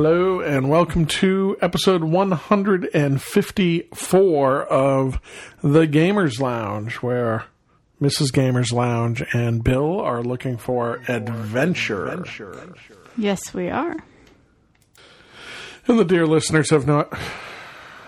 Hello 0.00 0.38
and 0.38 0.70
welcome 0.70 1.06
to 1.06 1.56
episode 1.60 2.04
154 2.04 4.66
of 4.66 5.20
The 5.60 5.88
Gamers 5.88 6.38
Lounge, 6.38 6.94
where 7.02 7.46
Mrs. 8.00 8.30
Gamers 8.30 8.72
Lounge 8.72 9.24
and 9.32 9.64
Bill 9.64 10.00
are 10.00 10.22
looking 10.22 10.56
for 10.56 11.02
adventure. 11.08 12.24
Yes, 13.16 13.52
we 13.52 13.70
are. 13.70 13.96
And 15.88 15.98
the 15.98 16.04
dear 16.04 16.28
listeners 16.28 16.70
have 16.70 16.86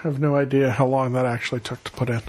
no 0.05 0.11
have 0.11 0.21
no 0.21 0.37
idea 0.37 0.71
how 0.71 0.87
long 0.87 1.13
that 1.13 1.27
actually 1.27 1.61
took 1.61 1.83
to 1.85 1.91
put 1.93 2.11
in. 2.11 2.21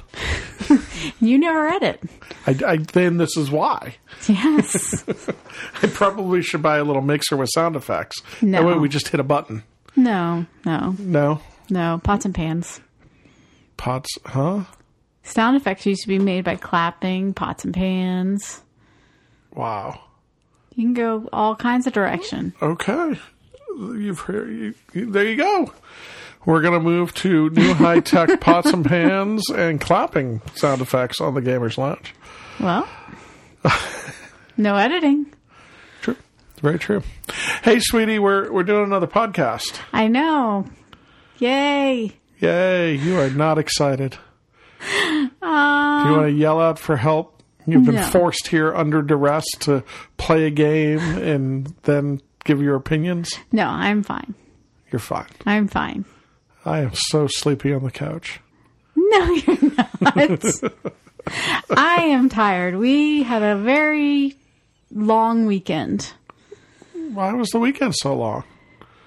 You 1.19 1.37
never 1.37 1.63
read 1.63 1.81
it. 1.83 2.01
I, 2.47 2.55
I 2.73 2.77
then 2.77 3.17
this 3.17 3.35
is 3.37 3.49
why. 3.51 3.95
Yes. 4.27 5.03
I 5.83 5.87
probably 5.87 6.41
should 6.43 6.61
buy 6.61 6.77
a 6.77 6.83
little 6.83 7.01
mixer 7.01 7.35
with 7.37 7.49
sound 7.53 7.75
effects. 7.75 8.21
No. 8.41 8.59
That 8.61 8.67
way 8.67 8.77
we 8.77 8.87
just 8.89 9.07
hit 9.09 9.19
a 9.19 9.23
button. 9.23 9.63
no, 9.95 10.45
no, 10.65 10.95
No 10.99 11.41
no. 11.69 11.99
Pots 12.03 12.25
and 12.25 12.33
pans. 12.35 12.81
pots, 13.77 14.09
huh? 14.25 14.63
Sound 15.23 15.57
effects 15.57 15.85
used 15.85 16.01
to 16.03 16.07
be 16.07 16.19
made 16.19 16.43
by 16.43 16.55
clapping, 16.55 17.33
pots 17.33 17.65
and 17.65 17.73
pans. 17.73 18.61
Wow. 19.53 20.01
You 20.75 20.85
can 20.85 20.93
go 20.93 21.29
all 21.33 21.55
kinds 21.55 21.87
of 21.87 21.93
direction. 21.93 22.53
Okay. 22.61 23.19
You've 23.77 24.19
heard, 24.19 24.49
you, 24.49 24.73
you, 24.93 25.11
there 25.11 25.25
you 25.27 25.35
go. 25.37 25.71
We're 26.45 26.61
going 26.61 26.73
to 26.73 26.79
move 26.79 27.13
to 27.15 27.49
new 27.51 27.73
high 27.75 27.99
tech 27.99 28.39
pots 28.41 28.71
and 28.73 28.83
pans 28.85 29.49
and 29.49 29.79
clapping 29.79 30.41
sound 30.55 30.81
effects 30.81 31.21
on 31.21 31.33
the 31.35 31.41
Gamers 31.41 31.77
Lounge. 31.77 32.13
Well, 32.59 32.87
no 34.57 34.75
editing. 34.75 35.27
True. 36.01 36.15
Very 36.61 36.79
true. 36.79 37.03
Hey, 37.63 37.79
sweetie, 37.79 38.19
we're, 38.19 38.51
we're 38.51 38.63
doing 38.63 38.85
another 38.85 39.07
podcast. 39.07 39.79
I 39.93 40.07
know. 40.07 40.65
Yay. 41.37 42.13
Yay. 42.39 42.95
You 42.95 43.19
are 43.19 43.29
not 43.29 43.57
excited. 43.57 44.17
Uh, 45.43 46.03
Do 46.03 46.09
you 46.09 46.15
want 46.15 46.27
to 46.27 46.33
yell 46.33 46.59
out 46.59 46.79
for 46.79 46.95
help? 46.95 47.41
You've 47.67 47.85
been 47.85 47.95
No. 47.95 48.01
forced 48.03 48.47
here 48.47 48.73
under 48.73 49.01
duress 49.03 49.45
to 49.61 49.83
play 50.17 50.45
a 50.45 50.49
game 50.49 50.97
and 50.99 51.73
then 51.83 52.21
give 52.43 52.61
your 52.61 52.75
opinions. 52.75 53.31
no, 53.51 53.65
I'm 53.67 54.01
fine. 54.01 54.33
You're 54.91 54.99
fine. 54.99 55.27
I'm 55.45 55.67
fine. 55.67 56.05
I 56.65 56.79
am 56.79 56.93
so 56.93 57.27
sleepy 57.27 57.73
on 57.73 57.83
the 57.83 57.91
couch. 57.91 58.39
No, 58.95 59.33
you're 59.33 59.57
not. 59.61 60.63
I 61.77 62.03
am 62.03 62.29
tired. 62.29 62.75
We 62.75 63.23
had 63.23 63.41
a 63.41 63.57
very 63.57 64.35
long 64.93 65.45
weekend. 65.45 66.13
Why 67.13 67.33
was 67.33 67.49
the 67.49 67.59
weekend 67.59 67.95
so 67.95 68.15
long? 68.15 68.43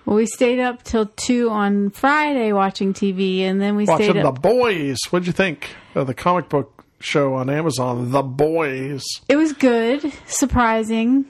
Well, 0.04 0.16
we 0.16 0.26
stayed 0.26 0.60
up 0.60 0.82
till 0.82 1.06
two 1.06 1.48
on 1.48 1.90
Friday 1.90 2.52
watching 2.52 2.92
TV, 2.92 3.40
and 3.40 3.60
then 3.60 3.76
we 3.76 3.84
Watching 3.84 4.10
stayed 4.10 4.24
The. 4.24 4.32
Boys. 4.32 4.98
What'd 5.10 5.26
you 5.26 5.32
think 5.32 5.70
of 5.94 6.06
the 6.06 6.14
comic 6.14 6.48
book 6.48 6.84
show 7.00 7.34
on 7.34 7.48
Amazon, 7.48 8.10
The 8.10 8.22
Boys? 8.22 9.02
It 9.28 9.36
was 9.36 9.52
good, 9.52 10.12
surprising. 10.26 11.24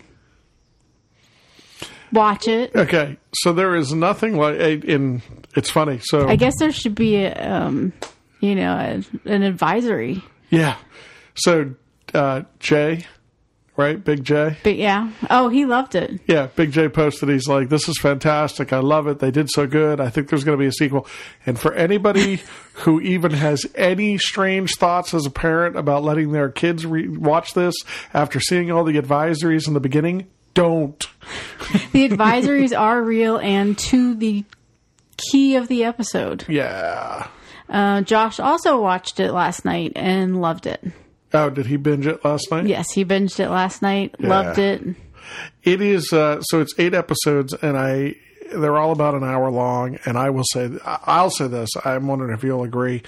Watch 2.15 2.47
it. 2.49 2.75
Okay, 2.77 3.17
so 3.35 3.53
there 3.53 3.75
is 3.75 3.93
nothing 3.93 4.37
like 4.37 4.85
in. 4.85 5.21
It's 5.57 5.71
funny. 5.71 5.99
So 6.03 6.29
I 6.29 6.37
guess 6.37 6.55
there 6.59 6.71
should 6.73 6.95
be, 6.95 7.17
a, 7.17 7.35
um, 7.35 7.93
you 8.41 8.55
know, 8.55 8.73
a, 8.73 9.29
an 9.29 9.43
advisory. 9.43 10.23
yeah, 10.51 10.77
so 11.35 11.75
uh, 12.15 12.43
Jay, 12.61 13.05
right, 13.77 14.03
Big 14.03 14.23
J. 14.23 14.57
But 14.63 14.77
yeah, 14.77 15.11
oh, 15.29 15.49
he 15.49 15.65
loved 15.65 15.97
it. 15.97 16.21
Yeah, 16.29 16.47
Big 16.55 16.71
J 16.71 16.89
posted. 16.89 17.29
He's 17.29 17.49
like, 17.49 17.69
"This 17.69 17.89
is 17.89 17.99
fantastic. 17.99 18.73
I 18.73 18.79
love 18.79 19.09
it. 19.09 19.19
They 19.19 19.33
did 19.33 19.51
so 19.51 19.67
good. 19.67 20.01
I 20.01 20.09
think 20.09 20.29
there's 20.29 20.45
going 20.45 20.57
to 20.57 20.63
be 20.63 20.69
a 20.69 20.73
sequel." 20.73 21.07
And 21.47 21.59
for 21.59 21.75
anybody 21.75 22.43
who 22.75 23.01
even 23.01 23.33
has 23.33 23.67
any 23.75 24.19
strange 24.19 24.77
thoughts 24.77 25.15
as 25.15 25.27
a 25.27 25.31
parent 25.31 25.77
about 25.77 26.05
letting 26.05 26.31
their 26.33 26.49
kids 26.49 26.87
re- 26.87 27.09
watch 27.09 27.55
this 27.55 27.75
after 28.13 28.39
seeing 28.39 28.71
all 28.71 28.85
the 28.85 29.01
advisories 29.01 29.67
in 29.67 29.75
the 29.75 29.81
beginning, 29.81 30.29
don't. 30.55 31.07
The 31.93 32.09
advisories 32.09 32.79
are 32.79 33.03
real 33.03 33.39
and 33.39 33.77
to 33.79 34.15
the 34.15 34.45
key 35.17 35.57
of 35.57 35.69
the 35.69 35.85
episode. 35.85 36.45
Yeah. 36.49 37.29
Uh, 37.69 38.03
Josh 38.03 38.39
also 38.41 38.81
watched 38.81 39.21
it 39.21 39.33
last 39.33 39.65
night 39.65 39.93
and 39.97 40.41
loved 40.41 40.67
it. 40.67 40.83
Oh, 41.33 41.51
did 41.51 41.67
he 41.67 41.77
binge 41.77 42.07
it 42.07 42.25
last 42.25 42.51
night? 42.51 42.67
Yes, 42.67 42.93
he 42.93 43.05
binged 43.05 43.41
it 43.41 43.49
last 43.49 43.83
night, 43.83 44.21
loved 44.21 44.59
it. 44.59 44.83
It 45.63 45.81
is 45.81 46.13
uh, 46.13 46.41
so 46.43 46.61
it's 46.61 46.75
eight 46.79 46.95
episodes, 46.95 47.55
and 47.55 47.77
I 47.77 48.17
they're 48.53 48.77
all 48.77 48.93
about 48.93 49.15
an 49.15 49.25
hour 49.25 49.51
long. 49.51 49.99
And 50.05 50.17
I 50.17 50.31
will 50.31 50.45
say, 50.53 50.71
I'll 50.85 51.31
say 51.31 51.49
this. 51.49 51.71
I'm 51.85 52.07
wondering 52.07 52.37
if 52.37 52.45
you'll 52.45 52.63
agree. 52.63 53.03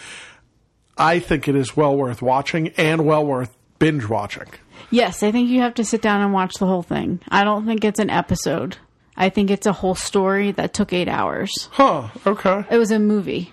I 0.99 1.19
think 1.19 1.47
it 1.47 1.55
is 1.55 1.77
well 1.77 1.97
worth 1.97 2.23
watching 2.23 2.69
and 2.71 3.05
well 3.05 3.25
worth 3.25 3.57
binge 3.79 4.09
watching. 4.09 4.49
Yes, 4.91 5.23
I 5.23 5.33
think 5.33 5.49
you 5.51 5.61
have 5.61 5.75
to 5.75 5.85
sit 5.85 6.01
down 6.03 6.21
and 6.23 6.33
watch 6.33 6.55
the 6.55 6.67
whole 6.67 6.83
thing. 6.83 7.21
I 7.29 7.45
don't 7.45 7.67
think 7.67 7.85
it's 7.85 7.99
an 7.99 8.11
episode. 8.11 8.77
I 9.17 9.29
think 9.31 9.51
it's 9.51 9.67
a 9.67 9.73
whole 9.73 9.95
story 9.95 10.53
that 10.53 10.75
took 10.75 10.93
eight 10.93 11.09
hours. 11.09 11.51
Huh? 11.73 12.09
Okay. 12.27 12.65
It 12.71 12.79
was 12.79 12.91
a 12.91 12.99
movie. 12.99 13.53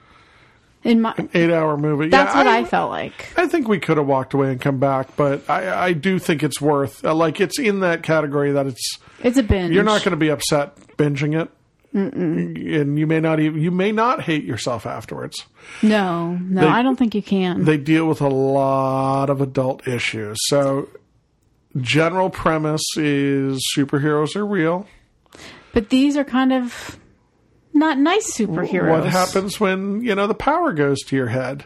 In 0.84 1.00
my, 1.00 1.16
Eight 1.34 1.50
hour 1.50 1.78
movie. 1.78 2.10
that's 2.10 2.34
yeah, 2.36 2.38
what 2.40 2.48
I, 2.48 2.66
felt 2.66 2.92
like. 2.92 3.32
I 3.38 3.48
think 3.48 3.70
we 3.70 3.80
could 3.80 3.96
have 3.96 4.06
walked 4.06 4.34
away 4.34 4.52
and 4.52 4.60
come 4.60 4.80
back, 4.80 5.16
but 5.16 5.50
I, 5.50 5.86
I 5.86 5.94
do 5.94 6.20
think 6.20 6.44
it's 6.44 6.60
worth. 6.60 7.06
Uh, 7.06 7.16
like 7.16 7.40
it's 7.40 7.58
in 7.58 7.80
that 7.80 8.04
category 8.04 8.52
that 8.52 8.68
it's 8.68 9.00
It's 9.24 9.38
a 9.38 9.44
binge. 9.44 9.74
you're 9.74 9.86
not 9.86 10.02
going 10.04 10.12
to 10.12 10.18
be 10.18 10.28
upset 10.28 10.76
binging 10.98 11.42
it, 11.42 11.50
and 11.94 13.00
you 13.00 13.08
may 13.08 13.22
not 13.22 13.40
even 13.40 13.62
you 13.62 13.72
may 13.72 13.94
not 13.94 14.24
hate 14.24 14.44
yourself 14.44 14.86
afterwards. 14.86 15.46
No, 15.82 16.34
no, 16.34 16.62
They- 16.62 16.68
I 16.68 16.82
don't 16.82 16.98
think 16.98 17.16
you 17.16 17.24
can. 17.24 17.64
they 17.64 17.78
deal 17.78 18.06
with 18.06 18.20
a 18.20 18.28
lot 18.28 19.30
of 19.30 19.40
adult 19.40 19.88
issues. 19.88 20.38
So, 20.48 20.90
general 21.82 22.30
premise 22.30 22.84
is 22.98 23.64
superheroes 23.78 24.36
are 24.36 24.46
real. 24.46 24.86
but 25.74 25.90
these 25.90 26.16
are 26.18 26.24
kind 26.24 26.54
of 26.54 27.00
not 27.74 27.98
nice 27.98 28.32
superheroes. 28.38 28.90
What 28.90 29.06
happens 29.06 29.60
when, 29.60 30.02
you 30.04 30.14
know, 30.16 30.28
the 30.28 30.36
power 30.36 30.74
goes 30.74 31.00
to 31.08 31.16
your 31.16 31.28
head? 31.28 31.66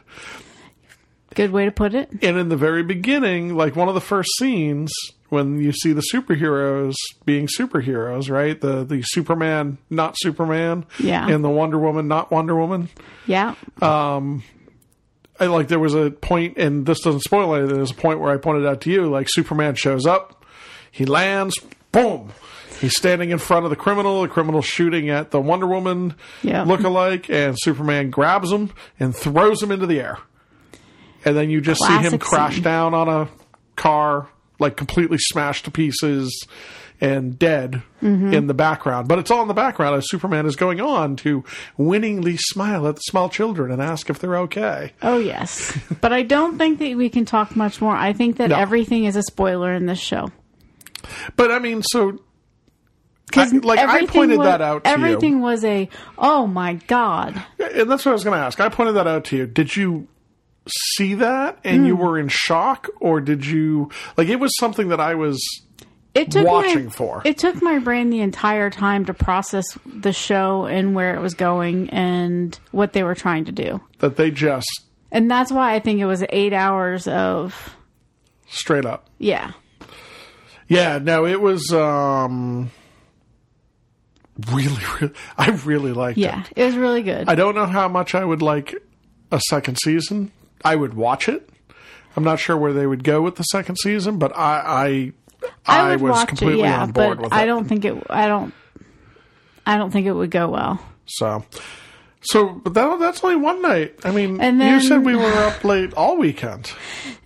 Good 1.35 1.51
way 1.51 1.65
to 1.65 1.71
put 1.71 1.93
it. 1.93 2.09
And 2.23 2.37
in 2.37 2.49
the 2.49 2.55
very 2.57 2.81
beginning, 2.83 3.55
like 3.55 3.75
one 3.75 3.89
of 3.89 3.93
the 3.93 4.01
first 4.01 4.29
scenes 4.37 4.91
when 5.29 5.59
you 5.59 5.73
see 5.73 5.91
the 5.91 6.03
superheroes 6.13 6.95
being 7.25 7.47
superheroes, 7.47 8.29
right? 8.31 8.59
The 8.59 8.85
the 8.85 9.01
Superman, 9.03 9.77
not 9.89 10.15
Superman, 10.17 10.85
Yeah. 10.99 11.27
and 11.27 11.43
the 11.43 11.49
Wonder 11.49 11.77
Woman, 11.77 12.07
not 12.07 12.31
Wonder 12.31 12.55
Woman. 12.55 12.87
Yeah. 13.27 13.55
Um, 13.81 14.41
I 15.39 15.45
like 15.47 15.67
there 15.67 15.79
was 15.79 15.93
a 15.93 16.11
point, 16.11 16.57
and 16.57 16.85
this 16.85 16.99
doesn't 17.01 17.21
spoil 17.21 17.53
anything. 17.55 17.75
There's 17.77 17.91
a 17.91 17.95
point 17.95 18.19
where 18.19 18.31
I 18.33 18.37
pointed 18.37 18.65
out 18.65 18.81
to 18.81 18.91
you, 18.91 19.07
like 19.09 19.27
Superman 19.29 19.75
shows 19.75 20.05
up, 20.05 20.43
he 20.91 21.05
lands, 21.05 21.55
boom, 21.91 22.31
he's 22.79 22.95
standing 22.97 23.29
in 23.29 23.37
front 23.37 23.65
of 23.65 23.69
the 23.69 23.75
criminal. 23.75 24.21
The 24.23 24.27
criminal's 24.27 24.65
shooting 24.65 25.09
at 25.09 25.31
the 25.31 25.39
Wonder 25.39 25.67
Woman 25.67 26.15
Yeah. 26.43 26.63
lookalike, 26.65 27.29
and 27.29 27.55
Superman 27.59 28.09
grabs 28.09 28.51
him 28.51 28.71
and 28.99 29.15
throws 29.15 29.61
him 29.61 29.71
into 29.71 29.85
the 29.85 29.99
air. 29.99 30.17
And 31.25 31.35
then 31.35 31.49
you 31.49 31.61
just 31.61 31.81
see 31.83 31.97
him 31.97 32.17
crash 32.19 32.55
scene. 32.55 32.63
down 32.63 32.93
on 32.93 33.09
a 33.09 33.27
car, 33.75 34.27
like 34.59 34.77
completely 34.77 35.17
smashed 35.19 35.65
to 35.65 35.71
pieces 35.71 36.47
and 37.01 37.37
dead 37.37 37.83
Mm-hmm. 38.01 38.31
in 38.31 38.45
the 38.45 38.53
background. 38.53 39.07
But 39.07 39.17
it's 39.17 39.31
all 39.31 39.41
in 39.41 39.47
the 39.47 39.55
background 39.55 39.95
as 39.95 40.07
Superman 40.07 40.45
is 40.45 40.55
going 40.55 40.79
on 40.79 41.15
to 41.17 41.43
winningly 41.77 42.37
smile 42.37 42.87
at 42.87 42.93
the 42.95 43.01
small 43.01 43.27
children 43.27 43.71
and 43.71 43.81
ask 43.81 44.11
if 44.11 44.19
they're 44.19 44.37
okay. 44.37 44.93
Oh 45.01 45.17
yes. 45.17 45.75
but 46.01 46.13
I 46.13 46.21
don't 46.21 46.59
think 46.59 46.77
that 46.77 46.95
we 46.95 47.09
can 47.09 47.25
talk 47.25 47.55
much 47.55 47.81
more. 47.81 47.95
I 47.95 48.13
think 48.13 48.37
that 48.37 48.49
No. 48.51 48.55
everything 48.55 49.05
is 49.05 49.15
a 49.15 49.23
spoiler 49.23 49.73
in 49.73 49.87
this 49.87 49.97
show. 49.97 50.31
But 51.35 51.51
I 51.51 51.57
mean, 51.57 51.81
so 51.81 52.19
Because 53.25 53.51
like, 53.51 53.79
I 53.79 54.05
pointed 54.05 54.41
that 54.41 54.61
out 54.61 54.83
to 54.83 54.89
you. 54.91 54.95
everything 54.95 55.41
was 55.41 55.63
a 55.65 55.89
oh 56.19 56.45
my 56.45 56.75
god. 56.85 57.43
and 57.59 57.89
that's 57.89 58.05
what 58.05 58.11
I 58.11 58.13
was 58.13 58.23
going 58.23 58.37
to 58.37 58.45
ask. 58.45 58.59
I 58.59 58.69
pointed 58.69 58.93
that 58.93 59.07
out 59.07 59.23
to 59.25 59.37
you. 59.37 59.47
Did 59.47 59.75
you 59.75 60.07
see 60.95 61.15
that 61.15 61.57
and 61.63 61.79
Hmm. 61.79 61.85
you 61.87 61.95
were 61.95 62.19
in 62.19 62.27
shock, 62.27 62.89
or 62.99 63.21
did 63.21 63.45
you 63.45 63.89
like 64.17 64.27
it 64.29 64.39
was 64.39 64.55
something 64.59 64.89
that 64.89 64.99
I 64.99 65.15
was 65.15 65.39
It 66.17 66.31
took 66.31 66.45
Watching 66.45 66.85
my, 66.85 66.91
for. 66.91 67.21
It 67.25 67.37
took 67.37 67.61
my 67.61 67.79
brain 67.79 68.09
the 68.09 68.21
entire 68.21 68.69
time 68.69 69.05
to 69.05 69.13
process 69.13 69.65
the 69.85 70.11
show 70.11 70.65
and 70.65 70.95
where 70.95 71.15
it 71.15 71.21
was 71.21 71.33
going 71.35 71.89
and 71.91 72.57
what 72.71 72.93
they 72.93 73.03
were 73.03 73.15
trying 73.15 73.45
to 73.45 73.51
do. 73.51 73.79
that 73.99 74.15
they 74.17 74.31
just 74.31 74.67
And 75.11 75.29
that's 75.29 75.51
why 75.51 75.73
I 75.75 75.79
think 75.79 75.99
it 75.99 76.05
was 76.05 76.23
eight 76.29 76.53
hours 76.53 77.07
of 77.07 77.75
straight 78.49 78.85
up. 78.85 79.09
yeah. 79.19 79.51
Yeah, 80.69 80.97
no, 81.01 81.25
it 81.25 81.39
was 81.39 81.71
um 81.71 82.71
really, 84.51 84.75
really 84.99 85.13
I 85.37 85.51
really 85.65 85.93
liked 85.93 86.17
Yeah. 86.17 86.41
it. 86.41 86.47
Yeah, 86.57 86.63
it 86.63 86.65
was 86.67 86.75
really 86.75 87.03
good. 87.03 87.29
I 87.29 87.35
don't 87.35 87.55
know 87.55 87.65
how 87.65 87.87
much 87.87 88.13
I 88.15 88.23
would 88.25 88.41
like 88.41 88.75
a 89.31 89.39
second 89.49 89.77
season. 89.83 90.31
I 90.65 90.75
would 90.75 90.93
watch 90.93 91.29
it. 91.29 91.49
I'm 92.15 92.23
not 92.23 92.39
sure 92.39 92.57
where 92.57 92.73
they 92.73 92.87
would 92.87 93.03
go 93.03 93.21
with 93.21 93.35
the 93.35 93.43
second 93.43 93.77
season, 93.77 94.17
but 94.17 94.35
I 94.35 94.61
I, 94.65 95.11
I, 95.65 95.89
would 95.91 96.01
was 96.01 96.11
watch 96.11 96.27
completely 96.29 96.61
it, 96.61 96.65
yeah, 96.65 96.81
on 96.83 96.91
board 96.91 97.17
but 97.17 97.23
with 97.25 97.33
I 97.33 97.43
it. 97.43 97.45
don't 97.47 97.65
think 97.67 97.85
it. 97.85 97.95
I 98.09 98.27
don't. 98.27 98.53
I 99.65 99.77
don't 99.77 99.91
think 99.91 100.07
it 100.07 100.13
would 100.13 100.31
go 100.31 100.49
well. 100.49 100.79
So, 101.05 101.43
so 102.21 102.49
but 102.49 102.73
that, 102.73 102.99
that's 102.99 103.23
only 103.23 103.35
one 103.35 103.61
night. 103.61 103.95
I 104.05 104.11
mean, 104.11 104.39
And 104.39 104.59
then, 104.61 104.73
you 104.81 104.87
said 104.87 105.03
we 105.03 105.15
were 105.17 105.23
up 105.25 105.63
late 105.63 105.93
all 105.93 106.17
weekend. 106.17 106.71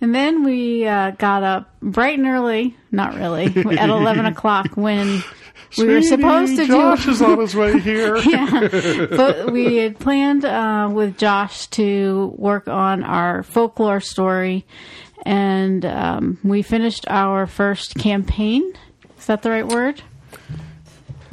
And 0.00 0.12
then 0.14 0.42
we 0.42 0.86
uh, 0.86 1.12
got 1.12 1.42
up 1.44 1.72
bright 1.80 2.18
and 2.18 2.26
early, 2.26 2.76
not 2.90 3.14
really, 3.14 3.46
at 3.46 3.88
11 3.88 4.26
o'clock 4.26 4.70
when 4.74 5.22
we 5.78 5.86
were 5.86 6.02
supposed 6.02 6.50
to 6.56 6.66
Sweetie, 6.66 6.72
Josh 6.72 7.04
do. 7.04 7.10
is 7.12 7.22
on 7.22 7.38
his 7.40 7.54
way 7.54 7.78
here. 7.80 8.16
yeah, 8.18 9.06
but 9.08 9.52
we 9.52 9.76
had 9.76 9.98
planned 9.98 10.44
uh, 10.44 10.90
with 10.92 11.16
Josh 11.18 11.66
to 11.68 12.34
work 12.36 12.66
on 12.68 13.04
our 13.04 13.42
folklore 13.44 14.00
story, 14.00 14.66
and 15.22 15.84
um, 15.84 16.38
we 16.44 16.62
finished 16.62 17.04
our 17.08 17.46
first 17.46 17.94
campaign. 17.96 18.72
Is 19.18 19.26
that 19.26 19.42
the 19.42 19.50
right 19.50 19.66
word? 19.66 20.02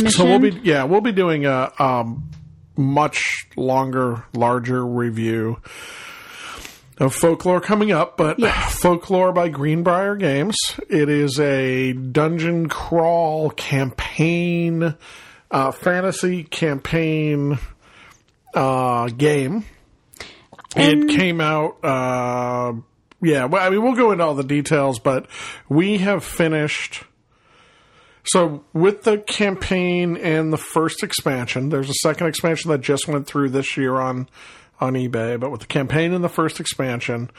Mission. 0.01 0.11
So 0.17 0.25
we'll 0.25 0.39
be 0.39 0.51
yeah 0.63 0.83
we'll 0.85 1.01
be 1.01 1.11
doing 1.11 1.45
a 1.45 1.71
um, 1.79 2.29
much 2.77 3.47
longer, 3.57 4.23
larger 4.33 4.85
review 4.85 5.61
of 6.97 7.13
folklore 7.15 7.61
coming 7.61 7.91
up, 7.91 8.15
but 8.17 8.39
Yes. 8.39 8.79
folklore 8.81 9.31
by 9.33 9.49
Greenbrier 9.49 10.15
Games. 10.15 10.55
It 10.89 11.09
is 11.09 11.39
a 11.39 11.93
dungeon 11.93 12.67
crawl 12.69 13.49
campaign, 13.51 14.95
uh, 15.51 15.71
fantasy 15.71 16.43
campaign 16.43 17.57
uh, 18.53 19.07
game. 19.09 19.65
And- 20.75 21.09
it 21.09 21.17
came 21.17 21.41
out. 21.41 21.83
Uh, 21.83 22.73
yeah, 23.21 23.45
well, 23.45 23.65
I 23.65 23.69
mean, 23.69 23.83
we'll 23.83 23.95
go 23.95 24.11
into 24.11 24.23
all 24.23 24.35
the 24.35 24.43
details, 24.43 24.99
but 24.99 25.27
we 25.67 25.97
have 25.99 26.23
finished. 26.23 27.03
So 28.23 28.63
with 28.73 29.03
the 29.03 29.17
campaign 29.17 30.17
and 30.17 30.53
the 30.53 30.57
first 30.57 31.03
expansion, 31.03 31.69
there's 31.69 31.89
a 31.89 31.95
second 32.03 32.27
expansion 32.27 32.71
that 32.71 32.81
just 32.81 33.07
went 33.07 33.27
through 33.27 33.49
this 33.49 33.77
year 33.77 33.95
on 33.95 34.29
on 34.79 34.93
eBay. 34.93 35.39
But 35.39 35.51
with 35.51 35.61
the 35.61 35.67
campaign 35.67 36.13
and 36.13 36.23
the 36.23 36.29
first 36.29 36.59
expansion, 36.59 37.31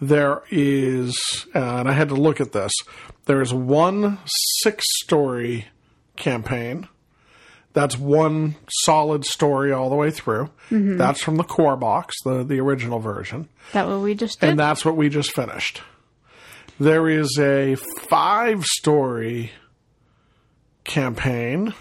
there 0.00 0.42
is, 0.50 1.46
uh, 1.54 1.58
and 1.58 1.88
I 1.88 1.92
had 1.92 2.10
to 2.10 2.14
look 2.14 2.40
at 2.40 2.52
this. 2.52 2.72
There 3.24 3.40
is 3.40 3.52
one 3.52 4.18
six 4.62 4.84
story 5.02 5.66
campaign. 6.16 6.88
That's 7.76 7.98
one 7.98 8.56
solid 8.84 9.26
story 9.26 9.70
all 9.70 9.90
the 9.90 9.96
way 9.96 10.10
through. 10.10 10.48
That's 10.70 11.22
from 11.22 11.36
the 11.36 11.44
core 11.44 11.76
box, 11.76 12.14
the 12.24 12.42
the 12.42 12.58
original 12.58 13.00
version. 13.00 13.50
that 13.74 13.86
what 13.86 14.00
we 14.00 14.14
just 14.14 14.40
did? 14.40 14.48
And 14.48 14.58
that's 14.58 14.82
what 14.82 14.96
we 14.96 15.10
just 15.10 15.34
finished. 15.34 15.82
There 16.80 17.06
is 17.06 17.38
a 17.38 17.74
five 17.74 18.64
story 18.64 19.50
campaign. 20.84 21.74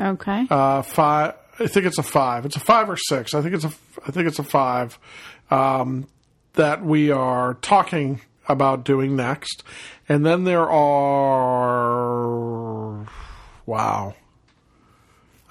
okay. 0.00 0.46
Uh, 0.48 0.80
five. 0.80 1.34
I 1.58 1.66
think 1.66 1.84
it's 1.84 1.98
a 1.98 2.02
five. 2.02 2.46
It's 2.46 2.56
a 2.56 2.60
five 2.60 2.88
or 2.88 2.96
six. 2.96 3.34
I 3.34 3.42
think 3.42 3.54
it's 3.54 3.64
a. 3.64 3.72
I 4.06 4.10
think 4.10 4.26
it's 4.26 4.38
a 4.38 4.42
five. 4.42 4.98
Um, 5.50 6.08
that 6.54 6.82
we 6.82 7.10
are 7.10 7.54
talking 7.60 8.22
about 8.48 8.84
doing 8.86 9.16
next, 9.16 9.64
and 10.08 10.24
then 10.24 10.44
there 10.44 10.70
are. 11.62 13.06
Wow. 13.66 14.14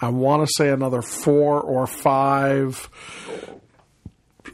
I 0.01 0.09
want 0.09 0.47
to 0.47 0.51
say 0.57 0.69
another 0.69 1.01
four 1.01 1.61
or 1.61 1.85
five 1.85 2.89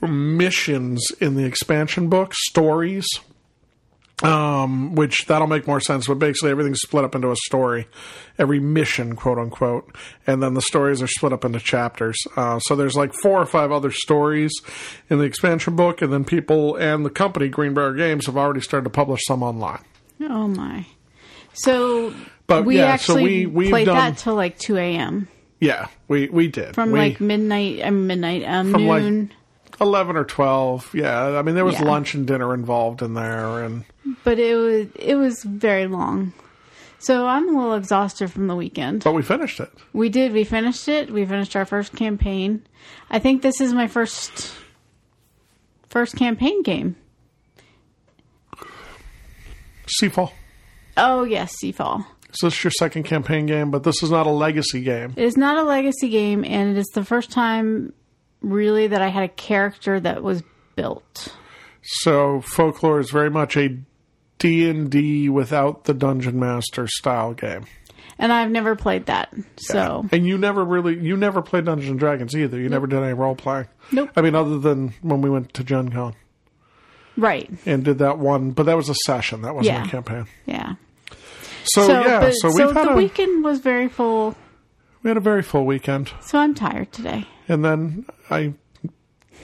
missions 0.01 1.11
in 1.19 1.35
the 1.35 1.45
expansion 1.45 2.09
book, 2.09 2.33
stories, 2.35 3.07
um, 4.23 4.95
which 4.95 5.25
that'll 5.27 5.47
make 5.47 5.67
more 5.67 5.79
sense. 5.79 6.07
But 6.07 6.19
basically, 6.19 6.51
everything's 6.51 6.81
split 6.81 7.03
up 7.05 7.15
into 7.15 7.31
a 7.31 7.35
story, 7.35 7.87
every 8.37 8.59
mission, 8.59 9.15
quote 9.15 9.37
unquote, 9.37 9.95
and 10.25 10.41
then 10.41 10.53
the 10.53 10.61
stories 10.61 11.01
are 11.01 11.07
split 11.07 11.33
up 11.33 11.45
into 11.45 11.59
chapters. 11.59 12.17
Uh, 12.35 12.59
so 12.59 12.75
there's 12.75 12.95
like 12.95 13.13
four 13.13 13.39
or 13.41 13.45
five 13.45 13.71
other 13.71 13.91
stories 13.91 14.51
in 15.09 15.19
the 15.19 15.25
expansion 15.25 15.75
book, 15.75 16.01
and 16.01 16.11
then 16.11 16.23
people 16.25 16.75
and 16.75 17.05
the 17.05 17.09
company 17.09 17.47
Greenbrier 17.47 17.93
Games 17.93 18.25
have 18.25 18.37
already 18.37 18.61
started 18.61 18.83
to 18.85 18.89
publish 18.89 19.21
some 19.27 19.41
online. 19.43 19.83
oh 20.21 20.47
my. 20.47 20.85
So 21.53 22.13
But, 22.45 22.65
we 22.65 22.75
yeah, 22.77 22.83
so 22.97 23.13
actually 23.13 23.23
we- 23.23 23.45
we've 23.47 23.69
played 23.71 23.85
done- 23.85 23.95
that 23.95 24.17
till 24.17 24.35
like 24.35 24.59
2 24.59 24.77
a.m. 24.77 25.27
Yeah, 25.59 25.87
we 26.07 26.27
we 26.29 26.47
did 26.47 26.75
From 26.75 26.91
we, 26.91 26.99
like 26.99 27.19
midnight, 27.19 27.81
uh, 27.83 27.91
midnight, 27.91 28.43
um, 28.45 28.71
From, 28.71 28.85
like, 28.85 29.01
noon. 29.03 29.31
eleven 29.81 30.15
or 30.15 30.23
twelve. 30.23 30.89
Yeah, 30.93 31.37
I 31.39 31.41
mean 31.41 31.55
there 31.55 31.65
was 31.65 31.75
Yeah. 31.79 31.85
lunch 31.85 32.13
and 32.13 32.27
dinner 32.27 32.53
involved 32.53 33.01
in 33.01 33.13
there, 33.15 33.63
and 33.63 33.83
but 34.23 34.37
it 34.37 34.55
was 34.55 34.87
it 34.95 35.15
was 35.15 35.43
very 35.43 35.87
long. 35.87 36.33
So 36.99 37.25
I'm 37.27 37.47
a 37.49 37.57
little 37.59 37.75
exhausted 37.75 38.31
from 38.31 38.47
the 38.47 38.55
weekend. 38.55 39.03
but 39.03 39.13
we 39.13 39.21
finished 39.23 39.59
it. 39.59 39.71
We 39.93 40.09
did. 40.09 40.31
We 40.33 40.43
finished 40.43 40.87
it. 40.87 41.11
We 41.11 41.25
finished 41.25 41.55
our 41.55 41.65
first 41.65 41.95
campaign. 41.95 42.63
I 43.09 43.19
think 43.19 43.41
this 43.43 43.59
is 43.61 43.73
my 43.73 43.87
first 43.87 44.51
first 45.89 46.15
campaign 46.15 46.61
game. 46.63 46.95
Seafall. 50.01 50.31
Oh 50.97 51.23
yes, 51.23 51.55
Seafall. 51.63 52.05
So 52.31 52.47
this 52.47 52.57
is 52.57 52.63
your 52.63 52.71
second 52.71 53.03
campaign 53.03 53.45
game, 53.45 53.71
but 53.71 53.83
this 53.83 54.03
is 54.03 54.11
not 54.11 54.27
a 54.27 54.31
legacy 54.31 54.81
game. 54.81 55.13
It 55.15 55.23
is 55.23 55.37
not 55.37 55.57
a 55.57 55.63
legacy 55.63 56.09
game, 56.09 56.43
and 56.43 56.69
it 56.75 56.77
is 56.79 56.87
the 56.93 57.05
first 57.05 57.31
time 57.31 57.93
really 58.41 58.87
that 58.87 59.01
I 59.01 59.07
had 59.07 59.23
a 59.23 59.27
character 59.29 59.99
that 59.99 60.21
was 60.23 60.43
built. 60.75 61.33
So 61.81 62.41
folklore 62.41 62.99
is 62.99 63.09
very 63.11 63.29
much 63.29 63.55
a 63.57 63.77
D 64.39 64.69
and 64.69 64.89
D 64.91 65.29
without 65.29 65.85
the 65.85 65.93
dungeon 65.93 66.37
master 66.39 66.85
style 66.87 67.33
game. 67.33 67.65
And 68.19 68.33
I've 68.33 68.49
never 68.51 68.75
played 68.75 69.05
that. 69.05 69.33
So 69.57 70.05
And 70.11 70.25
you 70.27 70.37
never 70.37 70.65
really, 70.65 70.97
you 70.99 71.15
never 71.15 71.41
played 71.43 71.65
Dungeons 71.65 71.91
and 71.91 71.99
Dragons 71.99 72.35
either. 72.35 72.59
You 72.59 72.67
never 72.67 72.87
did 72.87 73.01
any 73.03 73.13
role 73.13 73.35
playing. 73.35 73.67
Nope. 73.91 74.09
I 74.15 74.21
mean, 74.21 74.33
other 74.35 74.57
than 74.57 74.93
when 75.03 75.21
we 75.21 75.29
went 75.29 75.53
to 75.53 75.63
Gen 75.63 75.89
Con 75.89 76.15
right. 77.15 77.49
and 77.65 77.83
did 77.85 77.99
that 77.99 78.17
one, 78.17 78.51
but 78.51 78.63
that 78.65 78.75
was 78.75 78.89
a 78.89 78.95
session. 79.05 79.43
That 79.43 79.53
wasn't 79.55 79.75
Yeah. 79.77 79.85
a 79.85 79.87
campaign. 79.89 80.25
Yeah. 80.47 80.73
So, 81.67 81.87
yeah, 81.87 82.19
but- 82.19 82.31
so 82.33 82.49
had 82.73 82.73
the 82.87 82.91
a 82.91 82.95
weekend 82.95 83.43
was 83.43 83.59
very 83.59 83.87
full. 83.89 84.35
we 85.03 85.09
had 85.09 85.17
a 85.17 85.21
very 85.21 85.41
full 85.43 85.65
weekend, 85.65 86.11
So 86.21 86.39
I'm 86.39 86.53
tired 86.55 86.91
today. 86.91 87.25
and 87.47 87.63
then 87.63 88.05
I 88.29 88.53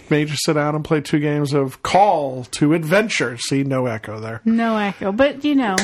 made 0.10 0.30
you 0.30 0.36
sit 0.38 0.54
down 0.54 0.76
and 0.76 0.84
play 0.84 1.02
two 1.02 1.20
games 1.20 1.54
of 1.54 1.82
Call 1.84 2.44
to 2.52 2.74
Adventure. 2.74 3.38
See, 3.38 3.64
no 3.64 3.86
echo 3.86 4.20
there. 4.20 4.42
No 4.46 4.78
echo, 4.78 5.12
but 5.12 5.44
you 5.46 5.56
know, 5.56 5.76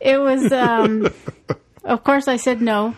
it 0.00 0.18
was. 0.20 0.52
um 0.52 1.08
Of 1.84 2.04
course, 2.04 2.28
I 2.28 2.36
said 2.36 2.62
no, 2.62 2.94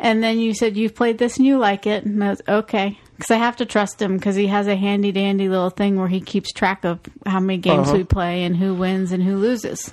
and 0.00 0.20
then 0.22 0.40
you 0.40 0.52
said 0.52 0.76
you've 0.76 0.96
played 0.96 1.18
this 1.18 1.36
and 1.36 1.46
you 1.46 1.58
like 1.58 1.86
it, 1.86 2.04
and 2.04 2.22
I 2.24 2.30
was 2.30 2.42
okay 2.48 2.98
because 3.16 3.30
I 3.30 3.36
have 3.36 3.56
to 3.58 3.66
trust 3.66 4.02
him 4.02 4.16
because 4.16 4.34
he 4.34 4.48
has 4.48 4.66
a 4.66 4.74
handy 4.74 5.12
dandy 5.12 5.48
little 5.48 5.70
thing 5.70 5.96
where 5.96 6.08
he 6.08 6.20
keeps 6.20 6.50
track 6.52 6.84
of 6.84 6.98
how 7.24 7.38
many 7.38 7.58
games 7.58 7.88
Uh-huh. 7.88 7.98
we 7.98 8.04
play 8.04 8.42
and 8.42 8.56
who 8.56 8.74
wins 8.74 9.12
and 9.12 9.22
who 9.22 9.36
loses. 9.36 9.92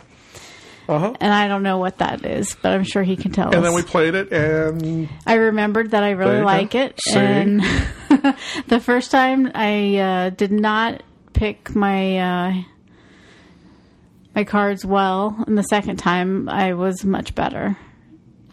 Uh 0.87 0.99
huh. 0.99 1.13
And 1.19 1.33
I 1.33 1.47
don't 1.47 1.63
know 1.63 1.77
what 1.79 1.97
that 1.97 2.25
is, 2.25 2.55
but 2.61 2.71
I'm 2.73 2.83
sure 2.83 3.03
he 3.03 3.17
can 3.17 3.31
tell 3.31 3.49
us. 3.49 3.53
And 3.55 3.63
us. 3.63 3.69
then 3.69 3.75
we 3.75 3.81
played 3.83 4.15
it, 4.15 4.31
and 4.31 5.09
I 5.25 5.33
remembered 5.35 5.91
that 5.91 6.03
I 6.03 6.09
There 6.09 6.17
really 6.17 6.39
go. 6.39 6.45
like 6.45 6.75
it. 6.75 6.99
See? 7.01 7.19
And 7.19 7.61
the 8.67 8.79
first 8.81 9.11
time 9.11 9.51
I 9.53 9.97
uh, 9.97 10.29
did 10.29 10.51
not 10.51 11.03
pick 11.33 11.75
my 11.75 12.17
uh, 12.19 12.53
my 14.35 14.43
cards 14.43 14.85
well, 14.85 15.43
and 15.47 15.57
the 15.57 15.63
second 15.63 15.97
time 15.97 16.47
I 16.47 16.73
was 16.73 17.03
much 17.03 17.35
better 17.35 17.77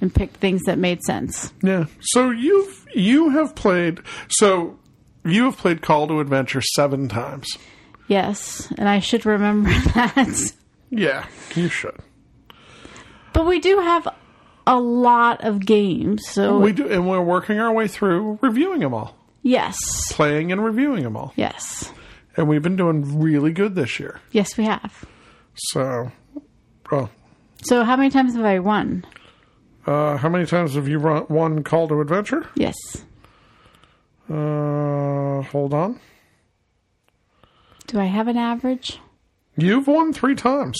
and 0.01 0.13
picked 0.15 0.37
things 0.39 0.63
that 0.65 0.79
made 0.79 1.03
sense. 1.03 1.53
yeah. 1.63 1.87
So 2.01 2.31
you've 2.31 2.85
you 2.95 3.31
have 3.31 3.55
played 3.55 4.01
so 4.29 4.79
you 5.25 5.45
have 5.45 5.57
played 5.57 5.83
Call 5.83 6.09
to 6.09 6.21
Adventure 6.21 6.61
seven 6.75 7.09
times. 7.09 7.47
Yes, 8.09 8.71
and 8.77 8.89
I 8.89 8.99
should 8.99 9.25
remember 9.25 9.71
that. 9.95 10.53
Yeah, 10.91 11.27
you 11.55 11.69
should. 11.69 11.97
But 13.35 13.45
we 13.45 13.61
do 13.61 13.79
have 13.81 14.09
a 14.67 14.79
lot 14.81 15.45
of 15.45 15.61
games, 15.61 16.23
so 16.31 16.59
We 16.59 16.73
do, 16.73 16.89
and 16.89 17.07
we're 17.07 17.21
working 17.21 17.59
our 17.59 17.71
way 17.73 17.87
through 17.87 18.39
reviewing 18.41 18.81
them 18.81 18.95
all, 18.95 19.15
yes, 19.43 19.77
playing 20.13 20.51
and 20.53 20.65
reviewing 20.65 21.03
them 21.03 21.17
all, 21.19 21.35
yes, 21.37 21.93
and 22.37 22.49
we've 22.49 22.63
been 22.63 22.77
doing 22.77 23.21
really 23.21 23.53
good 23.53 23.75
this 23.75 24.01
year. 24.01 24.21
yes, 24.33 24.57
we 24.57 24.65
have. 24.65 25.05
So, 25.57 26.11
well, 26.91 27.11
So 27.63 27.85
how 27.85 27.97
many 27.97 28.09
times 28.11 28.35
have 28.37 28.45
I 28.45 28.59
won? 28.61 29.05
uh, 29.87 30.17
how 30.17 30.31
many 30.31 30.47
times 30.47 30.75
have 30.77 30.89
you 30.89 30.99
run, 30.99 31.27
won 31.29 31.63
Call 31.63 31.87
to 31.89 32.01
Adventure? 32.01 32.49
Yes. 32.55 32.75
Uh, 34.31 35.43
hold 35.43 35.75
on. 35.75 36.01
Do 37.87 38.01
I 38.01 38.07
have 38.07 38.27
an 38.29 38.39
average? 38.39 38.99
You've 39.57 39.87
won 39.87 40.13
three 40.15 40.35
times. 40.35 40.79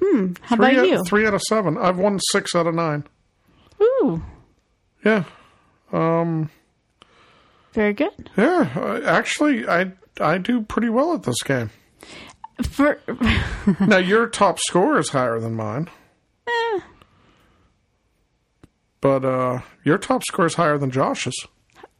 How 0.00 0.56
Three 0.56 0.66
about 0.72 0.78
out, 0.78 0.86
you? 0.86 1.04
Three 1.04 1.26
out 1.26 1.34
of 1.34 1.42
seven. 1.42 1.76
I've 1.78 1.98
won 1.98 2.18
six 2.32 2.54
out 2.54 2.66
of 2.66 2.74
nine. 2.74 3.04
Ooh, 3.82 4.22
Yeah, 5.04 5.24
Um. 5.92 6.50
very 7.72 7.92
good. 7.92 8.30
yeah. 8.36 9.00
Actually, 9.06 9.66
I 9.68 9.92
I 10.20 10.38
do 10.38 10.62
pretty 10.62 10.88
well 10.88 11.14
at 11.14 11.22
this 11.22 11.42
game. 11.42 11.70
For 12.62 13.00
now 13.80 13.96
your 13.98 14.26
top 14.26 14.58
score 14.58 14.98
is 14.98 15.10
higher 15.10 15.38
than 15.40 15.54
mine. 15.54 15.88
but 19.00 19.24
uh, 19.24 19.60
your 19.84 19.96
top 19.98 20.22
score 20.24 20.46
is 20.46 20.54
higher 20.54 20.76
than 20.78 20.90
Josh's. 20.90 21.46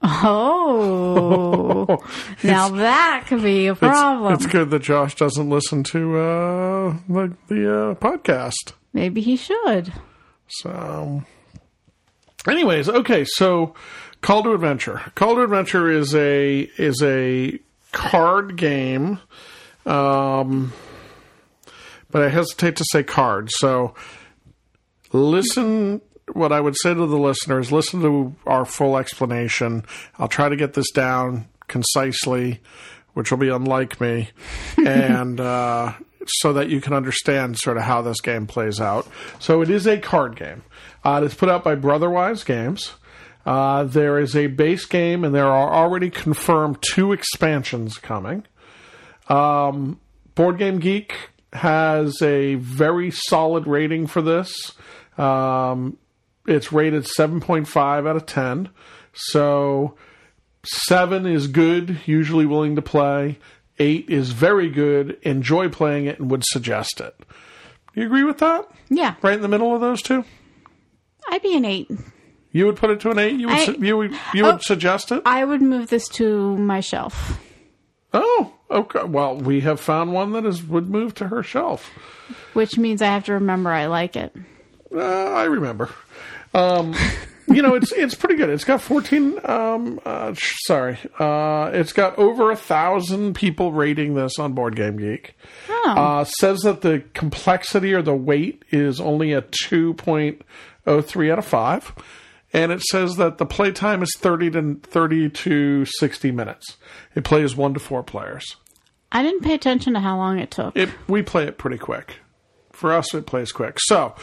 Oh, 0.03 1.99
now 2.43 2.71
that 2.71 3.25
could 3.27 3.43
be 3.43 3.67
a 3.67 3.75
problem. 3.75 4.33
It's, 4.33 4.45
it's 4.45 4.53
good 4.53 4.71
that 4.71 4.83
Josh 4.83 5.15
doesn't 5.15 5.51
listen 5.51 5.83
to 5.85 6.17
uh, 6.19 6.97
the, 7.09 7.37
the 7.49 7.91
uh, 7.91 7.95
podcast. 7.97 8.73
Maybe 8.93 9.21
he 9.21 9.37
should. 9.37 9.93
So, 10.49 11.23
anyways, 12.49 12.89
okay. 12.89 13.25
So, 13.27 13.75
Call 14.23 14.43
to 14.45 14.53
Adventure. 14.53 15.03
Call 15.15 15.37
to 15.37 15.43
Adventure 15.43 15.91
is 15.91 16.15
a 16.15 16.61
is 16.79 17.03
a 17.03 17.59
card 17.93 18.57
game, 18.57 19.19
um, 19.87 20.73
but 22.11 22.23
I 22.23 22.29
hesitate 22.29 22.77
to 22.77 22.85
say 22.91 23.03
card. 23.03 23.51
So, 23.53 23.95
listen. 25.13 26.01
What 26.33 26.53
I 26.53 26.61
would 26.61 26.77
say 26.83 26.95
to 26.95 27.07
the 27.07 27.19
listeners: 27.19 27.73
listen 27.73 28.01
to 28.03 28.35
our 28.47 28.65
full 28.65 28.97
explanation. 28.97 29.85
I'll 30.19 30.29
try 30.29 30.49
to 30.49 30.57
get 30.57 30.75
this 30.75 30.91
down 30.91 31.49
concisely, 31.69 32.61
which 33.15 33.31
will 33.31 33.39
be 33.39 33.49
unlike 33.49 34.01
me, 34.01 34.31
and 34.77 35.41
uh, 35.41 35.93
so 36.27 36.53
that 36.53 36.69
you 36.69 36.81
can 36.81 36.93
understand 36.93 37.59
sort 37.59 37.77
of 37.77 37.85
how 37.85 38.03
this 38.03 38.21
game 38.21 38.47
plays 38.47 38.81
out. 38.81 39.07
So 39.39 39.63
it 39.63 39.71
is 39.71 39.87
a 39.87 39.99
card 39.99 40.37
game. 40.37 40.63
Uh, 41.05 41.23
it's 41.25 41.35
put 41.35 41.49
out 41.49 41.65
by 41.65 41.75
Brotherwise 41.75 42.45
Games. 42.45 42.93
Uh, 43.47 43.85
there 43.85 44.19
is 44.19 44.37
a 44.37 44.49
base 44.49 44.85
game, 44.85 45.25
and 45.25 45.35
there 45.35 45.47
are 45.47 45.73
already 45.73 46.11
confirmed 46.11 46.79
two 46.83 47.13
expansions 47.13 47.97
coming. 47.97 48.45
Um, 49.29 49.99
Board 50.35 50.59
Game 50.59 50.79
Geek 50.79 51.15
has 51.53 52.21
a 52.23 52.57
very 52.57 53.11
solid 53.11 53.67
rating 53.67 54.07
for 54.07 54.23
this. 54.23 54.73
Um, 55.17 55.99
it's 56.47 56.73
rated 56.73 57.05
7.5 57.05 58.09
out 58.09 58.17
of 58.17 58.27
10. 58.27 58.69
So, 59.13 59.95
7 60.65 61.27
is 61.27 61.47
good, 61.47 62.01
usually 62.07 62.47
willing 62.47 62.77
to 62.77 62.83
play. 62.83 63.39
8 63.79 64.09
is 64.11 64.33
very 64.33 64.69
good, 64.69 65.19
enjoy 65.23 65.69
playing 65.69 66.07
it, 66.07 66.19
and 66.21 66.31
would 66.31 66.45
suggest 66.47 67.01
it. 67.01 67.15
You 67.95 68.05
agree 68.07 68.25
with 68.25 68.39
that? 68.39 68.69
Yeah, 68.89 69.15
Right 69.23 69.35
in 69.35 69.41
the 69.43 69.49
middle 69.49 69.75
of 69.75 69.81
those 69.81 70.03
two? 70.03 70.25
I'd 71.31 71.43
be 71.43 71.57
an 71.57 71.65
eight. 71.65 71.91
You 72.53 72.67
would 72.67 72.77
put 72.77 72.91
it 72.91 73.01
to 73.01 73.11
an 73.11 73.19
8? 73.19 73.35
You 73.39 73.47
would, 73.49 73.57
I- 73.57 73.65
su- 73.65 73.77
you 73.81 73.97
would, 73.97 74.13
you 74.35 74.45
would 74.45 74.55
Oh. 74.57 74.59
suggest 74.61 75.13
it? 75.13 75.23
I 75.25 75.45
would 75.45 75.63
move 75.63 75.89
this 75.89 76.09
to 76.09 76.57
my 76.57 76.81
shelf. 76.81 77.39
Oh, 78.13 78.53
okay. 78.71 79.05
Well, 79.05 79.37
we 79.37 79.61
have 79.61 79.79
found 79.81 80.13
one 80.13 80.33
that 80.33 80.45
is 80.45 80.63
would 80.65 80.91
move 80.91 81.15
to 81.15 81.29
her 81.29 81.43
shelf. 81.45 81.89
Which 82.55 82.77
means 82.77 83.01
I 83.03 83.07
have 83.07 83.25
to 83.27 83.35
remember 83.35 83.71
I 83.71 83.87
like 83.87 84.17
it. 84.17 84.35
Uh, 84.93 84.99
I 85.01 85.45
remember. 85.45 85.91
Um, 86.53 86.95
you 87.47 87.63
know, 87.63 87.75
it's 87.75 87.93
it's 87.93 88.15
pretty 88.15 88.37
good. 88.37 88.49
It's 88.49 88.65
got 88.65 88.81
fourteen. 88.81 89.39
Um, 89.45 90.01
uh, 90.05 90.35
sh- 90.35 90.57
sorry, 90.67 90.99
uh, 91.19 91.71
it's 91.73 91.93
got 91.93 92.19
over 92.19 92.51
a 92.51 92.57
thousand 92.57 93.35
people 93.35 93.73
rating 93.73 94.15
this 94.15 94.39
on 94.39 94.53
Board 94.53 94.77
Game 94.77 94.97
Geek. 94.97 95.37
Oh. 95.69 95.95
Uh, 95.97 96.25
says 96.25 96.61
that 96.61 96.81
the 96.81 97.05
complexity 97.15 97.93
or 97.95 98.03
the 98.03 98.15
weight 98.15 98.65
is 98.71 99.01
only 99.01 99.33
a 99.33 99.43
two 99.43 99.95
point 99.95 100.43
oh 100.87 101.01
three 101.01 101.31
out 101.31 101.39
of 101.39 101.45
five, 101.45 101.93
and 102.53 102.73
it 102.73 102.83
says 102.83 103.17
that 103.17 103.39
the 103.39 103.47
play 103.47 103.73
time 103.73 104.03
is 104.03 104.15
thirty 104.19 104.51
to 104.51 104.75
thirty 104.83 105.29
to 105.31 105.85
sixty 105.85 106.31
minutes. 106.31 106.77
It 107.15 107.25
plays 107.25 107.57
one 107.57 107.75
to 107.75 107.81
four 107.81 108.03
players. 108.03 108.57
I 109.13 109.23
didn't 109.25 109.43
pay 109.43 109.55
attention 109.55 109.95
to 109.95 110.01
how 110.01 110.17
long 110.17 110.39
it 110.39 110.53
took. 110.53 110.77
it 110.77 110.89
we 111.09 111.23
play 111.23 111.45
it 111.45 111.59
pretty 111.59 111.79
quick. 111.79 112.19
For 112.73 112.93
us, 112.93 113.13
it 113.15 113.27
plays 113.27 113.51
quick. 113.53 113.79
So 113.81 114.15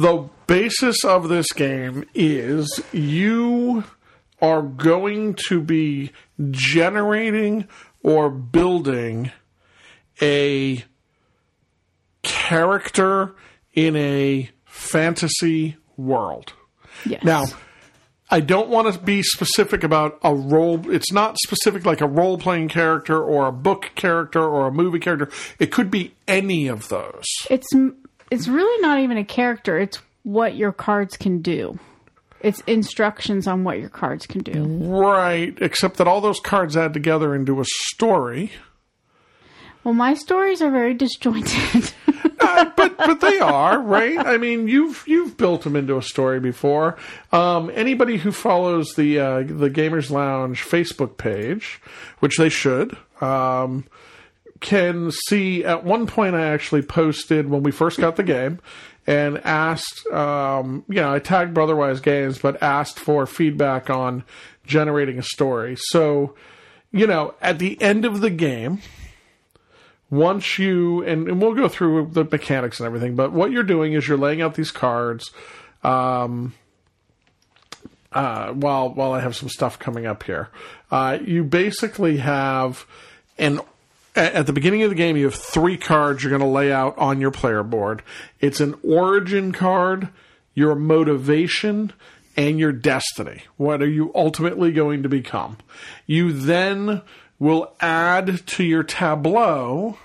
the 0.00 0.30
basis 0.46 1.04
of 1.04 1.28
this 1.28 1.52
game 1.52 2.08
is 2.14 2.80
you 2.90 3.84
are 4.40 4.62
going 4.62 5.34
to 5.48 5.60
be 5.60 6.10
generating 6.50 7.68
or 8.02 8.30
building 8.30 9.30
a 10.22 10.82
character 12.22 13.34
in 13.74 13.94
a 13.94 14.48
fantasy 14.64 15.76
world. 15.98 16.54
yes. 17.04 17.22
Now, 17.22 17.44
I 18.30 18.40
don't 18.40 18.70
want 18.70 18.90
to 18.94 18.98
be 18.98 19.22
specific 19.22 19.84
about 19.84 20.18
a 20.22 20.34
role. 20.34 20.90
It's 20.90 21.12
not 21.12 21.36
specific 21.44 21.84
like 21.84 22.00
a 22.00 22.06
role 22.06 22.38
playing 22.38 22.68
character 22.68 23.22
or 23.22 23.48
a 23.48 23.52
book 23.52 23.90
character 23.96 24.42
or 24.42 24.68
a 24.68 24.72
movie 24.72 25.00
character. 25.00 25.28
It 25.58 25.72
could 25.72 25.90
be 25.90 26.14
any 26.26 26.68
of 26.68 26.88
those. 26.88 27.26
it's 27.50 27.68
it's 28.30 28.48
really 28.48 28.80
not 28.82 29.00
even 29.00 29.16
a 29.18 29.24
character. 29.24 29.78
It's 29.78 29.98
what 30.22 30.56
your 30.56 30.72
cards 30.72 31.16
can 31.16 31.42
do. 31.42 31.78
It's 32.40 32.60
instructions 32.66 33.46
on 33.46 33.64
what 33.64 33.78
your 33.78 33.90
cards 33.90 34.26
can 34.26 34.42
do. 34.42 34.64
Right, 34.64 35.56
except 35.60 35.98
that 35.98 36.08
all 36.08 36.20
those 36.20 36.40
cards 36.40 36.76
add 36.76 36.94
together 36.94 37.34
into 37.34 37.60
a 37.60 37.64
story. 37.66 38.52
Well, 39.84 39.94
my 39.94 40.14
stories 40.14 40.62
are 40.62 40.70
very 40.70 40.94
disjointed. 41.04 41.92
Uh, 42.40 42.70
but 42.76 42.96
but 42.96 43.20
they 43.20 43.38
are 43.38 43.80
right. 43.80 44.18
I 44.18 44.38
mean, 44.38 44.66
you've 44.66 45.04
you've 45.06 45.36
built 45.36 45.62
them 45.62 45.76
into 45.76 45.98
a 45.98 46.02
story 46.02 46.40
before. 46.40 46.96
Um, 47.32 47.70
anybody 47.74 48.16
who 48.16 48.32
follows 48.32 48.94
the 48.94 49.18
uh, 49.18 49.38
the 49.40 49.70
Gamers 49.70 50.10
Lounge 50.10 50.62
Facebook 50.64 51.18
page, 51.18 51.80
which 52.20 52.38
they 52.38 52.48
should, 52.48 52.96
um, 53.20 53.84
can 54.60 55.10
see. 55.10 55.64
At 55.64 55.84
one 55.84 56.06
point, 56.06 56.34
I 56.34 56.48
actually 56.48 56.82
posted 56.82 57.48
when 57.48 57.62
we 57.62 57.70
first 57.70 57.98
got 57.98 58.16
the 58.16 58.22
game 58.22 58.60
and 59.06 59.38
asked. 59.44 60.06
Um, 60.08 60.84
you 60.88 60.96
know, 60.96 61.12
I 61.12 61.18
tagged 61.18 61.54
Brotherwise 61.54 62.00
Games, 62.00 62.38
but 62.38 62.62
asked 62.62 62.98
for 62.98 63.26
feedback 63.26 63.90
on 63.90 64.24
generating 64.66 65.18
a 65.18 65.22
story. 65.22 65.76
So, 65.76 66.34
you 66.92 67.06
know, 67.06 67.34
at 67.40 67.58
the 67.58 67.80
end 67.80 68.04
of 68.04 68.20
the 68.20 68.30
game 68.30 68.80
once 70.10 70.58
you 70.58 71.02
and, 71.04 71.28
and 71.28 71.40
we'll 71.40 71.54
go 71.54 71.68
through 71.68 72.08
the 72.12 72.24
mechanics 72.24 72.80
and 72.80 72.86
everything 72.86 73.14
but 73.14 73.32
what 73.32 73.50
you're 73.52 73.62
doing 73.62 73.92
is 73.92 74.06
you're 74.08 74.18
laying 74.18 74.42
out 74.42 74.54
these 74.54 74.72
cards 74.72 75.30
um, 75.84 76.52
uh, 78.12 78.52
while 78.52 78.92
while 78.92 79.12
I 79.12 79.20
have 79.20 79.36
some 79.36 79.48
stuff 79.48 79.78
coming 79.78 80.06
up 80.06 80.24
here 80.24 80.48
uh, 80.90 81.18
you 81.24 81.44
basically 81.44 82.16
have 82.18 82.84
an 83.38 83.60
at 84.20 84.46
the 84.46 84.52
beginning 84.52 84.82
of 84.82 84.90
the 84.90 84.96
game 84.96 85.16
you 85.16 85.24
have 85.24 85.34
three 85.34 85.76
cards 85.76 86.22
you're 86.22 86.30
going 86.30 86.40
to 86.40 86.46
lay 86.46 86.72
out 86.72 86.96
on 86.98 87.20
your 87.20 87.30
player 87.30 87.62
board 87.62 88.02
it's 88.40 88.60
an 88.60 88.74
origin 88.82 89.52
card 89.52 90.08
your 90.54 90.74
motivation 90.74 91.92
and 92.36 92.58
your 92.58 92.72
destiny. 92.72 93.42
What 93.56 93.82
are 93.82 93.88
you 93.88 94.12
ultimately 94.14 94.72
going 94.72 95.02
to 95.02 95.08
become? 95.08 95.58
You 96.06 96.32
then 96.32 97.02
will 97.38 97.74
add 97.80 98.46
to 98.46 98.64
your 98.64 98.82
tableau 98.82 99.98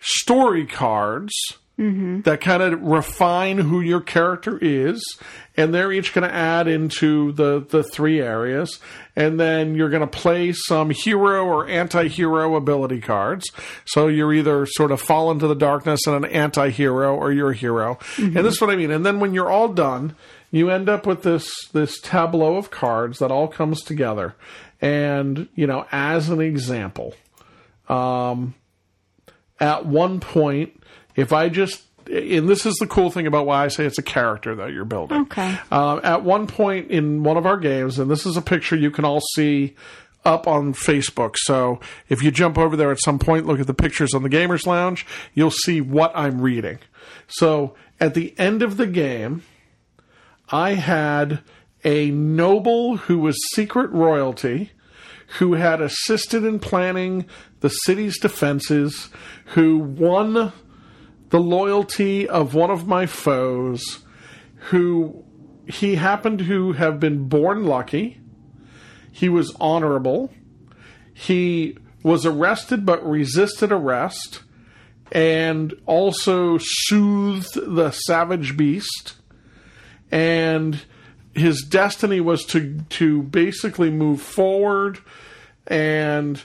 story 0.00 0.66
cards 0.66 1.32
mm-hmm. 1.78 2.22
that 2.22 2.40
kind 2.40 2.62
of 2.62 2.82
refine 2.82 3.58
who 3.58 3.80
your 3.80 4.00
character 4.00 4.58
is, 4.60 5.02
and 5.56 5.74
they're 5.74 5.92
each 5.92 6.14
going 6.14 6.28
to 6.28 6.34
add 6.34 6.68
into 6.68 7.32
the 7.32 7.64
the 7.68 7.82
three 7.82 8.20
areas, 8.20 8.78
and 9.16 9.38
then 9.38 9.74
you're 9.74 9.90
going 9.90 10.00
to 10.00 10.06
play 10.06 10.52
some 10.52 10.90
hero 10.90 11.44
or 11.44 11.68
anti-hero 11.68 12.56
ability 12.56 13.00
cards. 13.00 13.44
So 13.84 14.08
you're 14.08 14.32
either 14.32 14.66
sort 14.66 14.92
of 14.92 15.00
fall 15.00 15.30
into 15.30 15.46
the 15.46 15.54
darkness 15.54 16.06
and 16.06 16.24
an 16.24 16.30
anti-hero, 16.30 17.14
or 17.14 17.32
you're 17.32 17.50
a 17.50 17.56
hero, 17.56 17.98
and 18.16 18.36
this 18.36 18.54
is 18.54 18.60
what 18.60 18.70
I 18.70 18.76
mean. 18.76 18.90
And 18.90 19.04
then 19.04 19.20
when 19.20 19.34
you're 19.34 19.50
all 19.50 19.68
done, 19.68 20.16
you 20.50 20.70
end 20.70 20.88
up 20.88 21.06
with 21.06 21.22
this 21.22 21.50
this 21.72 22.00
tableau 22.00 22.56
of 22.56 22.70
cards 22.70 23.18
that 23.18 23.30
all 23.30 23.48
comes 23.48 23.82
together, 23.82 24.34
and 24.80 25.48
you 25.54 25.66
know, 25.66 25.86
as 25.92 26.28
an 26.28 26.40
example 26.40 27.14
um, 27.88 28.54
at 29.60 29.86
one 29.86 30.20
point, 30.20 30.82
if 31.14 31.32
I 31.32 31.48
just, 31.48 31.82
and 32.06 32.48
this 32.48 32.66
is 32.66 32.74
the 32.76 32.86
cool 32.86 33.10
thing 33.10 33.26
about 33.26 33.46
why 33.46 33.64
I 33.64 33.68
say 33.68 33.84
it's 33.84 33.98
a 33.98 34.02
character 34.02 34.54
that 34.56 34.72
you're 34.72 34.84
building. 34.84 35.22
Okay. 35.22 35.58
Um, 35.70 36.00
at 36.02 36.24
one 36.24 36.46
point 36.46 36.90
in 36.90 37.22
one 37.22 37.36
of 37.36 37.46
our 37.46 37.56
games, 37.56 37.98
and 37.98 38.10
this 38.10 38.26
is 38.26 38.36
a 38.36 38.42
picture 38.42 38.76
you 38.76 38.90
can 38.90 39.04
all 39.04 39.20
see 39.34 39.76
up 40.24 40.46
on 40.46 40.72
Facebook. 40.72 41.34
So 41.38 41.80
if 42.08 42.22
you 42.22 42.30
jump 42.30 42.58
over 42.58 42.76
there 42.76 42.92
at 42.92 43.00
some 43.00 43.18
point, 43.18 43.46
look 43.46 43.60
at 43.60 43.66
the 43.66 43.74
pictures 43.74 44.14
on 44.14 44.22
the 44.22 44.28
Gamers 44.28 44.66
Lounge, 44.66 45.06
you'll 45.34 45.50
see 45.50 45.80
what 45.80 46.12
I'm 46.14 46.40
reading. 46.40 46.78
So 47.26 47.74
at 48.00 48.14
the 48.14 48.34
end 48.38 48.62
of 48.62 48.76
the 48.76 48.86
game, 48.86 49.42
I 50.50 50.74
had 50.74 51.40
a 51.84 52.10
noble 52.10 52.96
who 52.98 53.18
was 53.18 53.36
secret 53.54 53.90
royalty 53.90 54.70
who 55.38 55.54
had 55.54 55.80
assisted 55.80 56.44
in 56.44 56.58
planning 56.58 57.24
the 57.60 57.70
city's 57.70 58.18
defenses, 58.18 59.08
who 59.46 59.78
won 59.78 60.52
the 61.32 61.40
loyalty 61.40 62.28
of 62.28 62.54
one 62.54 62.70
of 62.70 62.86
my 62.86 63.06
foes, 63.06 64.04
who 64.68 65.24
he 65.66 65.94
happened 65.94 66.40
to 66.40 66.72
have 66.72 67.00
been 67.00 67.26
born 67.26 67.64
lucky. 67.64 68.20
He 69.10 69.30
was 69.30 69.56
honorable. 69.58 70.30
He 71.14 71.78
was 72.02 72.26
arrested 72.26 72.84
but 72.84 73.02
resisted 73.08 73.72
arrest 73.72 74.42
and 75.10 75.72
also 75.86 76.58
soothed 76.60 77.54
the 77.54 77.90
savage 77.92 78.56
beast 78.56 79.14
and 80.10 80.82
his 81.34 81.62
destiny 81.62 82.20
was 82.20 82.44
to 82.46 82.80
to 82.90 83.22
basically 83.22 83.90
move 83.90 84.20
forward 84.20 84.98
and 85.66 86.42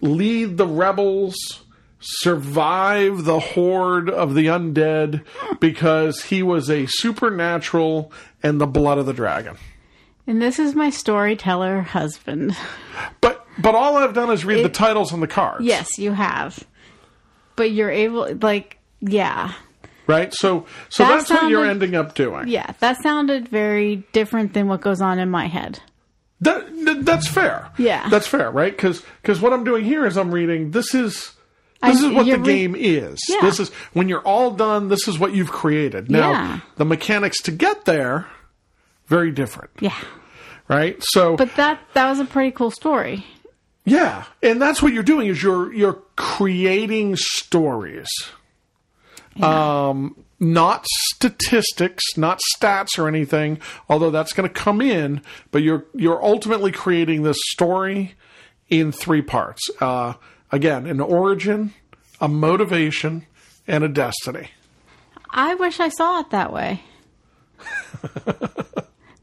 lead 0.00 0.56
the 0.56 0.66
rebels 0.66 1.65
survive 2.06 3.24
the 3.24 3.40
horde 3.40 4.08
of 4.08 4.34
the 4.34 4.46
undead 4.46 5.24
because 5.60 6.22
he 6.24 6.42
was 6.42 6.70
a 6.70 6.86
supernatural 6.86 8.12
and 8.42 8.60
the 8.60 8.66
blood 8.66 8.96
of 8.98 9.06
the 9.06 9.12
dragon 9.12 9.56
And 10.26 10.40
this 10.40 10.58
is 10.60 10.74
my 10.74 10.90
storyteller 10.90 11.80
husband. 11.82 12.56
but 13.20 13.44
but 13.58 13.74
all 13.74 13.96
i've 13.96 14.14
done 14.14 14.30
is 14.30 14.44
read 14.44 14.64
the 14.64 14.68
titles 14.68 15.12
on 15.12 15.20
the 15.20 15.26
cards 15.26 15.64
Yes, 15.64 15.98
you 15.98 16.12
have. 16.12 16.62
But 17.56 17.70
you're 17.72 17.90
able, 17.90 18.34
like, 18.42 18.78
yeah. 19.00 19.52
right 20.06 20.32
so 20.32 20.66
so 20.88 21.02
That 21.04 21.16
that's 21.26 21.30
what 21.30 21.50
you're 21.50 21.64
ending 21.64 21.94
up 21.96 22.14
doing 22.14 22.48
Yeah, 22.48 22.72
that 22.80 23.02
sounded 23.02 23.48
very 23.48 23.96
different 24.12 24.52
than 24.52 24.68
what 24.68 24.80
goes 24.80 25.00
on 25.00 25.18
in 25.18 25.28
my 25.30 25.46
head. 25.46 25.80
That, 26.40 26.66
that- 26.84 27.04
that's 27.04 27.26
fair. 27.28 27.70
Yeah. 27.78 28.08
that's 28.10 28.26
fair, 28.26 28.50
right? 28.50 28.76
Cuz 28.76 29.02
Because 29.22 29.40
what 29.40 29.52
I'm 29.52 29.64
doing 29.64 29.84
here 29.84 30.06
is 30.06 30.16
I'm 30.16 30.30
reading. 30.32 30.70
This 30.72 30.94
is 30.94 31.32
I- 31.82 31.92
this 31.92 32.02
is 32.02 32.10
what 32.12 32.26
the 32.26 32.36
re- 32.38 32.44
game 32.44 32.74
is. 32.76 33.18
Yeah. 33.28 33.40
This 33.42 33.60
is 33.60 33.68
when 33.92 34.08
you're 34.08 34.20
all 34.22 34.50
done. 34.52 34.88
This 34.88 35.06
is 35.08 35.18
what 35.18 35.34
you've 35.34 35.50
created. 35.52 36.10
Now 36.10 36.30
Yeah. 36.30 36.60
the 36.76 36.84
mechanics 36.84 37.40
to 37.42 37.50
get 37.52 37.84
there 37.84 38.26
very 39.06 39.30
different, 39.30 39.70
Yeah. 39.80 39.94
right? 40.68 40.96
So 41.00 41.36
But 41.36 41.54
that 41.56 41.80
that 41.94 42.08
was 42.08 42.18
a 42.18 42.24
pretty 42.24 42.50
cool 42.50 42.70
story. 42.70 43.24
yeah, 43.84 44.24
and 44.42 44.60
that's 44.60 44.82
what 44.82 44.92
you're 44.92 45.02
doing 45.02 45.28
is 45.28 45.42
you're 45.42 45.72
you're 45.72 45.98
creating 46.16 47.16
stories. 47.16 48.08
Um, 49.42 50.16
not 50.40 50.86
statistics, 51.10 52.02
not 52.16 52.40
stats 52.56 52.98
or 52.98 53.06
anything, 53.08 53.58
although 53.88 54.10
that's 54.10 54.32
going 54.32 54.48
to 54.48 54.54
come 54.54 54.80
in, 54.80 55.20
but 55.50 55.62
you're 55.62 55.84
you're 55.94 56.22
ultimately 56.24 56.72
creating 56.72 57.22
this 57.22 57.38
story 57.50 58.14
in 58.68 58.92
three 58.92 59.22
parts. 59.22 59.62
Uh, 59.80 60.14
again, 60.52 60.86
an 60.86 61.00
origin, 61.00 61.72
a 62.20 62.28
motivation, 62.28 63.26
and 63.66 63.84
a 63.84 63.88
destiny. 63.88 64.50
I 65.30 65.54
wish 65.54 65.80
I 65.80 65.88
saw 65.88 66.20
it 66.20 66.30
that 66.30 66.52
way. 66.52 66.82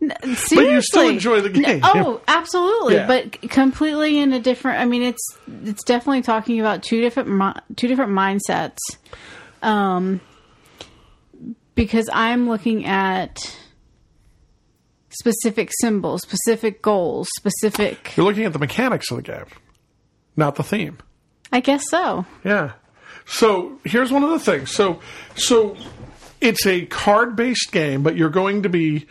N- 0.01 0.13
But 0.22 0.51
you 0.51 0.82
still 0.82 1.08
enjoy 1.08 1.39
the 1.42 1.50
game. 1.50 1.80
Oh, 1.84 2.22
absolutely, 2.27 2.96
Yeah. 2.96 3.08
but 3.08 3.39
completely 3.50 4.20
in 4.20 4.34
a 4.34 4.39
different. 4.39 4.80
I 4.80 4.86
mean, 4.86 5.01
it's 5.01 5.25
it's 5.63 5.84
definitely 5.86 6.22
talking 6.24 6.60
about 6.60 6.84
two 6.84 7.00
different 7.00 7.58
two 7.77 7.88
different 7.88 8.12
mindsets. 8.12 8.77
Um, 9.62 10.20
because 11.75 12.10
I'm 12.12 12.50
looking 12.50 12.86
at 12.86 13.56
specific 15.10 15.70
symbols, 15.80 16.22
specific 16.22 16.82
goals, 16.82 17.30
specific. 17.38 18.12
You're 18.18 18.25
looking 18.25 18.44
at 18.44 18.51
the 18.53 18.60
mechanics 18.60 19.10
of 19.10 19.18
the 19.18 19.24
game, 19.24 19.46
not 20.36 20.56
the 20.56 20.63
theme. 20.63 20.98
I 21.53 21.60
guess 21.60 21.83
so. 21.89 22.25
Yeah. 22.43 22.72
So 23.25 23.79
here's 23.86 24.12
one 24.12 24.24
of 24.24 24.31
the 24.31 24.39
things. 24.39 24.72
So 24.72 25.00
so 25.36 25.77
it's 26.41 26.65
a 26.65 26.86
card 26.88 27.36
based 27.36 27.72
game, 27.72 28.01
but 28.01 28.17
you're 28.17 28.31
going 28.31 28.63
to 28.63 28.69
be 28.69 29.05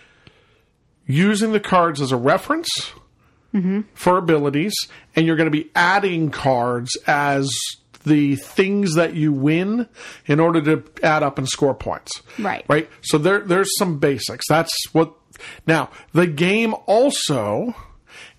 using 1.07 1.53
the 1.53 1.61
cards 1.61 2.01
as 2.01 2.11
a 2.11 2.17
reference 2.17 2.69
mm-hmm. 3.55 3.83
for 3.95 4.19
abilities, 4.19 4.75
and 5.15 5.25
you're 5.25 5.37
going 5.37 5.51
to 5.51 5.57
be 5.57 5.71
adding 5.77 6.31
cards 6.31 6.97
as 7.07 7.49
the 8.05 8.35
things 8.35 8.97
that 8.97 9.15
you 9.15 9.33
win 9.33 9.89
in 10.27 10.41
order 10.41 10.61
to 10.61 10.85
add 11.05 11.23
up 11.23 11.39
and 11.39 11.49
score 11.49 11.75
points. 11.75 12.23
Right. 12.41 12.65
Right. 12.69 12.91
So 13.03 13.19
there 13.19 13.41
there's 13.41 13.71
some 13.79 14.01
basics. 14.01 14.47
That's 14.49 14.75
what 14.93 15.15
now 15.65 15.91
the 16.13 16.27
game 16.27 16.75
also 16.87 17.77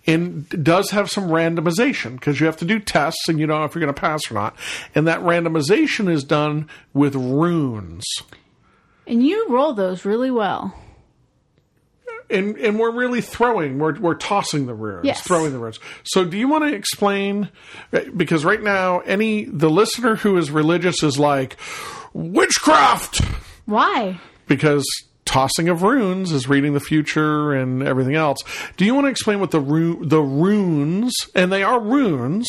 and 0.06 0.48
does 0.64 0.90
have 0.92 1.10
some 1.10 1.30
randomization 1.30 2.14
because 2.14 2.40
you 2.40 2.46
have 2.46 2.58
to 2.58 2.66
do 2.66 2.80
tests 2.80 3.28
and 3.30 3.40
you 3.40 3.46
don't 3.48 3.60
know 3.60 3.66
if 3.66 3.74
you're 3.76 3.82
going 3.84 3.94
to 3.94 4.00
pass 4.00 4.20
or 4.30 4.34
not. 4.34 4.56
And 4.96 5.08
that 5.08 5.22
randomization 5.22 6.12
is 6.12 6.24
done 6.24 6.68
with 6.94 7.16
runes. 7.16 8.04
And 9.08 9.26
you 9.26 9.48
roll 9.50 9.74
those 9.74 10.06
really 10.06 10.32
well. 10.32 10.76
And 12.30 12.58
and 12.58 12.80
we're 12.80 12.92
really 12.92 13.22
throwing, 13.22 13.80
we're 13.80 14.00
we're 14.00 14.16
tossing 14.16 14.66
the 14.66 14.74
runes, 14.74 15.06
Yes. 15.06 15.22
throwing 15.22 15.52
the 15.52 15.60
runes. 15.60 15.80
So 16.04 16.24
do 16.26 16.38
you 16.38 16.48
want 16.48 16.64
to 16.64 16.74
explain 16.74 17.50
because 18.16 18.44
right 18.46 18.62
now 18.62 19.02
any 19.02 19.44
the 19.46 19.70
listener 19.70 20.16
who 20.16 20.38
is 20.38 20.50
religious 20.50 21.04
is 21.04 21.20
like 21.20 21.58
witchcraft 22.14 23.22
Why? 23.66 24.20
because 24.48 24.86
tossing 25.26 25.70
of 25.70 25.84
runes 25.84 26.32
is 26.32 26.48
reading 26.50 26.74
the 26.74 26.80
future 26.80 27.54
and 27.54 27.82
everything 27.84 28.16
else. 28.16 28.40
Do 28.78 28.86
you 28.86 28.94
want 28.94 29.06
to 29.06 29.10
explain 29.12 29.40
what 29.40 29.52
the 29.52 29.60
ru- 29.60 30.04
the 30.06 30.22
runes 30.22 31.14
and 31.34 31.52
they 31.52 31.64
are 31.64 31.80
runes, 31.80 32.48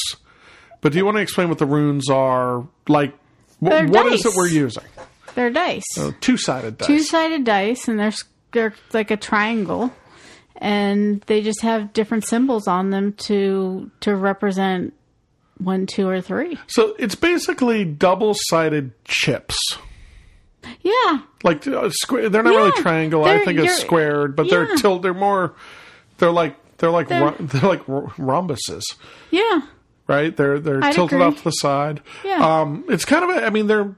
but 0.80 0.92
do 0.92 0.98
you 0.98 1.04
want 1.04 1.16
to 1.16 1.20
explain 1.22 1.48
what 1.48 1.58
the 1.58 1.66
runes 1.66 2.10
are 2.10 2.66
like? 2.88 3.14
wh- 3.60 3.88
what 3.88 4.06
is 4.12 4.24
it 4.26 4.34
we're 4.36 4.48
using? 4.48 4.84
They're 5.34 5.50
dice. 5.50 5.82
Oh, 5.98 6.14
two 6.20 6.36
sided 6.36 6.78
dice. 6.78 6.86
two 6.86 7.00
sided 7.00 7.44
dice, 7.44 7.88
and 7.88 7.98
they're 7.98 8.12
they're 8.52 8.74
like 8.92 9.10
a 9.10 9.16
triangle, 9.16 9.92
and 10.56 11.20
they 11.22 11.42
just 11.42 11.62
have 11.62 11.92
different 11.92 12.26
symbols 12.26 12.68
on 12.68 12.90
them 12.90 13.12
to 13.14 13.90
to 14.00 14.14
represent 14.14 14.94
one, 15.58 15.86
two, 15.86 16.08
or 16.08 16.20
three. 16.20 16.58
so 16.66 16.94
it's 16.98 17.14
basically 17.14 17.84
double 17.84 18.34
sided 18.48 18.92
chips. 19.04 19.56
Yeah, 20.82 21.20
Like 21.42 21.66
uh, 21.66 21.90
square, 21.90 22.28
they're 22.28 22.42
not 22.42 22.54
really 22.54 22.72
Yeah, 22.76 22.82
triangle. 22.82 23.24
I 23.24 23.34
they're- 23.36 23.44
think 23.44 23.58
it's 23.60 23.78
squared, 23.80 24.36
but 24.36 24.48
they're 24.50 24.68
yeah. 24.70 24.76
tilt. 24.76 25.02
They're 25.02 25.14
more. 25.14 25.54
They're 26.18 26.30
like 26.30 26.56
they're 26.78 26.90
like 26.90 27.08
They're- 27.08 27.34
they're 27.40 27.68
like 27.68 27.84
rhombuses. 27.86 28.82
yeah, 29.30 29.62
right? 30.06 30.36
They're 30.36 30.58
they're 30.58 30.82
I'd 30.84 30.94
tilted 30.94 31.16
agree. 31.16 31.26
off 31.26 31.36
to 31.38 31.44
the 31.44 31.50
side. 31.50 32.00
Yeah. 32.24 32.60
Um, 32.60 32.84
it's 32.88 33.04
kind 33.04 33.24
of 33.24 33.30
a, 33.36 33.46
I 33.46 33.50
mean 33.50 33.66
they're 33.66 33.94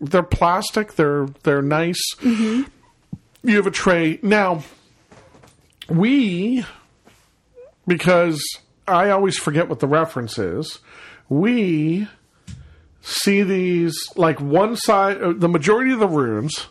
they're 0.00 0.22
plastic. 0.22 0.94
They're 0.94 1.26
they're 1.42 1.62
nice. 1.62 2.00
Mm-hmm. 2.20 2.62
You 3.48 3.56
have 3.56 3.66
a 3.66 3.70
tray 3.70 4.18
now. 4.22 4.62
We 5.88 6.64
because 7.86 8.42
I 8.86 9.10
always 9.10 9.36
forget 9.38 9.68
what 9.68 9.80
the 9.80 9.86
reference 9.86 10.38
is. 10.38 10.78
We 11.28 12.08
see 13.00 13.42
these 13.42 13.94
like 14.16 14.40
one 14.40 14.76
side. 14.76 15.22
uh, 15.22 15.32
The 15.36 15.48
majority 15.48 15.92
of 15.92 16.00
the 16.00 16.08
runes, 16.08 16.68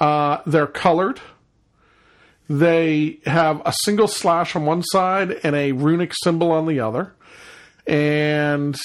uh, 0.00 0.38
they're 0.46 0.66
colored. 0.66 1.20
They 2.48 3.20
have 3.24 3.62
a 3.64 3.72
single 3.84 4.06
slash 4.08 4.54
on 4.54 4.66
one 4.66 4.82
side 4.82 5.32
and 5.42 5.56
a 5.56 5.72
runic 5.72 6.12
symbol 6.22 6.50
on 6.52 6.66
the 6.66 6.80
other 6.80 7.14
and 7.86 8.76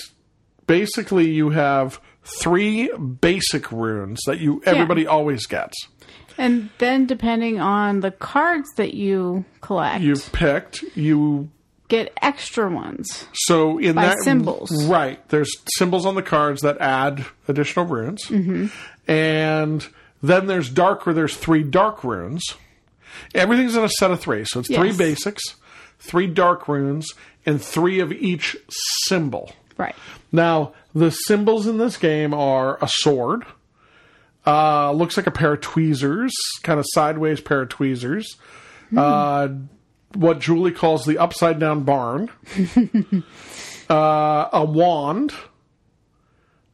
basically 0.67 1.29
you 1.29 1.49
have 1.49 1.99
three 2.23 2.89
basic 3.21 3.71
runes 3.71 4.19
that 4.25 4.39
you 4.39 4.61
everybody 4.65 5.07
always 5.07 5.45
gets. 5.45 5.75
and 6.37 6.69
then 6.77 7.05
depending 7.05 7.59
on 7.59 7.99
the 8.01 8.11
cards 8.11 8.69
that 8.77 8.93
you 8.93 9.43
collect, 9.61 10.01
You've 10.03 10.31
picked 10.31 10.83
you 10.95 11.49
get 11.89 12.13
extra 12.21 12.69
ones. 12.71 13.25
so 13.33 13.77
in 13.77 13.95
By 13.95 14.05
that 14.05 14.19
symbols. 14.23 14.69
right. 14.87 15.19
There's 15.29 15.51
symbols 15.77 16.05
on 16.05 16.15
the 16.15 16.21
cards 16.23 16.61
that 16.61 16.77
add 16.79 17.25
additional 17.47 17.85
runes, 17.85 18.25
Mm-hmm. 18.25 18.67
and 19.11 19.87
then 20.23 20.47
there's 20.47 20.69
dark 20.69 21.05
where 21.05 21.15
there's 21.15 21.35
three 21.35 21.63
dark 21.63 22.03
runes. 22.03 22.43
Everything's 23.35 23.75
in 23.75 23.83
a 23.83 23.89
set 23.89 24.11
of 24.11 24.19
three, 24.21 24.45
so 24.45 24.59
it's 24.61 24.69
three 24.73 24.95
basics, 24.95 25.41
three 25.99 26.27
dark 26.27 26.67
runes, 26.67 27.07
and 27.45 27.61
three 27.61 27.99
of 27.99 28.11
each 28.11 28.55
symbol. 28.69 29.51
Right. 29.77 29.95
Now, 30.31 30.73
the 30.93 31.09
symbols 31.11 31.67
in 31.67 31.77
this 31.77 31.97
game 31.97 32.33
are 32.33 32.77
a 32.81 32.87
sword, 32.89 33.45
uh, 34.45 34.91
looks 34.91 35.17
like 35.17 35.27
a 35.27 35.31
pair 35.31 35.53
of 35.53 35.61
tweezers, 35.61 36.31
kind 36.63 36.79
of 36.79 36.85
sideways 36.89 37.41
pair 37.41 37.61
of 37.61 37.69
tweezers, 37.69 38.37
uh, 38.95 39.47
what 40.15 40.39
Julie 40.39 40.71
calls 40.71 41.05
the 41.05 41.17
upside 41.17 41.59
down 41.59 41.83
barn, 41.83 42.29
uh, 43.89 44.49
a 44.51 44.63
wand, 44.65 45.33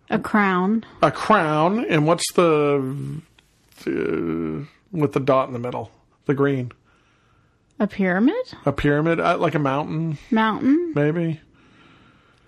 A 0.10 0.19
crown. 0.19 0.86
a 1.02 1.12
crown, 1.12 1.86
and 1.86 2.06
what's 2.08 2.32
the 2.34 3.21
uh, 3.88 4.65
with 4.91 5.13
the 5.13 5.19
dot 5.19 5.48
in 5.48 5.54
the 5.54 5.60
middle, 5.60 5.91
the 6.26 6.34
green, 6.34 6.71
A 7.80 7.88
pyramid? 7.88 8.54
a 8.65 8.71
pyramid, 8.71 9.19
uh, 9.19 9.38
like 9.38 9.56
a 9.56 9.60
mountain, 9.60 10.17
Mountain? 10.32 10.93
maybe. 10.95 11.41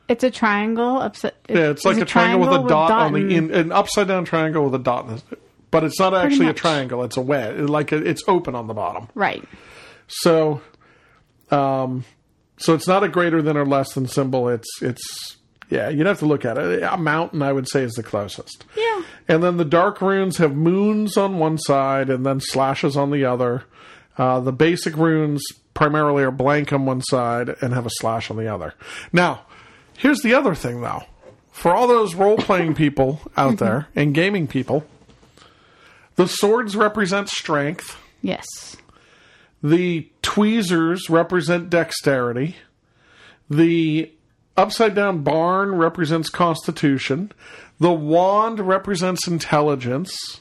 It's 0.09 0.23
a 0.23 0.31
triangle. 0.31 0.99
Upside, 0.99 1.33
Yeah, 1.49 1.71
it's 1.71 1.83
like 1.83 1.97
a, 1.97 2.05
triangle, 2.05 2.47
with 2.49 2.65
a 2.65 2.69
dot, 2.69 2.91
on 2.91 3.11
the 3.13 3.27
in, 3.27 3.53
an 3.53 3.73
upside 3.73 4.07
down 4.07 4.23
triangle 4.23 4.63
with 4.63 4.73
a 4.75 4.79
dot, 4.83 5.05
in 5.09 5.15
the, 5.17 5.21
but 5.69 5.83
it's 5.83 5.99
not 5.99 6.13
actually 6.13 6.47
a 6.47 6.53
triangle. 6.53 7.03
It's 7.03 7.17
a 7.17 7.21
wedge, 7.21 7.57
like 7.57 7.91
a, 7.91 7.97
it's 7.97 8.23
open 8.25 8.55
on 8.55 8.67
the 8.67 8.73
bottom. 8.73 9.09
Right. 9.15 9.43
So, 10.07 10.61
um, 11.51 12.03
so 12.57 12.73
it's 12.73 12.87
not 12.87 13.03
a 13.03 13.09
greater 13.09 13.41
than 13.41 13.57
or 13.57 13.65
less 13.65 13.93
than 13.93 14.07
symbol. 14.07 14.49
It's 14.49 14.67
it's 14.81 15.37
Yeah, 15.69 15.89
you'd 15.89 16.07
have 16.07 16.19
to 16.19 16.25
look 16.25 16.45
at 16.45 16.57
it. 16.57 16.83
A 16.83 16.97
mountain, 16.97 17.41
I 17.41 17.53
would 17.53 17.67
say, 17.69 17.83
is 17.83 17.93
the 17.93 18.03
closest. 18.03 18.65
Yeah. 18.75 19.03
And 19.27 19.43
then 19.43 19.57
the 19.57 19.65
dark 19.65 20.01
runes 20.01 20.37
have 20.37 20.55
moons 20.55 21.17
on 21.17 21.39
one 21.39 21.57
side 21.57 22.09
and 22.09 22.25
then 22.25 22.39
slashes 22.39 22.95
on 22.97 23.11
the 23.11 23.25
other. 23.25 23.63
Uh, 24.17 24.39
the 24.39 24.53
basic 24.53 24.95
runes 24.97 25.43
primarily 25.73 26.23
are 26.23 26.31
blank 26.31 26.73
on 26.73 26.85
one 26.85 27.01
side 27.01 27.55
and 27.61 27.73
have 27.73 27.85
a 27.85 27.91
slash 27.91 28.31
on 28.31 28.37
the 28.37 28.47
other. 28.47 28.73
Now, 29.13 29.41
here's 29.97 30.21
the 30.21 30.33
other 30.33 30.55
thing, 30.55 30.81
though. 30.81 31.03
For 31.51 31.75
all 31.75 31.87
those 31.87 32.15
role 32.15 32.37
playing 32.37 32.73
people 32.85 33.21
out 33.35 33.57
there 33.57 33.87
and 33.95 34.13
gaming 34.13 34.47
people, 34.47 34.85
the 36.15 36.27
swords 36.27 36.75
represent 36.75 37.29
strength. 37.29 37.95
Yes. 38.21 38.75
The 39.69 40.09
tweezers 40.21 41.09
represent 41.09 41.69
dexterity. 41.69 42.55
The 43.49 44.13
upside 44.55 44.95
down 44.95 45.23
barn 45.23 45.75
represents 45.75 46.29
constitution. 46.29 47.33
The 47.77 47.91
wand 47.91 48.61
represents 48.61 49.27
intelligence. 49.27 50.39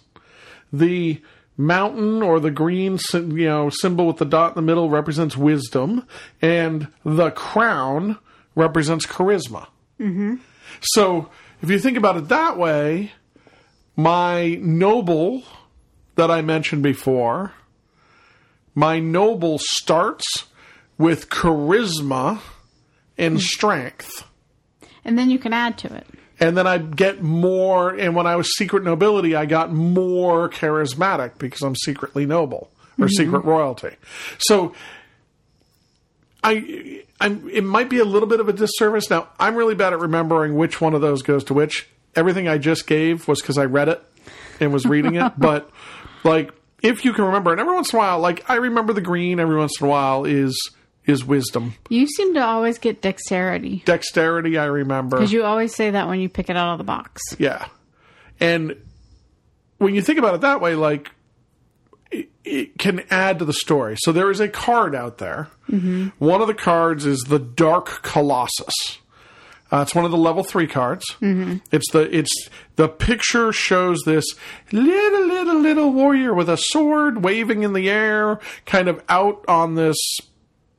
The 0.72 1.20
mountain 1.56 2.22
or 2.22 2.38
the 2.38 2.52
green 2.52 2.98
you 3.12 3.46
know 3.46 3.68
symbol 3.68 4.06
with 4.06 4.18
the 4.18 4.24
dot 4.24 4.50
in 4.50 4.54
the 4.56 4.62
middle 4.62 4.90
represents 4.90 5.36
wisdom 5.36 6.06
and 6.42 6.86
the 7.04 7.30
crown 7.30 8.18
represents 8.54 9.06
charisma. 9.06 9.66
Mm-hmm. 9.98 10.36
So 10.82 11.30
if 11.62 11.70
you 11.70 11.80
think 11.80 11.96
about 11.96 12.16
it 12.16 12.28
that 12.28 12.58
way, 12.58 13.10
my 13.96 14.56
noble 14.60 15.42
that 16.14 16.30
I 16.30 16.42
mentioned 16.42 16.84
before, 16.84 17.54
my 18.76 19.00
noble 19.00 19.58
starts 19.58 20.44
with 20.98 21.28
charisma 21.28 22.40
and 23.18 23.34
hmm. 23.34 23.40
strength. 23.40 24.24
And 25.04 25.18
then 25.18 25.30
you 25.30 25.38
can 25.38 25.52
add 25.52 25.78
to 25.78 25.92
it. 25.92 26.06
And 26.38 26.56
then 26.56 26.66
I 26.66 26.76
get 26.78 27.22
more, 27.22 27.90
and 27.90 28.14
when 28.14 28.26
I 28.26 28.36
was 28.36 28.54
secret 28.56 28.84
nobility, 28.84 29.34
I 29.34 29.46
got 29.46 29.72
more 29.72 30.50
charismatic 30.50 31.38
because 31.38 31.62
I'm 31.62 31.74
secretly 31.74 32.26
noble 32.26 32.70
or 32.98 33.06
mm-hmm. 33.06 33.08
secret 33.08 33.44
royalty. 33.46 33.96
So 34.38 34.74
I, 36.44 37.04
I'm, 37.20 37.48
it 37.48 37.64
might 37.64 37.88
be 37.88 38.00
a 38.00 38.04
little 38.04 38.28
bit 38.28 38.40
of 38.40 38.50
a 38.50 38.52
disservice. 38.52 39.08
Now, 39.08 39.28
I'm 39.38 39.54
really 39.54 39.74
bad 39.74 39.94
at 39.94 39.98
remembering 39.98 40.56
which 40.56 40.78
one 40.78 40.92
of 40.92 41.00
those 41.00 41.22
goes 41.22 41.44
to 41.44 41.54
which. 41.54 41.88
Everything 42.14 42.48
I 42.48 42.58
just 42.58 42.86
gave 42.86 43.26
was 43.26 43.40
because 43.40 43.56
I 43.56 43.64
read 43.64 43.88
it 43.88 44.02
and 44.60 44.74
was 44.74 44.84
reading 44.84 45.14
it. 45.14 45.32
but, 45.38 45.70
like, 46.22 46.52
if 46.86 47.04
you 47.04 47.12
can 47.12 47.24
remember, 47.24 47.52
and 47.52 47.60
every 47.60 47.74
once 47.74 47.92
in 47.92 47.96
a 47.96 48.00
while, 48.00 48.18
like, 48.20 48.48
I 48.48 48.54
remember 48.56 48.92
the 48.92 49.00
green 49.00 49.40
every 49.40 49.56
once 49.56 49.80
in 49.80 49.86
a 49.86 49.90
while 49.90 50.24
is 50.24 50.56
is 51.04 51.24
wisdom. 51.24 51.74
You 51.88 52.06
seem 52.06 52.34
to 52.34 52.44
always 52.44 52.78
get 52.78 53.00
dexterity. 53.00 53.82
Dexterity, 53.84 54.58
I 54.58 54.64
remember. 54.64 55.18
Because 55.18 55.32
you 55.32 55.44
always 55.44 55.74
say 55.74 55.90
that 55.90 56.08
when 56.08 56.20
you 56.20 56.28
pick 56.28 56.50
it 56.50 56.56
out 56.56 56.72
of 56.72 56.78
the 56.78 56.84
box. 56.84 57.22
Yeah. 57.38 57.66
And 58.40 58.76
when 59.78 59.94
you 59.94 60.02
think 60.02 60.18
about 60.18 60.34
it 60.34 60.40
that 60.40 60.60
way, 60.60 60.74
like, 60.74 61.10
it, 62.10 62.28
it 62.44 62.78
can 62.78 63.04
add 63.10 63.38
to 63.38 63.44
the 63.44 63.52
story. 63.52 63.96
So 63.98 64.10
there 64.10 64.30
is 64.30 64.40
a 64.40 64.48
card 64.48 64.96
out 64.96 65.18
there. 65.18 65.48
Mm-hmm. 65.70 66.08
One 66.18 66.40
of 66.40 66.48
the 66.48 66.54
cards 66.54 67.06
is 67.06 67.20
the 67.20 67.38
Dark 67.38 68.02
Colossus. 68.02 68.98
Uh, 69.72 69.78
it's 69.82 69.94
one 69.94 70.04
of 70.04 70.10
the 70.12 70.16
level 70.16 70.44
three 70.44 70.66
cards. 70.68 71.04
Mm-hmm. 71.20 71.56
It's 71.72 71.90
the 71.90 72.14
it's 72.16 72.48
the 72.76 72.88
picture 72.88 73.52
shows 73.52 73.98
this 74.06 74.24
little 74.72 75.26
little 75.26 75.58
little 75.60 75.92
warrior 75.92 76.32
with 76.34 76.48
a 76.48 76.56
sword 76.56 77.24
waving 77.24 77.62
in 77.64 77.72
the 77.72 77.90
air, 77.90 78.38
kind 78.64 78.88
of 78.88 79.02
out 79.08 79.44
on 79.48 79.74
this 79.74 79.96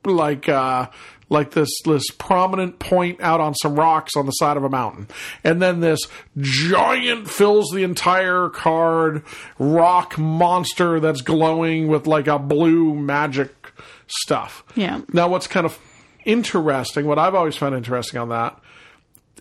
like 0.04 0.48
uh 0.48 0.88
like 1.28 1.50
this 1.50 1.68
this 1.84 2.04
prominent 2.16 2.78
point 2.78 3.20
out 3.20 3.40
on 3.40 3.54
some 3.56 3.74
rocks 3.74 4.12
on 4.16 4.24
the 4.24 4.32
side 4.32 4.56
of 4.56 4.64
a 4.64 4.70
mountain 4.70 5.06
and 5.44 5.60
then 5.60 5.80
this 5.80 6.00
giant 6.38 7.28
fills 7.28 7.68
the 7.74 7.82
entire 7.82 8.48
card 8.48 9.22
rock 9.58 10.16
monster 10.16 10.98
that's 11.00 11.20
glowing 11.20 11.88
with 11.88 12.06
like 12.06 12.26
a 12.26 12.38
blue 12.38 12.94
magic 12.94 13.72
stuff 14.06 14.64
Yeah. 14.74 15.02
now 15.12 15.28
what's 15.28 15.46
kind 15.48 15.66
of 15.66 15.78
interesting 16.24 17.04
what 17.04 17.18
i've 17.18 17.34
always 17.34 17.56
found 17.56 17.74
interesting 17.74 18.18
on 18.18 18.30
that 18.30 18.58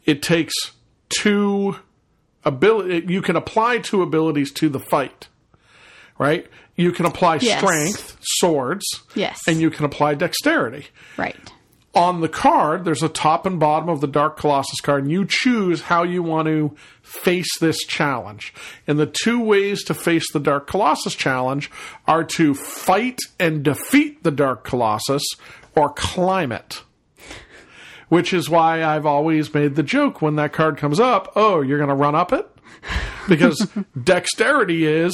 it 0.08 0.24
takes 0.24 0.54
two 1.10 1.76
ability 2.44 3.06
you 3.14 3.22
can 3.22 3.36
apply 3.36 3.78
two 3.78 4.02
abilities 4.02 4.52
to 4.52 4.70
the 4.70 4.80
fight 4.80 5.28
right 6.18 6.48
you 6.76 6.92
can 6.92 7.06
apply 7.06 7.36
Yes. 7.42 7.60
strength 7.60 8.18
swords 8.22 8.86
Yes. 9.16 9.40
and 9.48 9.60
you 9.60 9.70
can 9.70 9.86
apply 9.86 10.16
dexterity 10.16 10.88
Right. 11.18 11.36
on 11.96 12.22
the 12.22 12.30
card, 12.30 12.86
there's 12.86 13.02
a 13.04 13.10
top 13.10 13.46
and 13.48 13.60
bottom 13.60 13.90
of 13.90 14.02
the 14.02 14.08
Dark 14.08 14.38
Colossus 14.38 14.80
card, 14.82 15.04
and 15.04 15.12
you 15.12 15.26
choose 15.28 15.82
how 15.82 16.04
you 16.04 16.22
want 16.22 16.48
to 16.48 16.76
face 17.02 17.48
this 17.60 17.80
challenge. 17.86 18.54
And 18.86 19.00
the 19.00 19.08
two 19.24 19.40
ways 19.42 19.84
to 19.86 19.96
face 19.96 20.32
the 20.32 20.40
Dark 20.40 20.68
Colossus 20.68 21.16
challenge 21.16 21.72
are 22.08 22.24
to 22.36 22.54
fight 22.54 23.18
and 23.40 23.64
defeat 23.64 24.22
the 24.24 24.30
Dark 24.30 24.64
Colossus 24.64 25.24
or 25.76 25.90
climb 25.92 26.52
it. 26.52 26.84
Which 28.10 28.34
is 28.34 28.50
why 28.50 28.84
I've 28.84 29.06
always 29.06 29.54
made 29.54 29.76
the 29.76 29.84
joke 29.84 30.22
when 30.22 30.36
that 30.38 30.54
card 30.54 30.78
comes 30.78 31.00
up 31.00 31.34
oh, 31.36 31.62
you're 31.62 31.78
going 31.78 31.90
to 31.90 31.96
run 31.96 32.16
up 32.16 32.32
it? 32.32 32.50
Because 33.28 33.68
dexterity 34.04 34.86
is, 34.86 35.14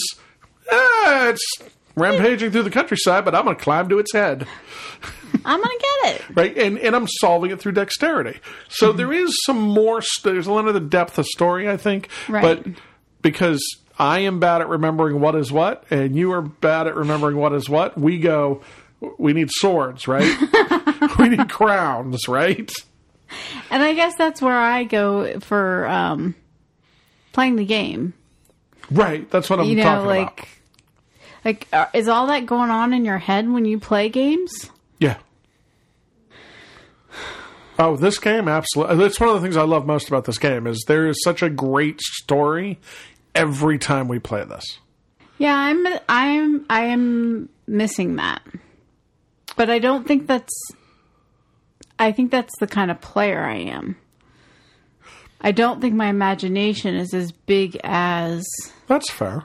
eh, 0.71 1.29
it's 1.29 1.57
rampaging 1.95 2.51
through 2.51 2.63
the 2.63 2.69
countryside, 2.69 3.25
but 3.25 3.33
I'm 3.33 3.45
going 3.45 3.57
to 3.57 3.63
climb 3.63 3.89
to 3.89 3.99
its 3.99 4.13
head 4.13 4.47
I'm 5.45 5.61
going 5.61 5.77
to 5.77 5.85
get 6.03 6.15
it. 6.15 6.21
right? 6.35 6.57
And 6.57 6.77
and 6.79 6.95
I'm 6.95 7.07
solving 7.07 7.51
it 7.51 7.59
through 7.59 7.73
dexterity. 7.73 8.39
So 8.69 8.91
there 8.91 9.11
is 9.11 9.35
some 9.45 9.59
more. 9.59 10.01
St- 10.01 10.33
there's 10.33 10.47
a 10.47 10.53
lot 10.53 10.67
of 10.67 10.73
the 10.73 10.79
depth 10.79 11.17
of 11.17 11.25
story, 11.25 11.69
I 11.69 11.77
think, 11.77 12.09
Right. 12.29 12.63
but 12.63 12.73
because 13.21 13.61
I 13.97 14.19
am 14.19 14.39
bad 14.39 14.61
at 14.61 14.69
remembering 14.69 15.19
what 15.19 15.35
is 15.35 15.51
what, 15.51 15.85
and 15.89 16.15
you 16.15 16.31
are 16.33 16.41
bad 16.41 16.87
at 16.87 16.95
remembering 16.95 17.37
what 17.37 17.53
is 17.53 17.69
what, 17.69 17.97
we 17.97 18.19
go. 18.19 18.61
We 19.17 19.33
need 19.33 19.49
swords, 19.51 20.07
right? 20.07 20.23
we 21.19 21.29
need 21.29 21.49
crowns, 21.49 22.27
right? 22.27 22.71
And 23.69 23.81
I 23.81 23.93
guess 23.93 24.15
that's 24.15 24.41
where 24.41 24.57
I 24.57 24.83
go 24.83 25.39
for 25.39 25.87
um, 25.87 26.35
playing 27.31 27.55
the 27.55 27.65
game. 27.65 28.13
Right. 28.91 29.29
That's 29.31 29.49
what 29.49 29.59
I'm 29.59 29.65
You 29.65 29.75
know, 29.77 29.83
talking 29.83 30.07
like, 30.07 30.39
about. 30.39 30.47
like, 31.45 31.67
uh, 31.73 31.85
is 31.93 32.07
all 32.07 32.27
that 32.27 32.45
going 32.45 32.69
on 32.69 32.93
in 32.93 33.05
your 33.05 33.17
head 33.17 33.49
when 33.49 33.65
you 33.65 33.79
play 33.79 34.09
games? 34.09 34.69
Yeah. 34.99 35.17
Oh, 37.79 37.95
this 37.95 38.19
game 38.19 38.47
absolutely. 38.47 38.97
That's 38.97 39.19
one 39.19 39.29
of 39.29 39.35
the 39.35 39.41
things 39.41 39.57
I 39.57 39.63
love 39.63 39.85
most 39.87 40.07
about 40.07 40.25
this 40.25 40.37
game 40.37 40.67
is 40.67 40.83
there 40.87 41.07
is 41.07 41.19
such 41.23 41.41
a 41.41 41.49
great 41.49 41.99
story 42.01 42.79
every 43.33 43.79
time 43.79 44.07
we 44.07 44.19
play 44.19 44.43
this. 44.43 44.63
Yeah, 45.39 45.55
I'm, 45.55 45.85
I'm, 46.07 46.65
I 46.69 46.81
am 46.85 47.49
missing 47.65 48.17
that, 48.17 48.43
but 49.57 49.69
I 49.71 49.79
don't 49.79 50.07
think 50.07 50.27
that's. 50.27 50.53
I 51.99 52.11
think 52.11 52.31
that's 52.31 52.57
the 52.59 52.67
kind 52.67 52.91
of 52.91 52.99
player 53.01 53.43
I 53.43 53.55
am. 53.57 53.95
I 55.41 55.51
don't 55.51 55.81
think 55.81 55.93
my 55.93 56.07
imagination 56.07 56.95
is 56.95 57.13
as 57.13 57.31
big 57.31 57.77
as 57.83 58.45
That's 58.87 59.09
fair. 59.11 59.43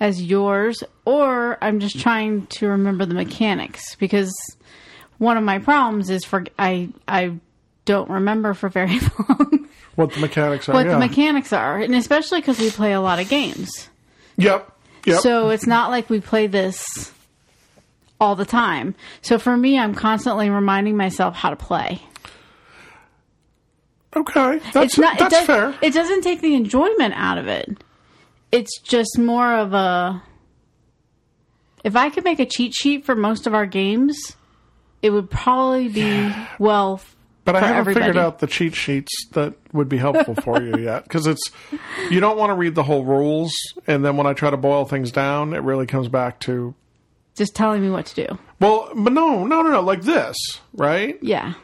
as 0.00 0.22
yours, 0.22 0.82
or 1.06 1.56
I'm 1.62 1.80
just 1.80 1.98
trying 1.98 2.46
to 2.48 2.68
remember 2.68 3.06
the 3.06 3.14
mechanics 3.14 3.94
because 3.96 4.32
one 5.18 5.36
of 5.38 5.44
my 5.44 5.58
problems 5.60 6.10
is 6.10 6.24
for 6.24 6.44
I 6.58 6.90
I 7.08 7.32
don't 7.86 8.10
remember 8.10 8.52
for 8.54 8.68
very 8.68 8.98
long 9.28 9.68
What 9.94 10.12
the 10.12 10.20
mechanics 10.20 10.68
are. 10.68 10.74
what 10.74 10.86
yeah. 10.86 10.92
the 10.92 10.98
mechanics 10.98 11.52
are, 11.52 11.78
and 11.78 11.94
especially 11.94 12.40
because 12.40 12.58
we 12.58 12.70
play 12.70 12.92
a 12.92 13.00
lot 13.00 13.18
of 13.18 13.28
games. 13.30 13.88
Yep. 14.36 14.70
Yep. 15.06 15.20
So 15.20 15.48
it's 15.48 15.66
not 15.66 15.90
like 15.90 16.08
we 16.10 16.20
play 16.20 16.46
this 16.48 16.84
all 18.22 18.36
the 18.36 18.44
time. 18.46 18.94
So 19.20 19.36
for 19.36 19.56
me, 19.56 19.76
I'm 19.76 19.94
constantly 19.94 20.48
reminding 20.48 20.96
myself 20.96 21.34
how 21.34 21.50
to 21.50 21.56
play. 21.56 22.00
okay. 24.14 24.60
That's 24.72 24.96
not. 24.96 25.18
that's 25.18 25.34
it 25.34 25.46
fair. 25.46 25.74
It 25.82 25.92
doesn't 25.92 26.22
take 26.22 26.40
the 26.40 26.54
enjoyment 26.54 27.14
out 27.16 27.36
of 27.36 27.48
it. 27.48 27.82
It's 28.52 28.80
just 28.80 29.18
more 29.18 29.52
of 29.56 29.74
a. 29.74 30.22
If 31.82 31.96
I 31.96 32.10
could 32.10 32.22
make 32.22 32.38
a 32.38 32.46
cheat 32.46 32.74
sheet 32.74 33.04
for 33.04 33.16
most 33.16 33.48
of 33.48 33.54
our 33.54 33.66
games, 33.66 34.36
it 35.02 35.10
would 35.10 35.28
probably 35.28 35.88
be 35.88 36.32
well. 36.60 37.00
But 37.44 37.56
I 37.56 37.60
haven't 37.60 37.76
everybody. 37.76 38.06
figured 38.06 38.24
out 38.24 38.38
the 38.38 38.46
cheat 38.46 38.76
sheets 38.76 39.10
that 39.32 39.54
would 39.72 39.88
be 39.88 39.96
helpful 39.96 40.36
for 40.36 40.62
you 40.62 40.76
yet 40.76 41.02
because 41.02 41.26
it's 41.26 41.42
you 42.08 42.20
don't 42.20 42.38
want 42.38 42.50
to 42.50 42.54
read 42.54 42.76
the 42.76 42.84
whole 42.84 43.04
rules, 43.04 43.52
and 43.88 44.04
then 44.04 44.16
when 44.16 44.28
I 44.28 44.32
try 44.32 44.50
to 44.50 44.56
boil 44.56 44.84
things 44.84 45.10
down, 45.10 45.54
it 45.54 45.62
really 45.64 45.86
comes 45.86 46.06
back 46.06 46.38
to 46.40 46.76
Just 47.34 47.54
telling 47.54 47.80
me 47.82 47.88
what 47.90 48.06
to 48.06 48.26
do. 48.26 48.38
well, 48.60 48.90
but 48.94 49.12
no, 49.12 49.44
no, 49.46 49.62
no, 49.62 49.70
no, 49.70 49.80
like 49.80 50.02
this, 50.02 50.36
right? 50.74 51.18
Yeah. 51.22 51.54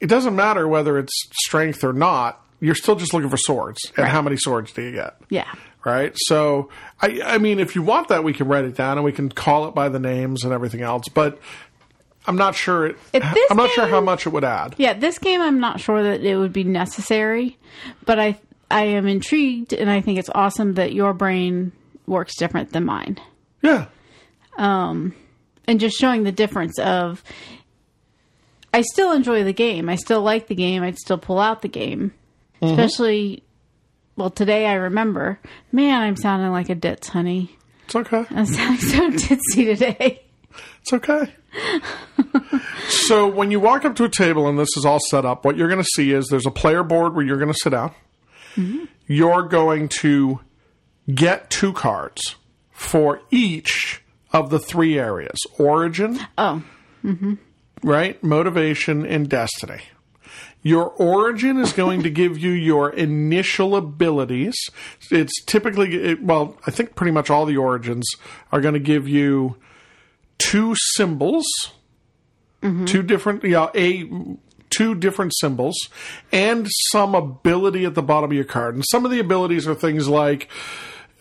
It 0.00 0.08
doesn't 0.08 0.34
matter 0.34 0.66
whether 0.66 0.98
it's 0.98 1.12
strength 1.44 1.84
or 1.84 1.92
not. 1.92 2.40
You're 2.60 2.74
still 2.74 2.96
just 2.96 3.14
looking 3.14 3.30
for 3.30 3.36
swords, 3.36 3.80
and 3.90 3.98
Right. 3.98 4.08
how 4.10 4.20
many 4.22 4.36
swords 4.36 4.72
do 4.72 4.82
you 4.82 4.92
get? 4.92 5.16
Yeah. 5.30 5.46
right? 5.84 6.12
So, 6.16 6.68
I, 7.00 7.20
I 7.24 7.38
mean, 7.38 7.58
if 7.58 7.74
you 7.74 7.82
want 7.82 8.08
that, 8.08 8.22
we 8.24 8.32
can 8.34 8.48
write 8.48 8.64
it 8.66 8.74
down 8.76 8.98
and 8.98 9.04
we 9.04 9.12
can 9.12 9.30
call 9.30 9.66
it 9.68 9.74
by 9.74 9.88
the 9.88 9.98
names 9.98 10.44
and 10.44 10.52
everything 10.52 10.82
else. 10.82 11.04
But 11.08 11.38
I'm 12.26 12.36
not 12.36 12.54
sure. 12.54 12.86
It, 12.88 12.96
I'm 13.14 13.56
not 13.56 13.70
sure 13.70 13.86
how 13.86 14.00
much 14.02 14.26
it 14.26 14.30
would 14.30 14.44
add. 14.44 14.74
Yeah, 14.76 14.92
this 14.92 15.18
game 15.18 15.40
I'm 15.40 15.58
not 15.58 15.80
sure 15.80 16.02
that 16.02 16.22
it 16.22 16.36
would 16.36 16.52
be 16.52 16.64
necessary, 16.64 17.56
but 18.04 18.18
I 18.18 18.38
I 18.70 18.84
am 18.84 19.06
intrigued 19.06 19.72
and 19.72 19.88
I 19.90 20.02
think 20.02 20.18
it's 20.18 20.28
awesome 20.34 20.74
that 20.74 20.92
your 20.92 21.14
brain 21.14 21.72
works 22.06 22.36
different 22.36 22.72
than 22.72 22.84
mine. 22.84 23.18
Yeah. 23.62 23.86
Um, 24.60 25.14
and 25.66 25.80
just 25.80 25.96
showing 25.96 26.22
the 26.22 26.32
difference 26.32 26.78
of 26.78 27.22
I 28.74 28.82
still 28.82 29.12
enjoy 29.12 29.42
the 29.42 29.52
game. 29.52 29.88
I 29.88 29.96
still 29.96 30.22
like 30.22 30.48
the 30.48 30.54
game. 30.54 30.82
I'd 30.82 30.98
still 30.98 31.18
pull 31.18 31.40
out 31.40 31.62
the 31.62 31.68
game. 31.68 32.12
Mm-hmm. 32.60 32.78
Especially 32.78 33.42
well, 34.16 34.28
today 34.28 34.66
I 34.66 34.74
remember, 34.74 35.40
man, 35.72 36.02
I'm 36.02 36.16
sounding 36.16 36.52
like 36.52 36.68
a 36.68 36.74
ditz, 36.74 37.08
honey. 37.08 37.56
It's 37.86 37.96
okay. 37.96 38.26
I'm 38.30 38.44
sounding 38.44 38.80
so 38.80 39.10
ditzy 39.34 39.64
today. 39.64 40.22
It's 40.82 40.92
okay. 40.92 41.34
so 42.88 43.26
when 43.26 43.50
you 43.50 43.60
walk 43.60 43.86
up 43.86 43.96
to 43.96 44.04
a 44.04 44.10
table 44.10 44.46
and 44.46 44.58
this 44.58 44.76
is 44.76 44.84
all 44.84 45.00
set 45.08 45.24
up, 45.24 45.44
what 45.44 45.56
you're 45.56 45.68
going 45.68 45.82
to 45.82 45.88
see 45.94 46.12
is 46.12 46.26
there's 46.28 46.46
a 46.46 46.50
player 46.50 46.82
board 46.82 47.14
where 47.14 47.24
you're 47.24 47.38
going 47.38 47.52
to 47.52 47.58
sit 47.62 47.70
down. 47.70 47.94
Mm-hmm. 48.56 48.84
You're 49.06 49.44
going 49.44 49.88
to 50.00 50.40
get 51.12 51.48
two 51.48 51.72
cards 51.72 52.36
for 52.72 53.22
each 53.30 54.02
of 54.32 54.50
the 54.50 54.58
three 54.58 54.98
areas: 54.98 55.38
origin, 55.58 56.18
Oh, 56.38 56.62
right? 57.82 58.22
Motivation 58.22 59.04
and 59.06 59.28
destiny. 59.28 59.82
Your 60.62 60.90
origin 60.90 61.58
is 61.58 61.72
going 61.72 62.02
to 62.02 62.10
give 62.10 62.36
you 62.36 62.50
your 62.50 62.90
initial 62.90 63.74
abilities. 63.74 64.54
It's 65.10 65.32
typically, 65.46 65.94
it, 65.96 66.22
well, 66.22 66.58
I 66.66 66.70
think 66.70 66.94
pretty 66.94 67.12
much 67.12 67.30
all 67.30 67.46
the 67.46 67.56
origins 67.56 68.06
are 68.52 68.60
going 68.60 68.74
to 68.74 68.80
give 68.80 69.08
you 69.08 69.56
two 70.36 70.74
symbols, 70.96 71.46
two 72.84 73.02
different, 73.02 73.42
yeah, 73.44 73.68
a 73.74 74.04
two 74.68 74.94
different 74.94 75.32
symbols, 75.40 75.76
and 76.30 76.68
some 76.92 77.14
ability 77.14 77.86
at 77.86 77.94
the 77.94 78.02
bottom 78.02 78.30
of 78.30 78.34
your 78.34 78.44
card. 78.44 78.74
And 78.74 78.84
some 78.90 79.06
of 79.06 79.10
the 79.10 79.18
abilities 79.18 79.66
are 79.66 79.74
things 79.74 80.08
like 80.08 80.48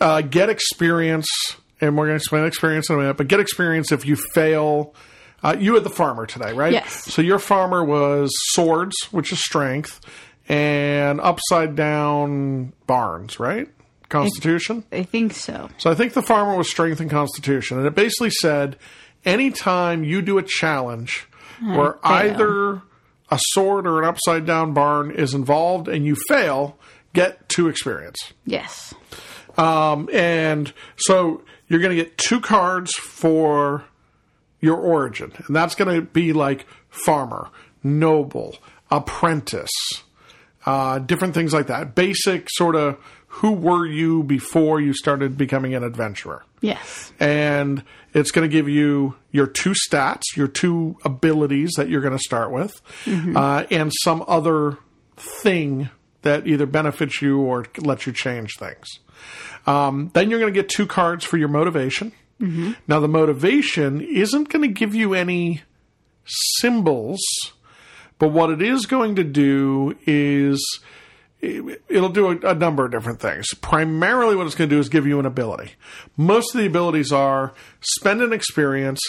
uh, 0.01 0.19
get 0.21 0.49
experience, 0.49 1.27
and 1.81 1.97
we're 1.97 2.05
going 2.05 2.17
to 2.17 2.21
explain 2.21 2.45
experience 2.45 2.89
in 2.89 2.95
a 2.95 2.99
minute, 2.99 3.17
but 3.17 3.27
get 3.27 3.39
experience 3.39 3.91
if 3.91 4.05
you 4.05 4.15
fail. 4.33 4.93
Uh, 5.41 5.55
you 5.57 5.73
had 5.75 5.83
the 5.83 5.89
farmer 5.89 6.25
today, 6.25 6.51
right? 6.51 6.73
Yes. 6.73 7.05
So 7.13 7.21
your 7.21 7.39
farmer 7.39 7.83
was 7.83 8.29
swords, 8.51 8.95
which 9.11 9.31
is 9.31 9.39
strength, 9.43 10.01
and 10.49 11.21
upside 11.21 11.75
down 11.75 12.73
barns, 12.87 13.39
right? 13.39 13.69
Constitution. 14.09 14.83
I 14.91 15.03
think 15.03 15.33
so. 15.33 15.69
So 15.77 15.91
I 15.91 15.95
think 15.95 16.13
the 16.13 16.21
farmer 16.21 16.57
was 16.57 16.69
strength 16.69 16.99
and 16.99 17.09
constitution, 17.09 17.77
and 17.77 17.87
it 17.87 17.95
basically 17.95 18.31
said 18.31 18.75
anytime 19.23 20.03
you 20.03 20.21
do 20.21 20.37
a 20.37 20.43
challenge 20.43 21.27
where 21.61 21.93
fail. 21.93 21.99
either 22.03 22.81
a 23.31 23.39
sword 23.51 23.85
or 23.85 23.99
an 23.99 24.05
upside 24.05 24.45
down 24.45 24.73
barn 24.73 25.11
is 25.11 25.33
involved 25.33 25.87
and 25.87 26.05
you 26.05 26.15
fail, 26.27 26.77
get 27.13 27.47
two 27.49 27.67
experience. 27.67 28.17
Yes. 28.45 28.93
Um, 29.57 30.09
and 30.13 30.73
so 30.97 31.43
you're 31.69 31.79
going 31.79 31.95
to 31.95 32.03
get 32.03 32.17
two 32.17 32.41
cards 32.41 32.91
for 32.95 33.85
your 34.59 34.75
origin, 34.77 35.31
and 35.47 35.55
that's 35.55 35.75
going 35.75 35.95
to 35.95 36.01
be 36.01 36.33
like 36.33 36.65
farmer, 36.89 37.49
noble, 37.83 38.57
apprentice, 38.91 39.71
uh, 40.65 40.99
different 40.99 41.33
things 41.33 41.53
like 41.53 41.67
that. 41.67 41.95
Basic 41.95 42.47
sort 42.49 42.75
of 42.75 42.97
who 43.27 43.51
were 43.53 43.85
you 43.85 44.23
before 44.23 44.81
you 44.81 44.91
started 44.93 45.37
becoming 45.37 45.75
an 45.75 45.83
adventurer 45.83 46.43
Yes. 46.61 47.13
and 47.19 47.83
it's 48.13 48.31
going 48.31 48.49
to 48.49 48.51
give 48.51 48.67
you 48.67 49.15
your 49.31 49.45
two 49.47 49.73
stats, 49.87 50.23
your 50.35 50.47
two 50.47 50.97
abilities 51.05 51.73
that 51.77 51.87
you're 51.89 52.01
going 52.01 52.17
to 52.17 52.23
start 52.23 52.51
with, 52.51 52.81
uh, 53.07 53.65
and 53.69 53.91
some 54.03 54.25
other 54.27 54.77
thing 55.15 55.89
that 56.23 56.47
either 56.47 56.65
benefits 56.65 57.21
you 57.21 57.39
or 57.39 57.65
lets 57.77 58.07
you 58.07 58.11
change 58.11 58.57
things. 58.57 58.87
Um, 59.67 60.11
then 60.13 60.29
you're 60.29 60.39
going 60.39 60.53
to 60.53 60.59
get 60.59 60.69
two 60.69 60.87
cards 60.87 61.23
for 61.25 61.37
your 61.37 61.49
motivation. 61.49 62.11
Now, 62.87 63.01
the 63.01 63.09
motivation 63.09 63.99
isn't 63.99 64.47
going 64.47 64.61
to 64.61 64.69
give 64.73 64.95
you 64.95 65.13
any 65.13 65.61
symbols, 66.25 67.19
but 68.17 68.29
what 68.29 68.49
it 68.49 68.61
is 68.61 68.85
going 68.85 69.15
to 69.15 69.23
do 69.25 69.97
is 70.05 70.65
it- 71.41 71.81
it'll 71.89 72.09
do 72.09 72.27
a, 72.31 72.51
a 72.51 72.55
number 72.55 72.85
of 72.85 72.91
different 72.91 73.19
things. 73.19 73.53
Primarily, 73.55 74.35
what 74.37 74.45
it's 74.45 74.55
going 74.55 74.69
to 74.69 74.75
do 74.75 74.79
is 74.79 74.87
give 74.89 75.05
you 75.05 75.19
an 75.19 75.25
ability. 75.25 75.71
Most 76.15 76.53
of 76.55 76.61
the 76.61 76.67
abilities 76.67 77.11
are 77.11 77.53
spend 77.81 78.21
an 78.21 78.31
experience, 78.33 79.01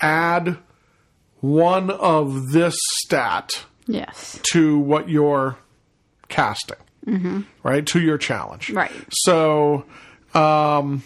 add 0.00 0.58
one 1.40 1.90
of 1.90 2.52
this 2.52 2.76
stat 3.04 3.64
Yes. 3.88 4.38
to 4.52 4.78
what 4.78 5.08
you're 5.08 5.56
casting, 6.28 6.78
right? 7.62 7.86
To 7.86 8.00
your 8.00 8.18
challenge. 8.18 8.70
Right. 8.70 8.92
So, 9.10 9.84
um, 10.34 11.02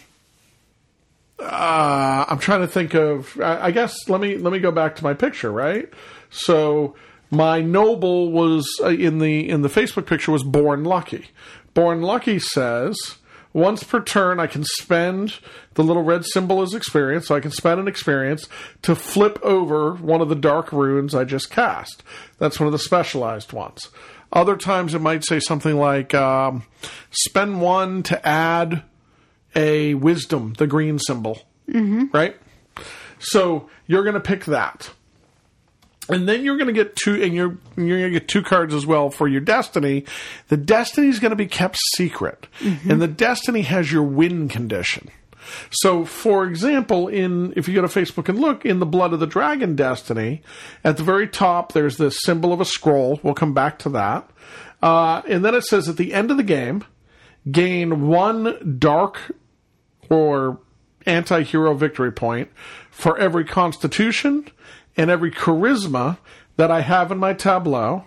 uh, 1.39 2.25
I'm 2.27 2.39
trying 2.39 2.61
to 2.61 2.67
think 2.67 2.93
of. 2.93 3.39
I, 3.39 3.67
I 3.67 3.71
guess 3.71 4.09
let 4.09 4.21
me 4.21 4.37
let 4.37 4.53
me 4.53 4.59
go 4.59 4.71
back 4.71 4.95
to 4.97 5.03
my 5.03 5.13
picture, 5.13 5.51
right? 5.51 5.89
So 6.29 6.95
my 7.29 7.61
noble 7.61 8.31
was 8.31 8.67
uh, 8.83 8.89
in 8.89 9.19
the 9.19 9.49
in 9.49 9.61
the 9.61 9.69
Facebook 9.69 10.05
picture 10.05 10.31
was 10.31 10.43
born 10.43 10.83
lucky. 10.83 11.29
Born 11.73 12.01
lucky 12.01 12.39
says. 12.39 12.97
Once 13.53 13.83
per 13.83 14.01
turn, 14.01 14.39
I 14.39 14.47
can 14.47 14.63
spend 14.63 15.39
the 15.73 15.83
little 15.83 16.03
red 16.03 16.23
symbol 16.23 16.61
as 16.61 16.73
experience, 16.73 17.27
so 17.27 17.35
I 17.35 17.41
can 17.41 17.51
spend 17.51 17.81
an 17.81 17.87
experience 17.87 18.47
to 18.81 18.95
flip 18.95 19.37
over 19.43 19.95
one 19.95 20.21
of 20.21 20.29
the 20.29 20.35
dark 20.35 20.71
runes 20.71 21.13
I 21.13 21.25
just 21.25 21.51
cast. 21.51 22.01
That's 22.37 22.61
one 22.61 22.67
of 22.67 22.71
the 22.71 22.79
specialized 22.79 23.51
ones. 23.51 23.89
Other 24.33 24.55
times 24.55 24.93
it 24.93 25.01
might 25.01 25.25
say 25.25 25.39
something 25.39 25.75
like 25.77 26.13
um, 26.13 26.63
spend 27.11 27.61
one 27.61 28.01
to 28.03 28.27
add 28.27 28.83
a 29.55 29.93
wisdom, 29.95 30.53
the 30.53 30.67
green 30.67 30.99
symbol, 30.99 31.41
mm-hmm. 31.69 32.05
right? 32.13 32.37
So 33.19 33.69
you're 33.87 34.03
going 34.03 34.13
to 34.13 34.21
pick 34.21 34.45
that, 34.45 34.91
and 36.07 36.27
then 36.29 36.43
you're 36.43 36.57
going 36.57 36.67
to 36.67 36.73
get 36.73 36.95
two, 36.95 37.21
and 37.21 37.33
you're 37.33 37.57
you're 37.75 37.99
going 37.99 38.13
to 38.13 38.19
get 38.19 38.29
two 38.29 38.41
cards 38.41 38.73
as 38.73 38.85
well 38.85 39.09
for 39.09 39.27
your 39.27 39.41
destiny. 39.41 40.05
The 40.47 40.57
destiny 40.57 41.09
is 41.09 41.19
going 41.19 41.31
to 41.31 41.35
be 41.35 41.47
kept 41.47 41.77
secret, 41.95 42.47
and 42.89 43.01
the 43.01 43.07
destiny 43.07 43.63
has 43.63 43.91
your 43.91 44.03
win 44.03 44.47
condition. 44.47 45.09
So, 45.71 46.05
for 46.05 46.45
example, 46.45 47.07
in 47.07 47.53
if 47.55 47.67
you 47.67 47.75
go 47.75 47.81
to 47.81 47.87
Facebook 47.87 48.29
and 48.29 48.39
look 48.39 48.65
in 48.65 48.79
the 48.79 48.85
Blood 48.85 49.13
of 49.13 49.19
the 49.19 49.27
Dragon 49.27 49.75
Destiny, 49.75 50.41
at 50.83 50.97
the 50.97 51.03
very 51.03 51.27
top 51.27 51.73
there's 51.73 51.97
this 51.97 52.19
symbol 52.21 52.53
of 52.53 52.61
a 52.61 52.65
scroll. 52.65 53.19
We'll 53.23 53.33
come 53.33 53.53
back 53.53 53.79
to 53.79 53.89
that, 53.89 54.29
uh, 54.81 55.21
and 55.27 55.43
then 55.43 55.55
it 55.55 55.63
says 55.63 55.89
at 55.89 55.97
the 55.97 56.13
end 56.13 56.31
of 56.31 56.37
the 56.37 56.43
game, 56.43 56.83
gain 57.49 58.07
one 58.07 58.77
dark 58.79 59.35
or 60.09 60.59
anti-hero 61.05 61.73
victory 61.73 62.11
point 62.11 62.49
for 62.91 63.17
every 63.17 63.45
constitution 63.45 64.47
and 64.97 65.09
every 65.09 65.31
charisma 65.31 66.17
that 66.57 66.69
I 66.69 66.81
have 66.81 67.11
in 67.11 67.17
my 67.17 67.33
tableau. 67.33 68.05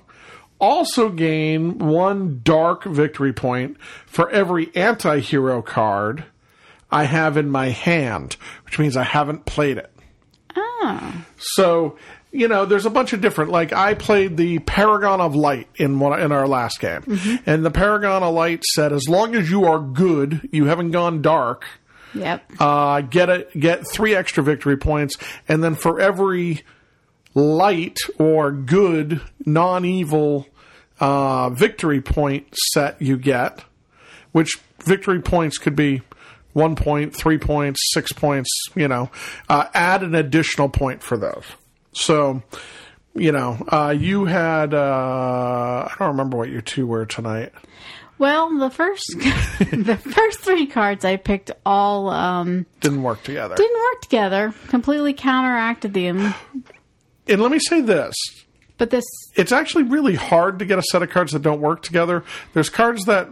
Also 0.61 1.11
gain 1.11 1.79
one 1.79 2.41
dark 2.45 2.85
victory 2.85 3.33
point 3.33 3.77
for 4.07 4.31
every 4.31 4.75
anti-hero 4.77 5.61
card 5.63 6.25
I 6.95 7.05
have 7.05 7.37
in 7.37 7.51
my 7.51 7.71
hand, 7.71 8.37
which 8.65 8.79
means 8.79 8.97
I 8.97 9.03
haven't 9.03 9.47
played 9.47 9.79
it. 9.79 9.91
Oh. 10.55 11.25
So, 11.39 11.99
you 12.31 12.47
know, 12.47 12.67
there's 12.67 12.87
a 12.87 12.91
bunch 12.91 13.13
of 13.13 13.21
different. 13.21 13.51
Like 13.51 13.73
I 13.73 13.95
played 13.95 14.37
the 14.37 14.61
Paragon 14.61 15.21
of 15.21 15.35
Light 15.35 15.69
in 15.75 15.99
one 15.99 16.21
in 16.21 16.31
our 16.31 16.47
last 16.47 16.79
game, 16.79 17.03
and 17.47 17.65
the 17.65 17.73
Paragon 17.73 18.23
of 18.23 18.33
Light 18.33 18.63
said, 18.65 18.93
as 18.93 19.09
long 19.09 19.35
as 19.35 19.51
you 19.51 19.65
are 19.65 19.81
good, 19.81 20.49
you 20.53 20.67
haven't 20.67 20.93
gone 20.93 21.21
dark. 21.21 21.65
Yep. 22.15 22.45
Uh, 22.61 23.01
get 23.01 23.29
a, 23.29 23.49
get 23.59 23.89
three 23.89 24.15
extra 24.15 24.45
victory 24.45 24.77
points, 24.77 25.17
and 25.49 25.65
then 25.65 25.75
for 25.75 26.01
every 26.01 26.63
light 27.35 27.99
or 28.21 28.53
good 28.53 29.21
non-evil 29.45 30.47
uh, 31.01 31.51
victory 31.51 32.01
point 32.01 32.55
set 32.73 33.03
you 33.03 33.17
get, 33.17 33.65
which 34.31 34.61
victory 34.85 35.21
points 35.21 35.59
could 35.59 35.75
be 35.75 36.03
one 36.55 36.75
point, 36.77 37.15
three 37.15 37.37
points, 37.39 37.79
six 37.93 38.13
points. 38.13 38.49
You 38.75 38.89
know, 38.89 39.11
uh, 39.49 39.67
add 39.75 40.03
an 40.03 40.15
additional 40.15 40.71
point 40.71 41.03
for 41.03 41.19
those. 41.19 41.45
So, 41.93 42.43
you 43.15 43.31
know, 43.33 43.63
uh, 43.69 43.95
you 43.97 44.25
had 44.25 44.73
uh, 44.73 45.89
I 45.91 45.95
don't 45.99 46.09
remember 46.09 46.39
what 46.39 46.49
your 46.49 46.63
two 46.63 46.87
were 46.87 47.05
tonight. 47.07 47.53
Well, 48.17 48.57
the 48.59 48.71
first 48.71 49.05
the 49.59 49.97
first 49.97 50.41
three 50.41 50.67
cards 50.67 51.05
I 51.05 51.17
picked 51.17 51.51
all 51.67 52.09
um, 52.11 52.65
Didn't 52.81 53.03
work 53.03 53.23
together. 53.25 53.57
didn't 53.57 53.77
work 53.77 54.01
together. 54.03 54.55
Completely 54.69 55.13
counteracted 55.13 55.93
them. 55.95 56.33
and 57.29 57.43
let 57.43 57.51
me 57.51 57.59
say 57.59 57.81
this: 57.81 58.15
But 58.79 58.91
this 58.91 59.05
it's 59.35 59.51
actually 59.51 59.83
really 59.85 60.15
hard 60.15 60.61
to 60.61 60.65
get 60.65 60.79
a 60.79 60.83
set 60.83 61.03
of 61.03 61.11
cards 61.11 61.33
that 61.33 61.43
don't 61.43 61.61
work 61.61 61.83
together. 61.83 62.23
There's 62.53 62.71
cards 62.71 63.05
that 63.07 63.29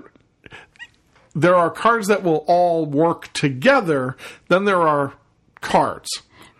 there 1.34 1.54
are 1.54 1.70
cards 1.70 2.08
that 2.08 2.22
will 2.22 2.44
all 2.46 2.86
work 2.86 3.32
together. 3.32 4.16
Then 4.48 4.64
there 4.64 4.82
are 4.82 5.14
cards 5.60 6.08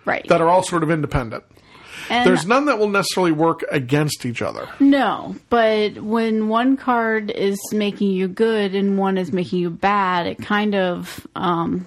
right. 0.05 0.27
that 0.29 0.41
are 0.41 0.49
all 0.49 0.63
sort 0.63 0.83
of 0.83 0.91
independent. 0.91 1.45
And- 2.09 2.29
There's 2.29 2.47
none 2.47 2.67
that 2.67 2.79
will 2.79 2.89
necessarily 2.89 3.33
work 3.33 3.65
against 3.71 4.25
each 4.27 4.43
other. 4.43 4.69
No, 4.81 5.37
but 5.51 6.01
when 6.01 6.49
one 6.49 6.77
card 6.77 7.31
is 7.31 7.59
making 7.73 8.11
you 8.11 8.29
good 8.29 8.75
and 8.75 8.99
one 8.99 9.19
is 9.19 9.33
making 9.33 9.59
you 9.61 9.71
bad, 9.71 10.27
it 10.27 10.39
kind 10.39 10.75
of 10.75 11.27
um, 11.37 11.87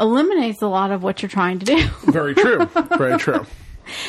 eliminates 0.00 0.62
a 0.62 0.66
lot 0.66 0.90
of 0.90 1.02
what 1.02 1.22
you're 1.22 1.28
trying 1.28 1.58
to 1.60 1.66
do. 1.66 1.86
Very 2.10 2.34
true. 2.34 2.64
Very 2.96 3.18
true. 3.18 3.46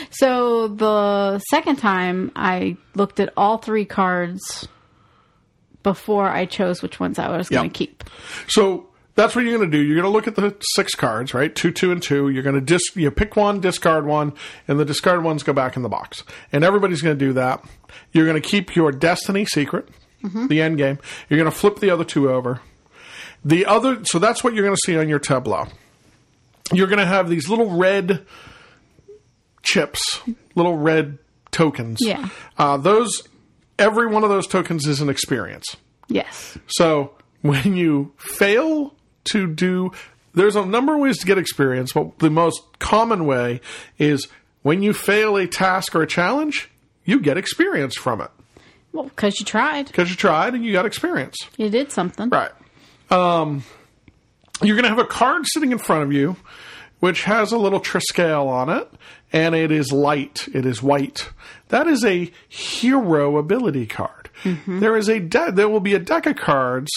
so 0.10 0.67
the 0.69 1.39
second 1.50 1.78
time, 1.78 2.32
I 2.36 2.78
looked 2.95 3.19
at 3.19 3.32
all 3.38 3.58
three 3.58 3.86
cards 3.86 4.67
before 5.83 6.29
I 6.29 6.45
chose 6.45 6.81
which 6.81 6.99
ones 6.99 7.19
I 7.19 7.35
was 7.35 7.49
going 7.49 7.69
to 7.69 7.73
keep. 7.73 8.03
So 8.47 8.87
that's 9.15 9.35
what 9.35 9.43
you're 9.43 9.57
going 9.57 9.69
to 9.69 9.77
do. 9.77 9.83
You're 9.83 9.95
going 9.95 10.11
to 10.11 10.15
look 10.15 10.27
at 10.27 10.35
the 10.35 10.55
six 10.75 10.95
cards, 10.95 11.33
right? 11.33 11.53
Two, 11.53 11.71
two, 11.71 11.91
and 11.91 12.01
two. 12.01 12.29
You're 12.29 12.43
going 12.43 12.55
to 12.55 12.61
dis- 12.61 12.95
you 12.95 13.11
pick 13.11 13.35
one, 13.35 13.59
discard 13.59 14.05
one, 14.05 14.33
and 14.67 14.79
the 14.79 14.85
discard 14.85 15.23
ones 15.23 15.43
go 15.43 15.53
back 15.53 15.75
in 15.75 15.83
the 15.83 15.89
box. 15.89 16.23
And 16.51 16.63
everybody's 16.63 17.01
going 17.01 17.17
to 17.17 17.25
do 17.25 17.33
that. 17.33 17.63
You're 18.11 18.25
going 18.25 18.41
to 18.41 18.47
keep 18.47 18.75
your 18.75 18.91
destiny 18.91 19.45
secret, 19.45 19.89
the 20.23 20.61
end 20.61 20.77
game. 20.77 20.99
You're 21.29 21.39
going 21.39 21.51
to 21.51 21.57
flip 21.57 21.79
the 21.79 21.89
other 21.89 22.03
two 22.03 22.29
over. 22.29 22.61
The 23.43 23.65
other, 23.65 24.03
so 24.03 24.19
that's 24.19 24.43
what 24.43 24.53
you're 24.53 24.65
going 24.65 24.75
to 24.75 24.81
see 24.85 24.97
on 24.97 25.07
your 25.07 25.19
tableau. 25.19 25.67
You're 26.71 26.87
going 26.87 26.99
to 26.99 27.05
have 27.05 27.29
these 27.29 27.49
little 27.49 27.71
red 27.77 28.25
chips, 29.63 30.21
little 30.55 30.77
red 30.77 31.17
tokens. 31.51 31.99
Yeah. 32.01 32.29
Uh, 32.57 32.77
those, 32.77 33.27
every 33.79 34.07
one 34.07 34.23
of 34.23 34.29
those 34.29 34.45
tokens 34.47 34.85
is 34.87 35.01
an 35.01 35.09
experience. 35.09 35.75
Yes. 36.07 36.57
So 36.67 37.13
when 37.41 37.75
you 37.75 38.13
fail 38.17 38.93
to 39.25 39.47
do, 39.47 39.91
there's 40.33 40.55
a 40.55 40.65
number 40.65 40.93
of 40.95 40.99
ways 41.01 41.17
to 41.19 41.25
get 41.25 41.37
experience, 41.37 41.93
but 41.93 42.19
the 42.19 42.29
most 42.29 42.61
common 42.79 43.25
way 43.25 43.61
is 43.97 44.27
when 44.61 44.83
you 44.83 44.93
fail 44.93 45.37
a 45.37 45.47
task 45.47 45.95
or 45.95 46.01
a 46.01 46.07
challenge, 46.07 46.69
you 47.05 47.19
get 47.19 47.37
experience 47.37 47.95
from 47.95 48.21
it 48.21 48.29
Well, 48.91 49.05
because 49.05 49.39
you 49.39 49.45
tried. 49.45 49.87
because 49.87 50.09
you 50.09 50.15
tried 50.15 50.53
and 50.53 50.63
you 50.65 50.71
got 50.73 50.85
experience. 50.85 51.37
You 51.57 51.69
did 51.69 51.91
something. 51.91 52.29
Right. 52.29 52.51
Um, 53.09 53.63
you're 54.61 54.75
going 54.75 54.83
to 54.83 54.89
have 54.89 54.99
a 54.99 55.05
card 55.05 55.43
sitting 55.47 55.71
in 55.71 55.77
front 55.77 56.03
of 56.03 56.11
you, 56.13 56.35
which 56.99 57.23
has 57.23 57.51
a 57.51 57.57
little 57.57 57.79
Triscale 57.79 58.47
on 58.47 58.69
it, 58.69 58.87
and 59.31 59.55
it 59.55 59.71
is 59.71 59.91
light. 59.91 60.47
It 60.53 60.65
is 60.65 60.81
white. 60.81 61.29
That 61.69 61.87
is 61.87 62.03
a 62.03 62.31
hero 62.47 63.37
ability 63.37 63.85
card. 63.87 64.29
Mm-hmm. 64.43 64.79
There 64.79 64.97
is 64.97 65.09
a 65.09 65.19
de- 65.19 65.51
there 65.51 65.69
will 65.69 65.79
be 65.79 65.93
a 65.93 65.99
deck 65.99 66.25
of 66.25 66.35
cards 66.35 66.91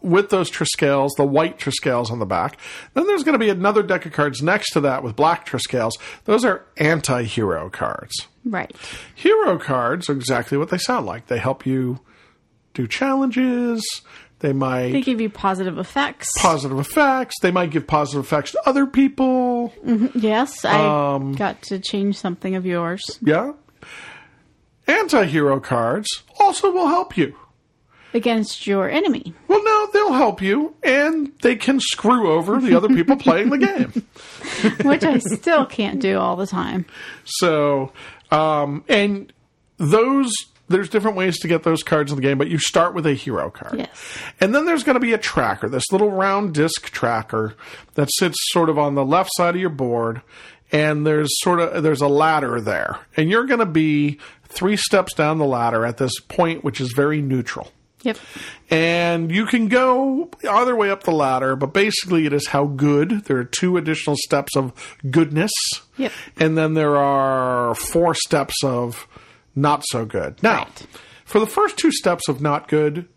with 0.00 0.30
those 0.30 0.50
Triscales, 0.50 1.10
the 1.16 1.26
white 1.26 1.58
Triscales 1.58 2.10
on 2.10 2.18
the 2.18 2.26
back. 2.26 2.56
Then 2.94 3.06
there's 3.06 3.24
going 3.24 3.34
to 3.34 3.38
be 3.38 3.50
another 3.50 3.82
deck 3.82 4.06
of 4.06 4.12
cards 4.12 4.42
next 4.42 4.72
to 4.72 4.80
that 4.80 5.02
with 5.02 5.16
black 5.16 5.46
Triscales. 5.46 5.92
Those 6.24 6.44
are 6.44 6.64
anti-hero 6.76 7.68
cards. 7.70 8.28
Right. 8.44 8.74
Hero 9.14 9.58
cards 9.58 10.08
are 10.08 10.14
exactly 10.14 10.56
what 10.56 10.70
they 10.70 10.78
sound 10.78 11.06
like. 11.06 11.26
They 11.26 11.38
help 11.38 11.66
you 11.66 12.00
do 12.74 12.86
challenges. 12.86 13.84
They 14.42 14.52
might 14.52 14.90
They 14.92 15.00
give 15.00 15.20
you 15.20 15.30
positive 15.30 15.78
effects. 15.78 16.28
positive 16.40 16.78
effects. 16.78 17.36
They 17.40 17.50
might 17.52 17.70
give 17.70 17.86
positive 17.86 18.24
effects 18.24 18.52
to 18.52 18.60
other 18.68 18.86
people. 18.86 19.72
yes, 20.14 20.64
I 20.64 21.14
Um, 21.14 21.32
got 21.34 21.62
to 21.62 21.78
change 21.78 22.18
something 22.18 22.54
of 22.54 22.66
yours. 22.66 23.02
Yeah. 23.22 23.52
Anti 24.86 25.24
hero 25.26 25.60
cards 25.60 26.08
also 26.40 26.70
will 26.72 26.88
help 26.88 27.16
you. 27.16 27.34
against 28.14 28.66
your 28.66 28.90
enemy. 28.90 29.32
Well, 29.48 29.64
no, 29.64 29.88
they'll 29.94 30.12
help 30.12 30.42
you, 30.42 30.74
and 30.82 31.32
they 31.40 31.56
can 31.56 31.80
screw 31.80 32.30
over 32.30 32.60
the 32.60 32.74
other 32.76 32.88
people 32.88 33.16
playing 33.26 33.48
the 33.48 33.56
game. 33.56 34.06
which 34.86 35.02
I 35.02 35.16
still 35.16 35.64
can't 35.64 35.98
do 35.98 36.18
all 36.18 36.36
the 36.36 36.46
time. 36.46 36.84
So, 37.24 37.90
um, 38.30 38.84
and 38.86 39.32
those, 39.78 40.30
there's 40.68 40.88
different 40.88 41.16
ways 41.16 41.38
to 41.40 41.48
get 41.48 41.62
those 41.62 41.82
cards 41.82 42.12
in 42.12 42.16
the 42.16 42.22
game, 42.22 42.38
but 42.38 42.48
you 42.48 42.58
start 42.58 42.94
with 42.94 43.06
a 43.06 43.14
hero 43.14 43.50
card. 43.50 43.78
Yes. 43.78 44.18
And 44.40 44.54
then 44.54 44.64
there's 44.64 44.84
going 44.84 44.94
to 44.94 45.00
be 45.00 45.12
a 45.12 45.18
tracker, 45.18 45.68
this 45.68 45.90
little 45.92 46.10
round 46.10 46.54
disc 46.54 46.90
tracker 46.90 47.54
that 47.94 48.08
sits 48.18 48.36
sort 48.52 48.68
of 48.68 48.78
on 48.78 48.94
the 48.94 49.04
left 49.04 49.30
side 49.34 49.54
of 49.54 49.60
your 49.60 49.70
board. 49.70 50.22
And 50.70 51.06
there's 51.06 51.28
sort 51.42 51.60
of 51.60 51.82
there's 51.82 52.00
a 52.00 52.08
ladder 52.08 52.58
there, 52.58 52.98
and 53.14 53.28
you're 53.28 53.44
going 53.44 53.60
to 53.60 53.66
be 53.66 54.18
three 54.48 54.76
steps 54.76 55.12
down 55.12 55.36
the 55.36 55.44
ladder 55.44 55.84
at 55.84 55.98
this 55.98 56.18
point, 56.28 56.64
which 56.64 56.80
is 56.80 56.94
very 56.96 57.20
neutral. 57.20 57.70
Yep. 58.02 58.16
And 58.70 59.30
you 59.30 59.46
can 59.46 59.68
go 59.68 60.30
either 60.48 60.74
way 60.74 60.90
up 60.90 61.04
the 61.04 61.12
ladder, 61.12 61.56
but 61.56 61.72
basically 61.72 62.26
it 62.26 62.32
is 62.32 62.48
how 62.48 62.66
good. 62.66 63.26
There 63.26 63.36
are 63.36 63.44
two 63.44 63.76
additional 63.76 64.16
steps 64.18 64.56
of 64.56 64.72
goodness. 65.10 65.52
Yep. 65.98 66.12
And 66.38 66.58
then 66.58 66.74
there 66.74 66.96
are 66.96 67.74
four 67.74 68.14
steps 68.14 68.54
of 68.64 69.06
not 69.54 69.82
so 69.90 70.04
good. 70.04 70.42
Now, 70.42 70.58
Right. 70.64 70.86
for 71.24 71.38
the 71.40 71.46
first 71.46 71.76
two 71.76 71.92
steps 71.92 72.28
of 72.28 72.40
not 72.40 72.68
good, 72.68 73.08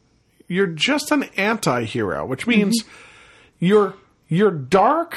you're 0.47 0.67
just 0.67 1.11
an 1.11 1.23
anti-hero, 1.37 2.25
which 2.25 2.45
means 2.47 2.83
you're 3.59 3.95
you're 4.27 4.51
dark 4.51 5.15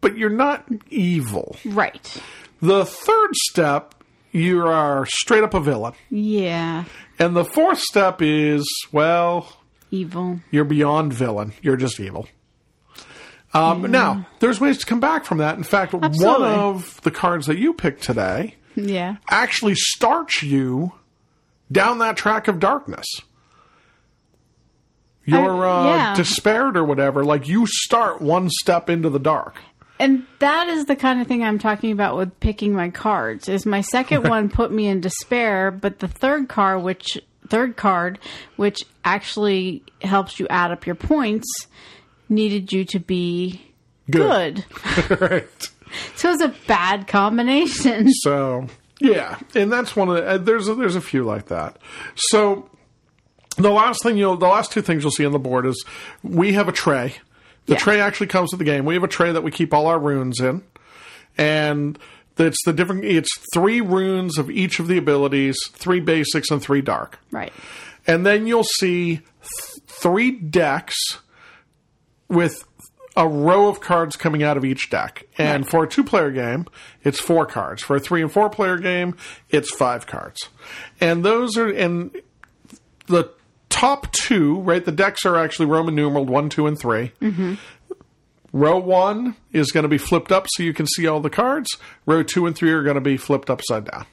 but 0.00 0.16
you're 0.16 0.30
not 0.30 0.66
evil. 0.88 1.56
Right. 1.64 2.22
The 2.62 2.86
third 2.86 3.36
step, 3.50 3.94
you 4.32 4.66
are 4.66 5.04
straight 5.06 5.44
up 5.44 5.52
a 5.52 5.60
villain. 5.60 5.92
Yeah. 6.08 6.84
And 7.18 7.36
the 7.36 7.44
fourth 7.44 7.80
step 7.80 8.22
is, 8.22 8.66
well, 8.92 9.60
Evil. 9.90 10.40
you're 10.50 10.64
beyond 10.64 11.12
villain. 11.12 11.52
You're 11.60 11.76
just 11.76 12.00
evil. 12.00 12.28
Um, 13.52 13.90
Now, 13.90 14.26
there's 14.38 14.58
ways 14.58 14.78
to 14.78 14.86
come 14.86 15.00
back 15.00 15.24
from 15.26 15.36
that. 15.38 15.58
In 15.58 15.64
fact, 15.64 15.92
one 15.92 16.42
of 16.42 16.98
the 17.02 17.10
cards 17.10 17.46
that 17.46 17.58
you 17.58 17.74
picked 17.74 18.02
today 18.02 18.54
Yeah. 18.76 19.16
actually 19.28 19.74
starts 19.74 20.42
you 20.42 20.92
down 21.70 21.98
that 21.98 22.16
track 22.16 22.48
of 22.48 22.58
darkness. 22.60 23.06
You're 25.24 25.64
I- 25.64 25.80
uh, 25.80 25.84
yeah. 25.96 26.14
despaired 26.16 26.76
or 26.76 26.84
whatever. 26.84 27.24
Like 27.24 27.46
you 27.48 27.66
start 27.66 28.20
one 28.20 28.48
step 28.50 28.88
into 28.90 29.10
the 29.10 29.18
dark. 29.18 29.56
And 29.98 30.24
that 30.38 30.68
is 30.68 30.86
the 30.86 30.96
kind 30.96 31.20
of 31.20 31.26
thing 31.26 31.44
I'm 31.44 31.58
talking 31.58 31.92
about 31.92 32.16
with 32.16 32.40
picking 32.40 32.72
my 32.72 32.88
cards. 32.88 33.48
Is 33.48 33.66
my 33.66 33.82
second 33.82 34.28
one 34.28 34.48
put 34.48 34.72
me 34.72 34.86
in 34.86 35.00
despair, 35.00 35.70
but 35.70 35.98
the 35.98 36.08
third 36.08 36.48
card 36.48 36.82
which 36.82 37.18
third 37.48 37.76
card 37.76 38.18
which 38.56 38.82
actually 39.04 39.82
helps 40.02 40.38
you 40.40 40.46
add 40.48 40.70
up 40.70 40.86
your 40.86 40.94
points 40.94 41.48
needed 42.28 42.72
you 42.72 42.84
to 42.86 43.00
be 43.00 43.60
Good. 44.10 44.64
good. 45.08 45.20
right. 45.30 45.70
So 46.16 46.30
it's 46.32 46.42
a 46.42 46.54
bad 46.66 47.06
combination. 47.06 48.08
So 48.22 48.66
yeah, 49.00 49.38
and 49.54 49.72
that's 49.72 49.96
one 49.96 50.08
of 50.10 50.16
the, 50.16 50.26
uh, 50.26 50.38
there's 50.38 50.68
a, 50.68 50.74
there's 50.74 50.96
a 50.96 51.00
few 51.00 51.24
like 51.24 51.46
that. 51.46 51.78
So 52.16 52.68
the 53.56 53.70
last 53.70 54.02
thing 54.02 54.16
you'll 54.18 54.36
the 54.36 54.46
last 54.48 54.72
two 54.72 54.82
things 54.82 55.02
you'll 55.02 55.10
see 55.12 55.24
on 55.26 55.32
the 55.32 55.38
board 55.38 55.66
is 55.66 55.84
we 56.22 56.52
have 56.52 56.68
a 56.68 56.72
tray. 56.72 57.14
The 57.66 57.74
Yeah. 57.74 57.78
tray 57.78 58.00
actually 58.00 58.26
comes 58.28 58.50
with 58.52 58.58
the 58.58 58.64
game. 58.64 58.84
We 58.84 58.94
have 58.94 59.04
a 59.04 59.08
tray 59.08 59.32
that 59.32 59.42
we 59.42 59.50
keep 59.50 59.72
all 59.72 59.86
our 59.86 59.98
runes 59.98 60.40
in, 60.40 60.62
and 61.38 61.98
it's 62.38 62.58
the 62.64 62.72
different. 62.72 63.04
It's 63.04 63.28
three 63.54 63.80
runes 63.80 64.38
of 64.38 64.50
each 64.50 64.80
of 64.80 64.86
the 64.88 64.98
abilities, 64.98 65.58
three 65.72 66.00
basics 66.00 66.50
and 66.50 66.60
three 66.62 66.80
dark. 66.82 67.18
Right. 67.30 67.52
And 68.06 68.24
then 68.26 68.46
you'll 68.46 68.64
see 68.64 69.16
th- 69.16 69.24
three 69.86 70.30
decks 70.30 70.96
with 72.28 72.64
a 73.16 73.26
row 73.28 73.68
of 73.68 73.80
cards 73.80 74.16
coming 74.16 74.42
out 74.42 74.56
of 74.56 74.64
each 74.64 74.88
deck. 74.90 75.24
And 75.36 75.68
for 75.68 75.84
a 75.84 75.88
two 75.88 76.04
player 76.04 76.30
game, 76.30 76.66
it's 77.02 77.18
four 77.20 77.44
cards. 77.46 77.82
For 77.82 77.96
a 77.96 78.00
three 78.00 78.22
and 78.22 78.30
four 78.32 78.48
player 78.50 78.78
game, 78.78 79.16
it's 79.50 79.70
five 79.74 80.06
cards. 80.06 80.48
And 81.00 81.24
those 81.24 81.56
are, 81.56 81.68
and 81.68 82.16
the 83.06 83.30
top 83.68 84.12
two, 84.12 84.60
right? 84.60 84.84
The 84.84 84.92
decks 84.92 85.24
are 85.24 85.36
actually 85.36 85.66
Roman 85.66 85.94
numeraled 85.96 86.28
one, 86.30 86.48
two, 86.48 86.66
and 86.66 86.78
3 86.78 87.12
mm-hmm. 87.20 87.54
Row 88.52 88.78
one 88.78 89.36
is 89.52 89.70
going 89.70 89.84
to 89.84 89.88
be 89.88 89.98
flipped 89.98 90.32
up 90.32 90.46
so 90.50 90.64
you 90.64 90.74
can 90.74 90.86
see 90.86 91.06
all 91.06 91.20
the 91.20 91.30
cards. 91.30 91.68
Row 92.04 92.24
two 92.24 92.46
and 92.46 92.56
three 92.56 92.72
are 92.72 92.82
going 92.82 92.96
to 92.96 93.00
be 93.00 93.16
flipped 93.16 93.48
upside 93.48 93.84
down. 93.84 94.06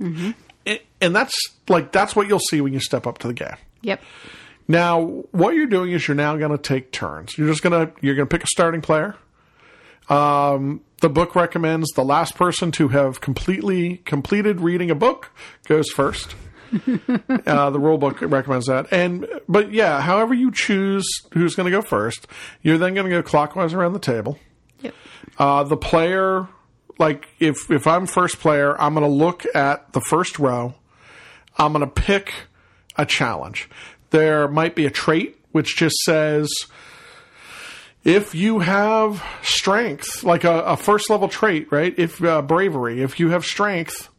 Mm-hmm. 0.00 0.30
And- 0.66 0.80
And 1.02 1.14
that's 1.14 1.34
like, 1.68 1.92
that's 1.92 2.16
what 2.16 2.26
you'll 2.26 2.38
see 2.38 2.62
when 2.62 2.72
you 2.72 2.80
step 2.80 3.06
up 3.06 3.18
to 3.18 3.26
the 3.26 3.34
game. 3.34 3.56
Yep. 3.82 4.00
Now, 4.66 5.02
what 5.30 5.54
you're 5.54 5.66
doing 5.66 5.92
is 5.92 6.08
you're 6.08 6.14
now 6.14 6.36
going 6.36 6.52
to 6.52 6.58
take 6.58 6.90
turns. 6.90 7.36
You're 7.36 7.48
just 7.48 7.62
going 7.62 7.86
to 7.86 7.92
you're 8.00 8.14
going 8.14 8.28
to 8.28 8.34
pick 8.34 8.44
a 8.44 8.48
starting 8.48 8.80
player. 8.80 9.16
Um, 10.08 10.82
the 11.00 11.08
book 11.08 11.34
recommends 11.34 11.90
the 11.92 12.04
last 12.04 12.34
person 12.34 12.70
to 12.72 12.88
have 12.88 13.20
completely 13.20 13.98
completed 13.98 14.60
reading 14.60 14.90
a 14.90 14.94
book 14.94 15.30
goes 15.66 15.90
first. 15.90 16.34
uh, 17.46 17.70
the 17.70 17.78
rule 17.78 17.98
book 17.98 18.20
recommends 18.20 18.66
that, 18.66 18.90
and 18.90 19.26
but 19.48 19.72
yeah, 19.72 20.00
however 20.00 20.34
you 20.34 20.50
choose 20.50 21.06
who's 21.32 21.54
going 21.54 21.66
to 21.66 21.70
go 21.70 21.82
first, 21.82 22.26
you're 22.62 22.78
then 22.78 22.94
going 22.94 23.06
to 23.06 23.10
go 23.10 23.22
clockwise 23.22 23.72
around 23.74 23.92
the 23.92 23.98
table. 23.98 24.38
Yep. 24.80 24.94
Uh, 25.38 25.64
the 25.64 25.76
player, 25.76 26.48
like 26.98 27.28
if 27.38 27.70
if 27.70 27.86
I'm 27.86 28.06
first 28.06 28.40
player, 28.40 28.80
I'm 28.80 28.94
going 28.94 29.06
to 29.06 29.14
look 29.14 29.44
at 29.54 29.92
the 29.92 30.00
first 30.00 30.38
row. 30.38 30.74
I'm 31.56 31.72
going 31.72 31.84
to 31.84 31.90
pick 31.90 32.32
a 32.96 33.06
challenge. 33.06 33.68
There 34.10 34.48
might 34.48 34.74
be 34.74 34.86
a 34.86 34.90
trait 34.90 35.38
which 35.52 35.76
just 35.76 35.96
says 35.98 36.50
if 38.04 38.34
you 38.34 38.58
have 38.58 39.24
strength, 39.42 40.24
like 40.24 40.44
a, 40.44 40.60
a 40.60 40.76
first 40.76 41.08
level 41.08 41.28
trait, 41.28 41.72
right? 41.72 41.94
If 41.96 42.22
uh, 42.22 42.42
bravery, 42.42 43.02
if 43.02 43.18
you 43.18 43.30
have 43.30 43.44
strength 43.44 44.10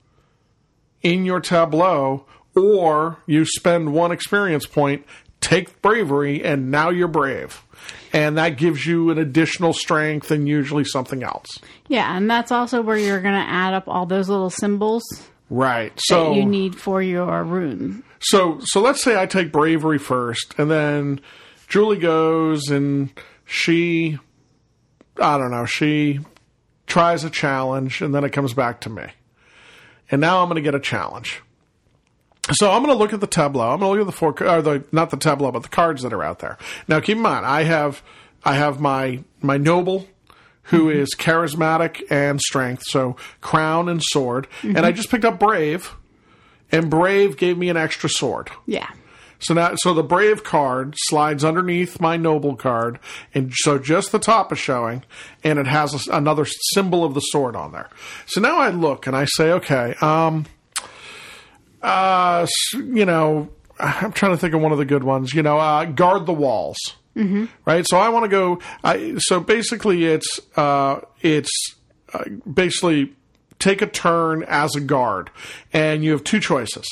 in 1.03 1.25
your 1.25 1.39
tableau, 1.39 2.25
or 2.55 3.17
you 3.27 3.45
spend 3.45 3.93
one 3.93 4.11
experience 4.11 4.65
point, 4.65 5.05
take 5.39 5.81
bravery, 5.81 6.43
and 6.43 6.71
now 6.71 6.89
you're 6.89 7.07
brave. 7.07 7.61
And 8.11 8.37
that 8.37 8.57
gives 8.57 8.85
you 8.85 9.11
an 9.11 9.19
additional 9.19 9.73
strength 9.73 10.31
and 10.31 10.47
usually 10.47 10.85
something 10.85 11.21
else. 11.21 11.59
Yeah, 11.87 12.15
and 12.15 12.31
that's 12.31 12.51
also 12.51 12.81
where 12.81 12.97
you're 12.97 13.21
going 13.21 13.35
to 13.35 13.49
add 13.49 13.73
up 13.73 13.87
all 13.87 14.05
those 14.05 14.29
little 14.29 14.49
symbols 14.49 15.03
Right. 15.55 15.93
So 15.97 16.33
you 16.33 16.45
need 16.45 16.75
for 16.75 17.01
your 17.01 17.43
rune. 17.45 18.03
So 18.19 18.59
so 18.61 18.81
let's 18.81 19.01
say 19.01 19.19
I 19.19 19.25
take 19.25 19.53
bravery 19.53 19.99
first, 19.99 20.53
and 20.57 20.69
then 20.69 21.21
Julie 21.69 21.97
goes 21.97 22.69
and 22.69 23.09
she, 23.45 24.19
I 25.17 25.37
don't 25.37 25.51
know, 25.51 25.65
she 25.65 26.19
tries 26.87 27.23
a 27.23 27.29
challenge, 27.29 28.01
and 28.01 28.13
then 28.13 28.25
it 28.25 28.31
comes 28.31 28.53
back 28.53 28.81
to 28.81 28.89
me, 28.89 29.05
and 30.11 30.19
now 30.19 30.41
I'm 30.41 30.49
going 30.49 30.61
to 30.61 30.61
get 30.61 30.75
a 30.75 30.79
challenge. 30.79 31.41
So 32.51 32.69
I'm 32.69 32.83
going 32.83 32.93
to 32.93 32.99
look 32.99 33.13
at 33.13 33.21
the 33.21 33.27
tableau. 33.27 33.71
I'm 33.71 33.79
going 33.79 33.93
to 33.93 33.99
look 33.99 34.07
at 34.07 34.11
the 34.11 34.17
four, 34.17 34.31
or 34.43 34.61
the 34.61 34.83
not 34.91 35.09
the 35.09 35.17
tableau, 35.17 35.51
but 35.51 35.63
the 35.63 35.69
cards 35.69 36.01
that 36.01 36.11
are 36.11 36.23
out 36.23 36.39
there. 36.39 36.57
Now, 36.89 36.99
keep 36.99 37.15
in 37.15 37.23
mind, 37.23 37.45
I 37.45 37.63
have 37.63 38.03
I 38.43 38.55
have 38.55 38.81
my 38.81 39.23
my 39.41 39.55
noble 39.55 40.05
who 40.65 40.89
is 40.89 41.09
charismatic 41.15 42.03
and 42.09 42.41
strength, 42.41 42.83
so 42.87 43.15
crown 43.41 43.87
and 43.87 44.01
sword, 44.03 44.47
and 44.63 44.79
I 44.79 44.91
just 44.91 45.09
picked 45.09 45.25
up 45.25 45.39
brave, 45.39 45.93
and 46.71 46.89
brave 46.89 47.37
gave 47.37 47.57
me 47.57 47.69
an 47.69 47.77
extra 47.77 48.09
sword. 48.09 48.49
Yeah. 48.65 48.89
So 49.39 49.53
now, 49.53 49.75
so 49.75 49.93
the 49.93 50.03
brave 50.03 50.43
card 50.43 50.95
slides 50.97 51.43
underneath 51.43 51.99
my 51.99 52.17
noble 52.17 52.55
card, 52.55 52.99
and 53.33 53.51
so 53.53 53.77
just 53.77 54.11
the 54.11 54.19
top 54.19 54.51
is 54.51 54.59
showing, 54.59 55.03
and 55.43 55.59
it 55.59 55.67
has 55.67 56.07
a, 56.07 56.11
another 56.11 56.45
symbol 56.73 57.03
of 57.03 57.13
the 57.13 57.19
sword 57.19 57.55
on 57.55 57.71
there. 57.71 57.89
So 58.25 58.41
now 58.41 58.57
I 58.57 58.69
look 58.69 59.07
and 59.07 59.15
I 59.15 59.25
say, 59.25 59.51
okay, 59.51 59.93
um, 60.01 60.45
uh, 61.81 62.47
you 62.73 63.05
know, 63.05 63.49
I'm 63.77 64.13
trying 64.13 64.31
to 64.31 64.37
think 64.37 64.53
of 64.53 64.61
one 64.61 64.71
of 64.71 64.77
the 64.77 64.85
good 64.85 65.03
ones. 65.03 65.33
You 65.33 65.43
know, 65.43 65.59
uh, 65.59 65.85
guard 65.85 66.25
the 66.25 66.33
walls. 66.33 66.77
Mm-hmm. 67.15 67.45
Right. 67.63 67.85
So 67.87 67.97
I 67.97 68.09
want 68.09 68.25
to 68.25 68.29
go. 68.29 68.59
I 68.83 69.15
so 69.19 69.39
basically 69.39 70.05
it's 70.05 70.39
uh, 70.57 71.01
it's 71.21 71.49
uh, 72.13 72.25
basically 72.51 73.13
take 73.57 73.81
a 73.81 73.87
turn 73.87 74.43
as 74.43 74.75
a 74.75 74.81
guard, 74.81 75.29
and 75.71 76.03
you 76.03 76.11
have 76.11 76.23
two 76.23 76.39
choices. 76.39 76.85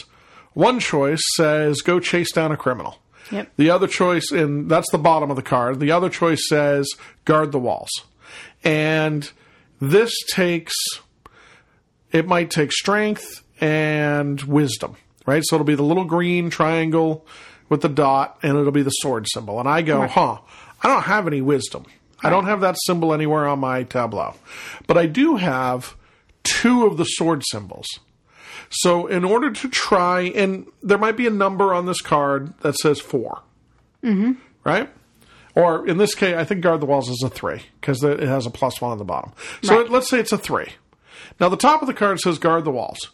One 0.53 0.79
choice 0.79 1.21
says 1.35 1.81
go 1.81 1.99
chase 1.99 2.31
down 2.31 2.51
a 2.51 2.57
criminal. 2.57 2.99
Yep. 3.31 3.51
The 3.57 3.69
other 3.69 3.87
choice, 3.87 4.31
and 4.31 4.69
that's 4.69 4.89
the 4.91 4.97
bottom 4.97 5.29
of 5.29 5.35
the 5.35 5.41
card. 5.41 5.79
The 5.79 5.91
other 5.91 6.09
choice 6.09 6.47
says 6.47 6.87
guard 7.25 7.51
the 7.51 7.59
walls, 7.59 7.91
and 8.63 9.29
this 9.81 10.13
takes 10.31 10.73
it 12.11 12.27
might 12.27 12.49
take 12.49 12.71
strength 12.71 13.43
and 13.59 14.41
wisdom, 14.43 14.95
right? 15.25 15.43
So 15.45 15.55
it'll 15.55 15.65
be 15.65 15.75
the 15.75 15.83
little 15.83 16.05
green 16.05 16.49
triangle 16.49 17.25
with 17.73 17.81
the 17.81 17.89
dot, 17.89 18.37
and 18.43 18.55
it'll 18.55 18.71
be 18.71 18.83
the 18.83 18.91
sword 18.91 19.25
symbol. 19.33 19.59
And 19.59 19.67
I 19.67 19.81
go, 19.81 20.05
huh, 20.05 20.37
I 20.83 20.87
don't 20.87 21.01
have 21.01 21.25
any 21.25 21.41
wisdom. 21.41 21.85
I 22.21 22.29
don't 22.29 22.45
have 22.45 22.61
that 22.61 22.75
symbol 22.85 23.15
anywhere 23.15 23.47
on 23.47 23.57
my 23.59 23.81
tableau, 23.81 24.35
but 24.85 24.95
I 24.95 25.07
do 25.07 25.37
have 25.37 25.95
two 26.43 26.85
of 26.85 26.97
the 26.97 27.03
sword 27.03 27.41
symbols. 27.49 27.87
So 28.69 29.07
in 29.07 29.25
order 29.25 29.51
to 29.51 29.69
try, 29.69 30.21
and 30.21 30.67
there 30.83 30.99
might 30.99 31.17
be 31.17 31.25
a 31.25 31.31
number 31.31 31.73
on 31.73 31.87
this 31.87 31.99
card 31.99 32.53
that 32.61 32.75
says 32.75 32.99
4 33.01 33.41
mm-hmm. 34.03 34.33
right? 34.63 34.87
Or 35.55 35.87
in 35.87 35.97
this 35.97 36.13
case, 36.13 36.35
I 36.35 36.43
think 36.45 36.61
guard 36.61 36.79
the 36.79 36.85
walls 36.85 37.09
is 37.09 37.23
a 37.25 37.29
three 37.29 37.63
because 37.81 38.03
it 38.03 38.19
has 38.19 38.45
a 38.45 38.51
plus 38.51 38.79
one 38.81 38.91
on 38.91 38.99
the 38.99 39.03
bottom. 39.03 39.33
So 39.63 39.75
Right. 39.77 39.85
it, 39.87 39.91
let's 39.91 40.09
say 40.09 40.19
it's 40.19 40.31
a 40.31 40.37
three. 40.37 40.69
Now 41.39 41.49
the 41.49 41.57
top 41.57 41.81
of 41.81 41.87
the 41.87 41.93
card 41.95 42.19
says 42.19 42.37
guard 42.37 42.65
the 42.65 42.71
walls. 42.71 43.09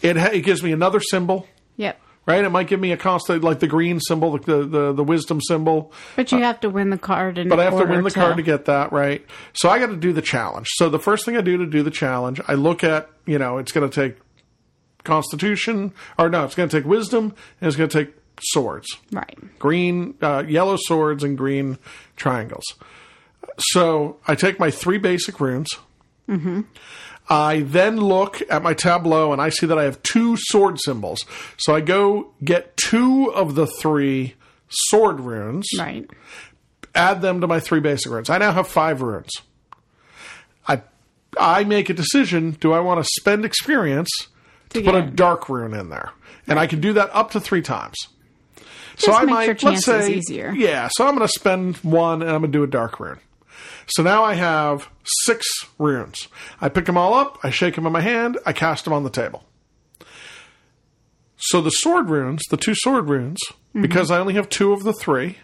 It 0.00 0.16
ha- 0.16 0.30
it 0.32 0.42
gives 0.42 0.62
me 0.62 0.70
another 0.72 1.00
symbol, 1.00 1.46
Yep. 1.76 2.00
Right? 2.26 2.44
It 2.44 2.50
might 2.50 2.66
give 2.68 2.80
me 2.80 2.92
a 2.92 2.96
constant 2.96 3.42
like 3.42 3.60
the 3.60 3.66
green 3.66 4.00
symbol, 4.00 4.36
the 4.38 4.64
the, 4.64 4.92
the 4.92 5.04
wisdom 5.04 5.40
symbol. 5.40 5.92
But 6.16 6.32
you 6.32 6.38
have 6.38 6.60
to 6.60 6.70
win 6.70 6.90
the 6.90 6.98
card 6.98 7.36
But 7.48 7.60
I 7.60 7.64
have 7.64 7.78
to 7.78 7.84
win 7.86 8.02
the 8.04 8.10
card 8.10 8.36
to 8.36 8.42
get 8.42 8.66
that 8.66 8.92
right. 8.92 9.24
So 9.54 9.68
I 9.68 9.78
got 9.78 9.86
to 9.86 9.96
do 9.96 10.12
the 10.12 10.22
challenge. 10.22 10.68
So 10.74 10.88
the 10.88 10.98
first 10.98 11.24
thing 11.24 11.36
I 11.36 11.40
do 11.40 11.56
to 11.58 11.66
do 11.66 11.82
the 11.82 11.90
challenge, 11.90 12.40
I 12.48 12.54
look 12.54 12.84
at 12.84 13.08
you 13.26 13.38
know 13.38 13.58
it's 13.58 13.72
going 13.72 13.88
to 13.88 13.94
take 13.94 14.18
Constitution 15.04 15.92
or 16.18 16.28
no, 16.28 16.44
it's 16.44 16.54
going 16.54 16.68
to 16.68 16.76
take 16.80 16.86
Wisdom 16.86 17.34
and 17.60 17.68
it's 17.68 17.76
going 17.76 17.88
to 17.88 18.04
take 18.04 18.14
swords 18.40 18.86
Right. 19.12 19.36
green, 19.58 20.14
uh, 20.22 20.44
yellow 20.46 20.76
swords 20.76 21.22
and 21.22 21.36
green 21.36 21.78
triangles. 22.16 22.64
So 23.58 24.18
I 24.26 24.34
take 24.34 24.58
my 24.58 24.70
three 24.70 24.98
basic 24.98 25.38
runes. 25.40 25.68
I 27.28 27.60
then 27.60 27.98
look 27.98 28.42
at 28.50 28.62
my 28.62 28.74
tableau 28.74 29.32
and 29.32 29.40
I 29.40 29.48
see 29.48 29.66
that 29.66 29.78
I 29.78 29.84
have 29.84 30.02
two 30.02 30.36
sword 30.36 30.78
symbols. 30.80 31.24
So 31.56 31.74
I 31.74 31.80
go 31.80 32.32
get 32.44 32.76
two 32.76 33.32
of 33.32 33.54
the 33.54 33.66
three 33.66 34.34
sword 34.68 35.20
runes, 35.20 35.66
Right. 35.78 36.08
add 36.94 37.22
them 37.22 37.40
to 37.40 37.46
my 37.46 37.60
three 37.60 37.80
basic 37.80 38.10
runes. 38.10 38.28
I 38.28 38.38
now 38.38 38.52
have 38.52 38.66
five 38.68 39.02
runes. 39.02 39.30
I 40.66 40.82
I 41.38 41.64
make 41.64 41.88
a 41.88 41.94
decision: 41.94 42.52
do 42.60 42.72
I 42.72 42.80
want 42.80 43.02
to 43.02 43.08
spend 43.20 43.44
experience 43.44 44.10
to, 44.70 44.82
put 44.82 44.94
a 44.94 45.02
dark 45.02 45.48
rune 45.48 45.74
in 45.74 45.88
there? 45.90 46.10
And 46.46 46.58
I 46.58 46.66
can 46.66 46.80
do 46.80 46.92
that 46.94 47.08
up 47.14 47.30
to 47.32 47.40
three 47.40 47.62
times. 47.62 47.96
so 48.98 49.12
I 49.12 49.24
might 49.24 49.62
let's 49.62 49.84
say 49.84 50.14
easier. 50.14 50.52
yeah. 50.54 50.88
So 50.92 51.06
I'm 51.06 51.14
going 51.16 51.26
to 51.26 51.32
spend 51.32 51.76
one 51.78 52.20
and 52.20 52.30
I'm 52.30 52.40
going 52.42 52.52
to 52.52 52.58
do 52.58 52.62
a 52.64 52.66
dark 52.66 52.98
rune. 53.00 53.18
So 53.86 54.02
now 54.02 54.22
I 54.24 54.34
have 54.34 54.88
six 55.24 55.46
runes. 55.78 56.28
I 56.60 56.68
pick 56.68 56.86
them 56.86 56.96
all 56.96 57.14
up, 57.14 57.38
I 57.42 57.50
shake 57.50 57.74
them 57.74 57.86
in 57.86 57.92
my 57.92 58.00
hand, 58.00 58.38
I 58.46 58.52
cast 58.52 58.84
them 58.84 58.92
on 58.92 59.04
the 59.04 59.10
table. 59.10 59.44
So 61.36 61.60
the 61.60 61.70
sword 61.70 62.08
runes, 62.08 62.42
the 62.50 62.56
two 62.56 62.74
sword 62.74 63.08
runes, 63.08 63.38
Mm-hmm. 63.74 63.80
because 63.80 64.10
I 64.10 64.18
only 64.18 64.34
have 64.34 64.50
two 64.50 64.74
of 64.74 64.82
the 64.82 64.92
three, 64.92 65.38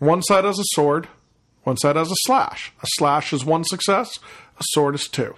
one 0.00 0.22
side 0.22 0.44
has 0.44 0.58
a 0.58 0.64
sword, 0.74 1.06
one 1.62 1.76
side 1.76 1.94
has 1.94 2.10
a 2.10 2.16
slash. 2.24 2.72
A 2.82 2.86
slash 2.96 3.32
is 3.32 3.44
one 3.44 3.62
success, 3.62 4.18
a 4.58 4.62
sword 4.72 4.96
is 4.96 5.06
two. 5.06 5.36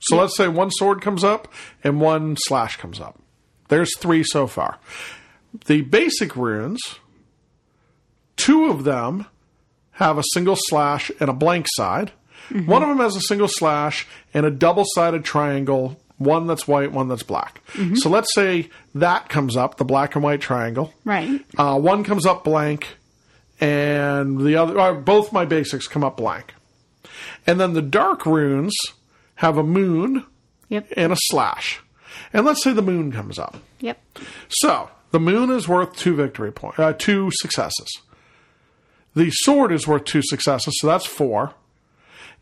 So 0.00 0.16
let's 0.16 0.34
say 0.38 0.48
one 0.48 0.70
sword 0.70 1.02
comes 1.02 1.22
up 1.22 1.48
and 1.84 2.00
one 2.00 2.36
slash 2.38 2.78
comes 2.78 2.98
up. 2.98 3.20
There's 3.68 3.94
three 3.98 4.24
so 4.24 4.46
far. 4.46 4.78
The 5.66 5.82
basic 5.82 6.34
runes, 6.34 6.80
two 8.36 8.70
of 8.70 8.84
them 8.84 9.26
have 9.92 10.18
a 10.18 10.22
single 10.32 10.56
slash 10.56 11.10
and 11.20 11.28
a 11.28 11.32
blank 11.32 11.66
side. 11.70 12.12
One 12.66 12.82
of 12.82 12.88
them 12.88 12.98
has 12.98 13.16
a 13.16 13.20
single 13.20 13.48
slash 13.48 14.06
and 14.34 14.44
a 14.44 14.50
double 14.50 14.84
sided 14.94 15.24
triangle, 15.24 15.98
one 16.18 16.46
that's 16.46 16.66
white, 16.68 16.92
one 16.92 17.08
that's 17.08 17.22
black. 17.22 17.60
So 17.94 18.10
let's 18.10 18.34
say 18.34 18.68
that 18.94 19.28
comes 19.28 19.56
up, 19.56 19.76
the 19.78 19.84
black 19.84 20.14
and 20.14 20.22
white 20.24 20.40
triangle. 20.40 20.92
Right. 21.04 21.44
Uh, 21.56 21.78
one 21.78 22.04
comes 22.04 22.26
up 22.26 22.44
blank, 22.44 22.88
and 23.60 24.40
the 24.40 24.56
other, 24.56 24.78
or 24.78 24.94
both 24.94 25.32
my 25.32 25.44
basics 25.44 25.86
come 25.86 26.04
up 26.04 26.16
blank. 26.16 26.52
And 27.46 27.60
then 27.60 27.72
the 27.74 27.82
dark 27.82 28.26
runes 28.26 28.74
have 29.36 29.56
a 29.56 29.62
moon 29.62 30.24
Yep. 30.68 30.88
and 30.96 31.12
a 31.12 31.16
slash. 31.26 31.80
And 32.32 32.44
let's 32.46 32.62
say 32.62 32.72
the 32.72 32.82
moon 32.82 33.12
comes 33.12 33.38
up. 33.38 33.56
Yep. 33.80 33.98
So 34.48 34.90
the 35.10 35.20
moon 35.20 35.50
is 35.50 35.68
worth 35.68 35.96
two 35.96 36.14
victory 36.16 36.50
points, 36.52 36.78
uh, 36.78 36.92
two 36.96 37.30
successes. 37.40 37.88
The 39.14 39.30
sword 39.30 39.72
is 39.72 39.86
worth 39.86 40.04
two 40.04 40.22
successes, 40.22 40.74
so 40.80 40.86
that's 40.86 41.06
four. 41.06 41.54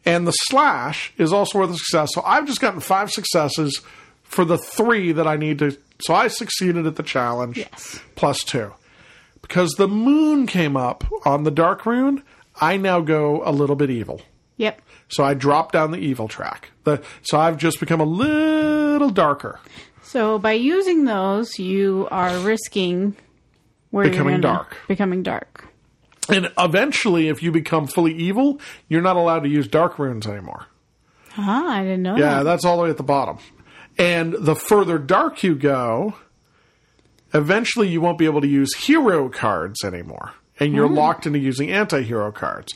And 0.05 0.27
the 0.27 0.33
slash 0.33 1.12
is 1.18 1.33
also 1.33 1.59
worth 1.59 1.71
a 1.71 1.75
success. 1.77 2.11
So 2.14 2.23
I've 2.25 2.47
just 2.47 2.61
gotten 2.61 2.81
five 2.81 3.11
successes 3.11 3.81
for 4.23 4.45
the 4.45 4.57
three 4.57 5.12
that 5.12 5.27
I 5.27 5.37
need 5.37 5.59
to. 5.59 5.77
So 6.01 6.14
I 6.14 6.29
succeeded 6.29 6.87
at 6.87 6.97
the 6.97 7.03
challenge 7.03 7.59
Yes. 7.59 8.01
plus 8.14 8.43
two. 8.45 8.73
Because 9.43 9.73
the 9.73 9.89
moon 9.89 10.47
came 10.47 10.77
up 10.77 11.05
on 11.27 11.43
the 11.45 11.51
dark 11.51 11.85
rune, 11.85 12.23
I 12.61 12.77
now 12.77 13.01
go 13.01 13.43
a 13.45 13.51
little 13.53 13.77
bit 13.77 13.91
evil. 13.91 14.23
Yep. 14.59 14.81
So 15.09 15.25
I 15.25 15.35
drop 15.35 15.73
down 15.73 15.91
the 15.91 15.99
evil 15.99 16.29
track. 16.29 16.71
The, 16.85 17.03
so 17.23 17.39
I've 17.39 17.57
just 17.57 17.81
become 17.81 18.01
a 18.01 18.05
little 18.05 19.11
darker. 19.11 19.59
So 20.03 20.39
by 20.39 20.53
using 20.53 21.05
those, 21.05 21.59
you 21.59 22.07
are 22.11 22.39
risking 22.39 23.16
where 23.91 24.05
you're 24.05 24.12
Becoming 24.12 24.41
dark. 24.41 24.77
Becoming 24.89 25.23
dark. 25.23 25.66
And 26.31 26.53
eventually, 26.59 27.28
if 27.28 27.43
you 27.43 27.51
become 27.53 27.87
fully 27.87 28.14
evil, 28.14 28.61
you're 28.89 29.03
not 29.03 29.16
allowed 29.16 29.41
to 29.45 29.49
use 29.49 29.66
dark 29.68 29.99
runes 29.99 30.26
anymore. 30.26 30.66
Ah, 31.37 31.68
I 31.76 31.83
didn't 31.83 32.03
know 32.03 32.16
Yeah, 32.16 32.37
that. 32.39 32.43
that's 32.45 32.64
all 32.64 32.76
the 32.76 32.85
way 32.85 32.91
at 32.91 32.97
the 32.97 33.03
bottom. 33.03 33.39
And 33.99 34.33
the 34.35 34.55
further 34.55 34.99
dark 34.99 35.43
you 35.43 35.55
go, 35.55 36.14
eventually 37.35 37.89
you 37.89 38.01
won't 38.01 38.18
be 38.18 38.24
able 38.26 38.41
to 38.41 38.47
use 38.49 38.74
hero 38.74 39.28
cards 39.28 39.85
anymore. 39.85 40.33
And 40.59 40.74
you're 40.74 40.89
locked 40.89 41.26
into 41.26 41.39
using 41.39 41.70
anti 41.70 42.03
hero 42.03 42.31
cards. 42.33 42.74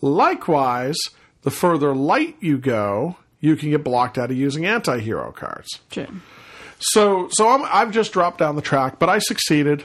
Likewise, 0.00 0.96
the 1.42 1.50
further 1.50 1.94
light 1.94 2.36
you 2.40 2.58
go, 2.58 3.16
you 3.40 3.54
can 3.56 3.70
get 3.70 3.84
blocked 3.84 4.16
out 4.18 4.30
of 4.30 4.36
using 4.36 4.64
anti 4.66 4.98
hero 5.00 5.30
cards. 5.32 5.68
True. 5.90 6.06
So, 6.78 7.28
so 7.32 7.48
I'm, 7.48 7.62
I've 7.70 7.90
just 7.92 8.12
dropped 8.12 8.38
down 8.38 8.56
the 8.56 8.62
track, 8.62 8.98
but 8.98 9.08
I 9.08 9.18
succeeded, 9.18 9.84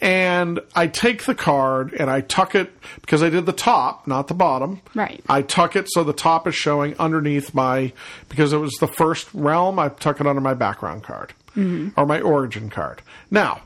and 0.00 0.60
I 0.74 0.86
take 0.86 1.24
the 1.24 1.34
card 1.34 1.92
and 1.94 2.10
I 2.10 2.20
tuck 2.20 2.54
it 2.54 2.72
because 3.00 3.22
I 3.22 3.30
did 3.30 3.46
the 3.46 3.52
top, 3.52 4.06
not 4.06 4.28
the 4.28 4.34
bottom. 4.34 4.80
Right. 4.94 5.22
I 5.28 5.42
tuck 5.42 5.76
it 5.76 5.86
so 5.90 6.04
the 6.04 6.12
top 6.12 6.46
is 6.46 6.54
showing 6.54 6.96
underneath 6.98 7.54
my 7.54 7.92
because 8.28 8.52
it 8.52 8.58
was 8.58 8.74
the 8.80 8.88
first 8.88 9.28
realm. 9.32 9.78
I 9.78 9.88
tuck 9.88 10.20
it 10.20 10.26
under 10.26 10.40
my 10.40 10.54
background 10.54 11.04
card 11.04 11.32
mm-hmm. 11.56 11.98
or 11.98 12.06
my 12.06 12.20
origin 12.20 12.70
card. 12.70 13.02
Now, 13.30 13.62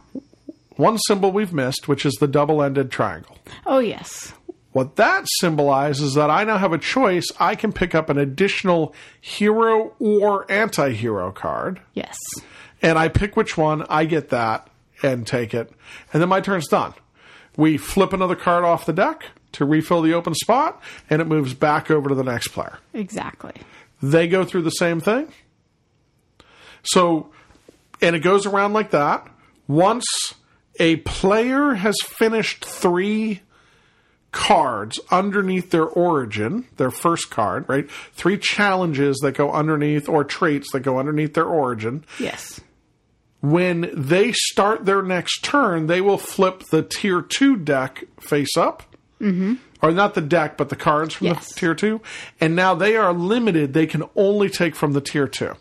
one 0.76 0.98
symbol 0.98 1.32
we've 1.32 1.52
missed, 1.52 1.88
which 1.88 2.06
is 2.06 2.14
the 2.14 2.28
double-ended 2.28 2.90
triangle. 2.90 3.36
Oh, 3.66 3.80
yes. 3.80 4.32
What 4.72 4.96
that 4.96 5.26
symbolizes 5.40 6.10
is 6.10 6.14
that 6.14 6.30
I 6.30 6.44
now 6.44 6.58
have 6.58 6.72
a 6.72 6.78
choice. 6.78 7.26
I 7.40 7.56
can 7.56 7.72
pick 7.72 7.94
up 7.94 8.10
an 8.10 8.18
additional 8.18 8.94
hero 9.20 9.94
or 9.98 10.50
anti-hero 10.50 11.32
card 11.32 11.80
Yes. 11.94 12.16
and 12.80 12.96
I 12.98 13.08
pick 13.08 13.36
which 13.36 13.56
one, 13.56 13.84
I 13.88 14.04
get 14.04 14.28
that 14.28 14.68
and 15.02 15.26
take 15.26 15.54
it, 15.54 15.70
and 16.12 16.20
then 16.22 16.28
my 16.28 16.40
turn's 16.40 16.68
done. 16.68 16.94
We 17.56 17.76
flip 17.76 18.12
another 18.12 18.36
card 18.36 18.64
off 18.64 18.86
the 18.86 18.92
deck 18.92 19.26
to 19.52 19.64
refill 19.64 20.02
the 20.02 20.14
open 20.14 20.34
spot, 20.34 20.80
and 21.10 21.20
it 21.20 21.26
moves 21.26 21.54
back 21.54 21.90
over 21.90 22.08
to 22.08 22.14
the 22.14 22.22
next 22.22 22.48
player. 22.48 22.78
Exactly. 22.94 23.52
They 24.02 24.28
go 24.28 24.44
through 24.44 24.62
the 24.62 24.70
same 24.70 25.00
thing. 25.00 25.32
So, 26.82 27.30
and 28.00 28.14
it 28.14 28.20
goes 28.20 28.46
around 28.46 28.72
like 28.72 28.90
that. 28.92 29.26
Once 29.66 30.04
a 30.78 30.96
player 30.96 31.74
has 31.74 31.96
finished 32.02 32.64
three 32.64 33.40
cards 34.30 35.00
underneath 35.10 35.70
their 35.70 35.86
origin, 35.86 36.66
their 36.76 36.90
first 36.90 37.30
card, 37.30 37.64
right? 37.68 37.90
Three 38.12 38.38
challenges 38.38 39.18
that 39.22 39.32
go 39.32 39.50
underneath, 39.50 40.08
or 40.08 40.22
traits 40.22 40.70
that 40.72 40.80
go 40.80 40.98
underneath 40.98 41.34
their 41.34 41.46
origin 41.46 42.04
Yes. 42.18 42.60
When 43.40 43.90
they 43.94 44.32
start 44.32 44.84
their 44.84 45.02
next 45.02 45.42
turn, 45.44 45.86
they 45.86 46.00
will 46.00 46.18
flip 46.18 46.64
the 46.70 46.82
tier 46.82 47.22
two 47.22 47.56
deck 47.56 48.04
face 48.20 48.56
up. 48.56 48.82
Mm-hmm. 49.20 49.54
Or 49.80 49.92
not 49.92 50.14
the 50.14 50.20
deck, 50.20 50.56
but 50.56 50.70
the 50.70 50.76
cards 50.76 51.14
from 51.14 51.28
Yes. 51.28 51.52
the 51.52 51.60
tier 51.60 51.74
two. 51.74 52.00
And 52.40 52.56
now 52.56 52.74
they 52.74 52.96
are 52.96 53.12
limited. 53.12 53.74
They 53.74 53.86
can 53.86 54.02
only 54.16 54.48
take 54.48 54.74
from 54.74 54.92
the 54.92 55.00
tier 55.00 55.28
two. 55.28 55.54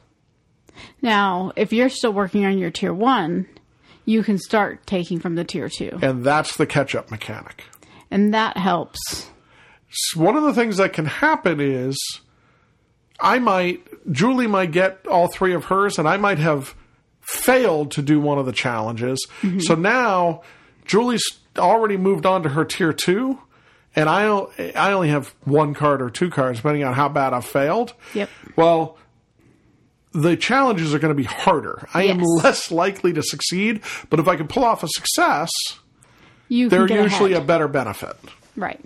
Now, 1.02 1.52
if 1.56 1.72
you're 1.74 1.90
still 1.90 2.14
working 2.14 2.46
on 2.46 2.58
your 2.58 2.72
tier 2.72 2.94
one, 2.94 3.48
you 4.06 4.24
can 4.24 4.38
start 4.40 4.86
taking 4.88 5.20
from 5.20 5.36
the 5.36 5.44
tier 5.44 5.70
two, 5.70 6.00
And 6.02 6.24
that's 6.24 6.58
the 6.58 6.66
catch 6.66 6.96
up 6.96 7.12
mechanic. 7.12 7.64
and 8.10 8.34
that 8.34 8.58
helps. 8.58 9.30
So 9.90 10.20
one 10.22 10.36
of 10.36 10.44
the 10.44 10.54
things 10.54 10.78
that 10.78 10.94
can 10.94 11.06
happen 11.06 11.60
is 11.60 11.98
I 13.20 13.40
might, 13.40 13.86
Julie 14.12 14.48
might 14.48 14.72
get 14.72 15.06
all 15.08 15.28
three 15.28 15.54
of 15.54 15.66
hers, 15.66 15.98
and 16.00 16.08
I 16.08 16.18
might 16.18 16.40
have 16.40 16.76
failed 17.28 17.92
to 17.92 18.02
do 18.02 18.20
one 18.20 18.38
of 18.38 18.46
the 18.46 18.52
challenges. 18.52 19.26
So 19.60 19.76
now 19.76 20.42
Julie's 20.86 21.24
already 21.58 21.98
moved 21.98 22.26
on 22.26 22.44
to 22.44 22.50
her 22.50 22.64
tier 22.66 22.94
two, 22.94 23.40
and 23.96 24.08
I 24.10 24.24
I 24.76 24.92
only 24.94 25.10
have 25.10 25.34
one 25.44 25.74
card 25.74 26.02
or 26.02 26.10
two 26.10 26.30
cards, 26.30 26.60
depending 26.60 26.84
on 26.84 26.94
how 26.94 27.10
bad 27.10 27.34
I've 27.34 27.46
failed. 27.46 27.94
Yep. 28.14 28.30
Well, 28.56 28.98
the 30.14 30.36
challenges 30.38 30.94
are 30.94 31.00
going 31.00 31.16
to 31.16 31.22
be 31.22 31.26
harder. 31.28 31.88
I 31.94 32.04
am 32.06 32.20
less 32.22 32.72
likely 32.72 33.14
to 33.14 33.22
succeed, 33.24 33.82
but 34.10 34.20
if 34.20 34.28
I 34.28 34.36
can 34.36 34.48
pull 34.48 34.64
off 34.64 34.82
a 34.84 34.88
success, 34.88 35.52
You 36.48 36.70
they're 36.70 36.88
usually 36.90 37.34
ahead. 37.34 37.44
a 37.44 37.46
better 37.46 37.68
benefit. 37.68 38.16
right. 38.56 38.80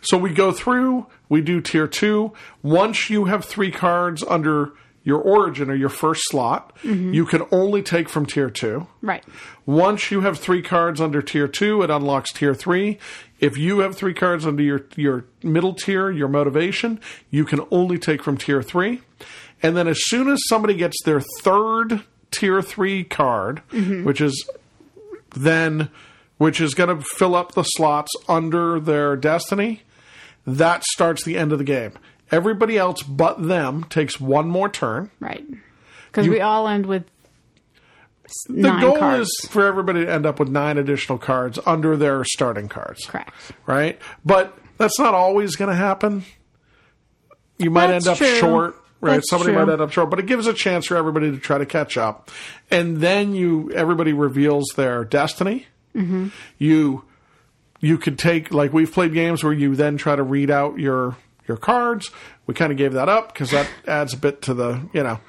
So 0.00 0.16
we 0.16 0.32
go 0.32 0.52
through, 0.52 1.06
we 1.28 1.40
do 1.40 1.60
tier 1.60 1.88
two. 1.88 2.32
Once 2.62 3.10
you 3.10 3.24
have 3.24 3.44
three 3.44 3.72
cards 3.72 4.22
under 4.22 4.72
your 5.08 5.22
origin 5.22 5.70
or 5.70 5.74
your 5.74 5.88
first 5.88 6.20
slot, 6.26 6.76
mm-hmm. 6.82 7.14
you 7.14 7.24
can 7.24 7.42
only 7.50 7.82
take 7.82 8.10
from 8.10 8.26
tier 8.26 8.50
two. 8.50 8.86
Right. 9.00 9.24
Once 9.64 10.10
you 10.10 10.20
have 10.20 10.38
three 10.38 10.60
cards 10.60 11.00
under 11.00 11.22
tier 11.22 11.48
two, 11.48 11.80
it 11.80 11.88
unlocks 11.88 12.30
tier 12.30 12.54
three. 12.54 12.98
If 13.40 13.56
you 13.56 13.78
have 13.78 13.96
three 13.96 14.12
cards 14.12 14.44
under 14.44 14.62
your, 14.62 14.84
your 14.96 15.24
middle 15.42 15.72
tier, 15.72 16.10
your 16.10 16.28
motivation, 16.28 17.00
you 17.30 17.46
can 17.46 17.60
only 17.70 17.98
take 17.98 18.22
from 18.22 18.36
tier 18.36 18.60
three. 18.62 19.00
And 19.62 19.74
then 19.74 19.88
as 19.88 19.98
soon 19.98 20.28
as 20.28 20.40
somebody 20.46 20.74
gets 20.74 21.02
their 21.06 21.22
third 21.40 22.02
tier 22.30 22.60
three 22.60 23.02
card, 23.02 23.62
mm-hmm. 23.72 24.04
which 24.04 24.20
is 24.20 24.46
then 25.34 25.88
which 26.36 26.60
is 26.60 26.74
going 26.74 26.94
to 26.94 27.02
fill 27.16 27.34
up 27.34 27.52
the 27.52 27.62
slots 27.62 28.10
under 28.28 28.78
their 28.78 29.16
destiny, 29.16 29.84
that 30.46 30.84
starts 30.84 31.24
the 31.24 31.38
end 31.38 31.50
of 31.50 31.58
the 31.58 31.64
game. 31.64 31.92
Everybody 32.30 32.76
else 32.78 33.02
but 33.02 33.42
them 33.46 33.84
takes 33.84 34.20
one 34.20 34.48
more 34.48 34.68
turn. 34.68 35.10
Right. 35.20 35.44
Because 36.06 36.28
we 36.28 36.40
all 36.40 36.68
end 36.68 36.86
with 36.86 37.04
The 38.48 38.54
nine 38.62 38.80
goal 38.80 38.98
cards. 38.98 39.28
is 39.28 39.48
for 39.50 39.66
everybody 39.66 40.04
to 40.04 40.12
end 40.12 40.26
up 40.26 40.38
with 40.38 40.48
nine 40.48 40.76
additional 40.78 41.18
cards 41.18 41.58
under 41.66 41.96
their 41.96 42.24
starting 42.24 42.68
cards. 42.68 43.04
Correct. 43.06 43.32
Right? 43.66 43.98
But 44.24 44.56
that's 44.78 44.98
not 44.98 45.14
always 45.14 45.56
going 45.56 45.70
to 45.70 45.76
happen. 45.76 46.24
You 47.58 47.70
might 47.70 47.88
That's 47.88 48.06
end 48.06 48.12
up 48.12 48.18
true. 48.18 48.36
short. 48.36 48.84
Right, 49.00 49.14
That's 49.14 49.30
somebody 49.30 49.52
true. 49.52 49.64
might 49.64 49.72
end 49.72 49.80
up 49.80 49.92
short, 49.92 50.10
but 50.10 50.18
it 50.18 50.26
gives 50.26 50.48
a 50.48 50.52
chance 50.52 50.86
for 50.86 50.96
everybody 50.96 51.30
to 51.30 51.38
try 51.38 51.56
to 51.58 51.66
catch 51.66 51.96
up, 51.96 52.32
and 52.68 52.96
then 52.96 53.32
you 53.32 53.70
everybody 53.72 54.12
reveals 54.12 54.66
their 54.74 55.04
destiny. 55.04 55.66
Mm-hmm. 55.94 56.28
You 56.58 57.04
you 57.78 57.96
could 57.96 58.18
take 58.18 58.52
like 58.52 58.72
we've 58.72 58.92
played 58.92 59.14
games 59.14 59.44
where 59.44 59.52
you 59.52 59.76
then 59.76 59.98
try 59.98 60.16
to 60.16 60.22
read 60.24 60.50
out 60.50 60.80
your 60.80 61.16
your 61.48 61.56
cards. 61.56 62.10
We 62.46 62.54
kind 62.54 62.70
of 62.70 62.78
gave 62.78 62.92
that 62.92 63.08
up 63.08 63.32
because 63.32 63.50
that 63.50 63.68
adds 63.86 64.14
a 64.14 64.16
bit 64.18 64.42
to 64.42 64.54
the 64.54 64.88
you 64.92 65.02
know. 65.02 65.20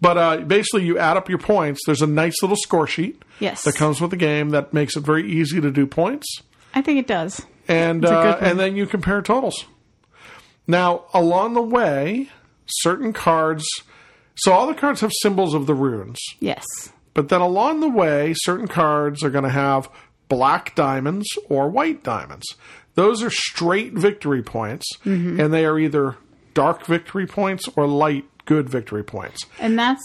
But 0.00 0.18
uh, 0.18 0.36
basically, 0.38 0.84
you 0.84 0.98
add 0.98 1.16
up 1.16 1.28
your 1.28 1.38
points. 1.38 1.80
There's 1.86 2.02
a 2.02 2.06
nice 2.06 2.42
little 2.42 2.56
score 2.56 2.86
sheet 2.86 3.22
Yes. 3.40 3.62
that 3.62 3.74
comes 3.76 4.00
with 4.00 4.10
the 4.10 4.16
game 4.16 4.50
that 4.50 4.74
makes 4.74 4.94
it 4.96 5.00
very 5.04 5.30
easy 5.30 5.58
to 5.60 5.70
do 5.70 5.86
points, 5.86 6.26
I 6.74 6.82
think 6.82 6.98
it 6.98 7.06
does. 7.06 7.40
and 7.68 8.02
It's 8.04 8.10
a 8.12 8.18
uh, 8.18 8.34
one. 8.34 8.44
and 8.44 8.60
then 8.60 8.76
you 8.76 8.86
compare 8.86 9.22
totals. 9.22 9.64
Now, 10.66 11.04
along 11.14 11.54
the 11.54 11.62
way, 11.62 12.28
certain 12.66 13.12
cards. 13.12 13.64
So 14.36 14.52
all 14.52 14.66
the 14.66 14.74
cards 14.74 15.00
have 15.00 15.12
symbols 15.22 15.54
of 15.54 15.66
the 15.66 15.74
runes. 15.74 16.18
Yes. 16.40 16.64
But 17.14 17.28
then 17.30 17.40
along 17.40 17.80
the 17.80 17.88
way, 17.88 18.34
certain 18.36 18.68
cards 18.68 19.22
are 19.24 19.30
going 19.30 19.44
to 19.44 19.50
have 19.50 19.88
black 20.28 20.74
diamonds 20.74 21.26
or 21.48 21.68
white 21.70 22.02
diamonds. 22.02 22.44
Those 22.96 23.22
are 23.22 23.30
straight 23.30 23.92
victory 23.92 24.42
points, 24.42 24.84
Mm-hmm. 25.04 25.38
and 25.40 25.54
they 25.54 25.64
are 25.64 25.78
either 25.78 26.16
dark 26.54 26.84
victory 26.86 27.26
points 27.26 27.68
or 27.76 27.86
light 27.86 28.24
good 28.46 28.68
victory 28.68 29.04
points. 29.04 29.44
And 29.60 29.78
that's 29.78 30.02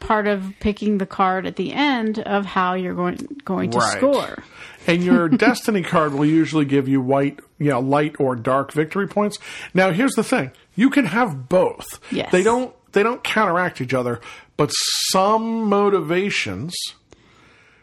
part 0.00 0.26
of 0.26 0.52
picking 0.60 0.98
the 0.98 1.06
card 1.06 1.46
at 1.46 1.56
the 1.56 1.72
end 1.72 2.18
of 2.18 2.44
how 2.44 2.74
you're 2.74 2.94
going 2.94 3.16
going 3.44 3.70
to 3.70 3.78
Right. 3.78 3.96
score. 3.96 4.42
And 4.86 5.02
your 5.02 5.28
destiny 5.46 5.82
card 5.82 6.12
will 6.12 6.26
usually 6.26 6.64
give 6.66 6.88
you 6.88 7.00
white, 7.00 7.40
you 7.58 7.70
know, 7.70 7.80
light 7.80 8.16
or 8.18 8.36
dark 8.36 8.72
victory 8.72 9.06
points. 9.08 9.38
Now, 9.72 9.92
here's 9.92 10.12
the 10.14 10.24
thing: 10.24 10.50
you 10.74 10.90
can 10.90 11.06
have 11.06 11.48
both. 11.48 12.00
Yes. 12.12 12.30
They 12.32 12.42
don't 12.42 12.74
they 12.92 13.02
don't 13.02 13.24
counteract 13.24 13.80
each 13.80 13.94
other, 13.94 14.20
but 14.56 14.70
some 15.10 15.68
motivations 15.68 16.74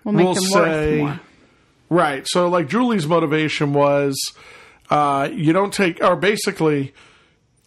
We'll 0.03 0.13
make 0.15 0.33
them 0.35 0.43
say- 0.43 1.01
worth 1.01 1.09
more. 1.09 1.19
Right. 1.91 2.25
So, 2.25 2.47
like 2.47 2.69
Julie's 2.69 3.05
motivation 3.05 3.73
was, 3.73 4.17
uh, 4.89 5.27
you 5.31 5.51
don't 5.51 5.73
take, 5.73 6.01
or 6.01 6.15
basically 6.15 6.93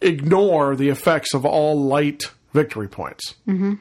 ignore 0.01 0.75
the 0.75 0.89
effects 0.89 1.35
of 1.35 1.45
all 1.45 1.79
light 1.79 2.31
victory 2.51 2.87
points. 2.87 3.35
Mm-hmm. 3.47 3.75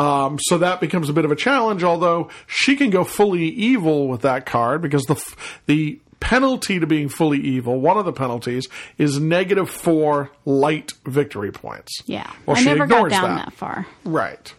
Um, 0.00 0.38
so 0.40 0.58
that 0.58 0.80
becomes 0.80 1.08
a 1.08 1.12
bit 1.12 1.24
of 1.24 1.32
a 1.32 1.36
challenge. 1.36 1.82
Although 1.82 2.30
she 2.46 2.76
can 2.76 2.90
go 2.90 3.02
fully 3.02 3.48
evil 3.48 4.06
with 4.06 4.22
that 4.22 4.46
card 4.46 4.80
because 4.82 5.02
the 5.04 5.34
the 5.66 6.00
penalty 6.20 6.78
to 6.78 6.86
being 6.86 7.08
fully 7.08 7.40
evil, 7.40 7.80
one 7.80 7.96
of 7.96 8.04
the 8.04 8.12
penalties, 8.12 8.68
is 8.98 9.18
negative 9.18 9.68
four 9.68 10.30
light 10.44 10.92
victory 11.04 11.50
points. 11.50 11.92
Yeah. 12.06 12.30
Well, 12.46 12.56
I 12.56 12.60
she 12.60 12.66
never 12.66 12.86
got 12.86 13.06
ignores 13.06 13.12
down 13.12 13.36
that. 13.36 13.44
that 13.46 13.52
far. 13.52 13.86
Right. 14.04 14.54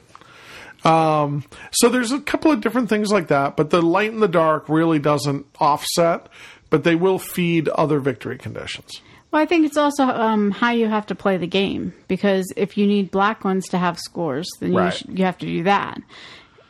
Um, 0.86 1.44
so 1.72 1.90
there's 1.90 2.12
a 2.12 2.20
couple 2.20 2.52
of 2.52 2.62
different 2.62 2.90
things 2.90 3.12
like 3.12 3.28
that, 3.28 3.58
but 3.58 3.72
the 3.72 3.82
light 3.82 4.12
and 4.12 4.22
the 4.22 4.28
dark 4.28 4.70
really 4.70 5.00
doesn't 5.00 5.46
offset, 5.60 6.28
but 6.70 6.84
they 6.84 6.96
will 6.96 7.18
feed 7.20 7.68
other 7.70 8.00
victory 8.00 8.38
conditions. 8.38 9.02
Well, 9.32 9.42
I 9.42 9.46
think 9.48 9.66
it's 9.66 9.78
also 9.78 10.04
um, 10.06 10.52
how 10.52 10.72
you 10.72 10.88
have 10.88 11.08
to 11.08 11.16
play 11.16 11.38
the 11.38 11.48
game 11.48 11.94
because 12.08 12.46
if 12.56 12.78
you 12.78 12.88
need 12.88 13.12
black 13.12 13.44
ones 13.44 13.68
to 13.70 13.78
have 13.78 14.00
scores, 14.00 14.48
then 14.60 14.72
you, 14.72 14.78
Right. 14.78 14.94
sh- 14.94 15.04
you 15.10 15.26
have 15.26 15.38
to 15.40 15.46
do 15.46 15.64
that. 15.64 16.00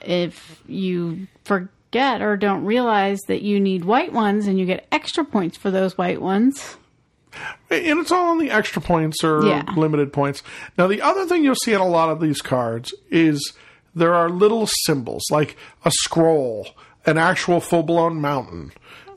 If 0.02 0.62
you 0.68 1.28
forget 1.44 2.22
or 2.22 2.38
don't 2.38 2.66
realize 2.66 3.20
that 3.28 3.42
you 3.42 3.60
need 3.60 3.86
white 3.86 4.14
ones 4.14 4.48
and 4.48 4.58
you 4.60 4.66
get 4.66 4.88
extra 4.92 5.26
points 5.26 5.58
for 5.58 5.70
those 5.72 5.98
white 5.98 6.22
ones, 6.22 6.78
And 7.70 8.00
it's 8.00 8.14
all 8.14 8.30
on 8.30 8.38
the 8.38 8.50
extra 8.50 8.82
points 8.82 9.22
or 9.22 9.46
Yeah. 9.46 9.64
limited 9.76 10.14
points. 10.14 10.42
Now, 10.78 10.88
the 10.88 11.02
other 11.02 11.26
thing 11.26 11.44
you'll 11.44 11.56
see 11.56 11.74
in 11.74 11.82
a 11.82 11.88
lot 11.88 12.08
of 12.10 12.22
these 12.22 12.42
cards 12.42 12.94
is 13.12 13.52
there 13.96 14.14
are 14.14 14.30
little 14.30 14.68
symbols 14.68 15.24
like 15.32 15.56
a 15.84 15.92
scroll, 15.92 16.68
an 17.06 17.18
actual 17.18 17.60
full 17.60 17.84
blown 17.84 18.20
mountain, 18.20 18.72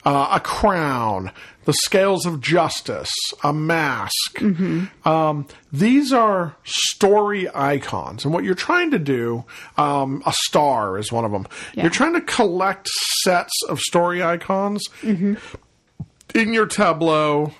uh, 0.04 0.28
a 0.32 0.40
crown, 0.40 1.32
the 1.64 1.72
scales 1.72 2.24
of 2.24 2.40
justice, 2.40 3.10
a 3.42 3.52
mask. 3.52 4.40
Um, 5.04 5.46
these 5.72 6.12
are 6.12 6.56
story 6.64 7.48
icons. 7.54 8.24
And 8.24 8.32
what 8.32 8.44
you're 8.44 8.54
trying 8.54 8.90
to 8.92 8.98
do, 8.98 9.44
um, 9.76 10.22
a 10.24 10.32
star 10.32 10.96
is 10.98 11.10
one 11.12 11.24
of 11.24 11.32
them. 11.32 11.46
You're 11.74 11.90
trying 11.90 12.14
to 12.14 12.20
collect 12.22 12.88
sets 13.22 13.52
of 13.68 13.80
story 13.80 14.22
icons 14.22 14.82
in 16.34 16.52
your 16.54 16.66
tableau, 16.66 17.52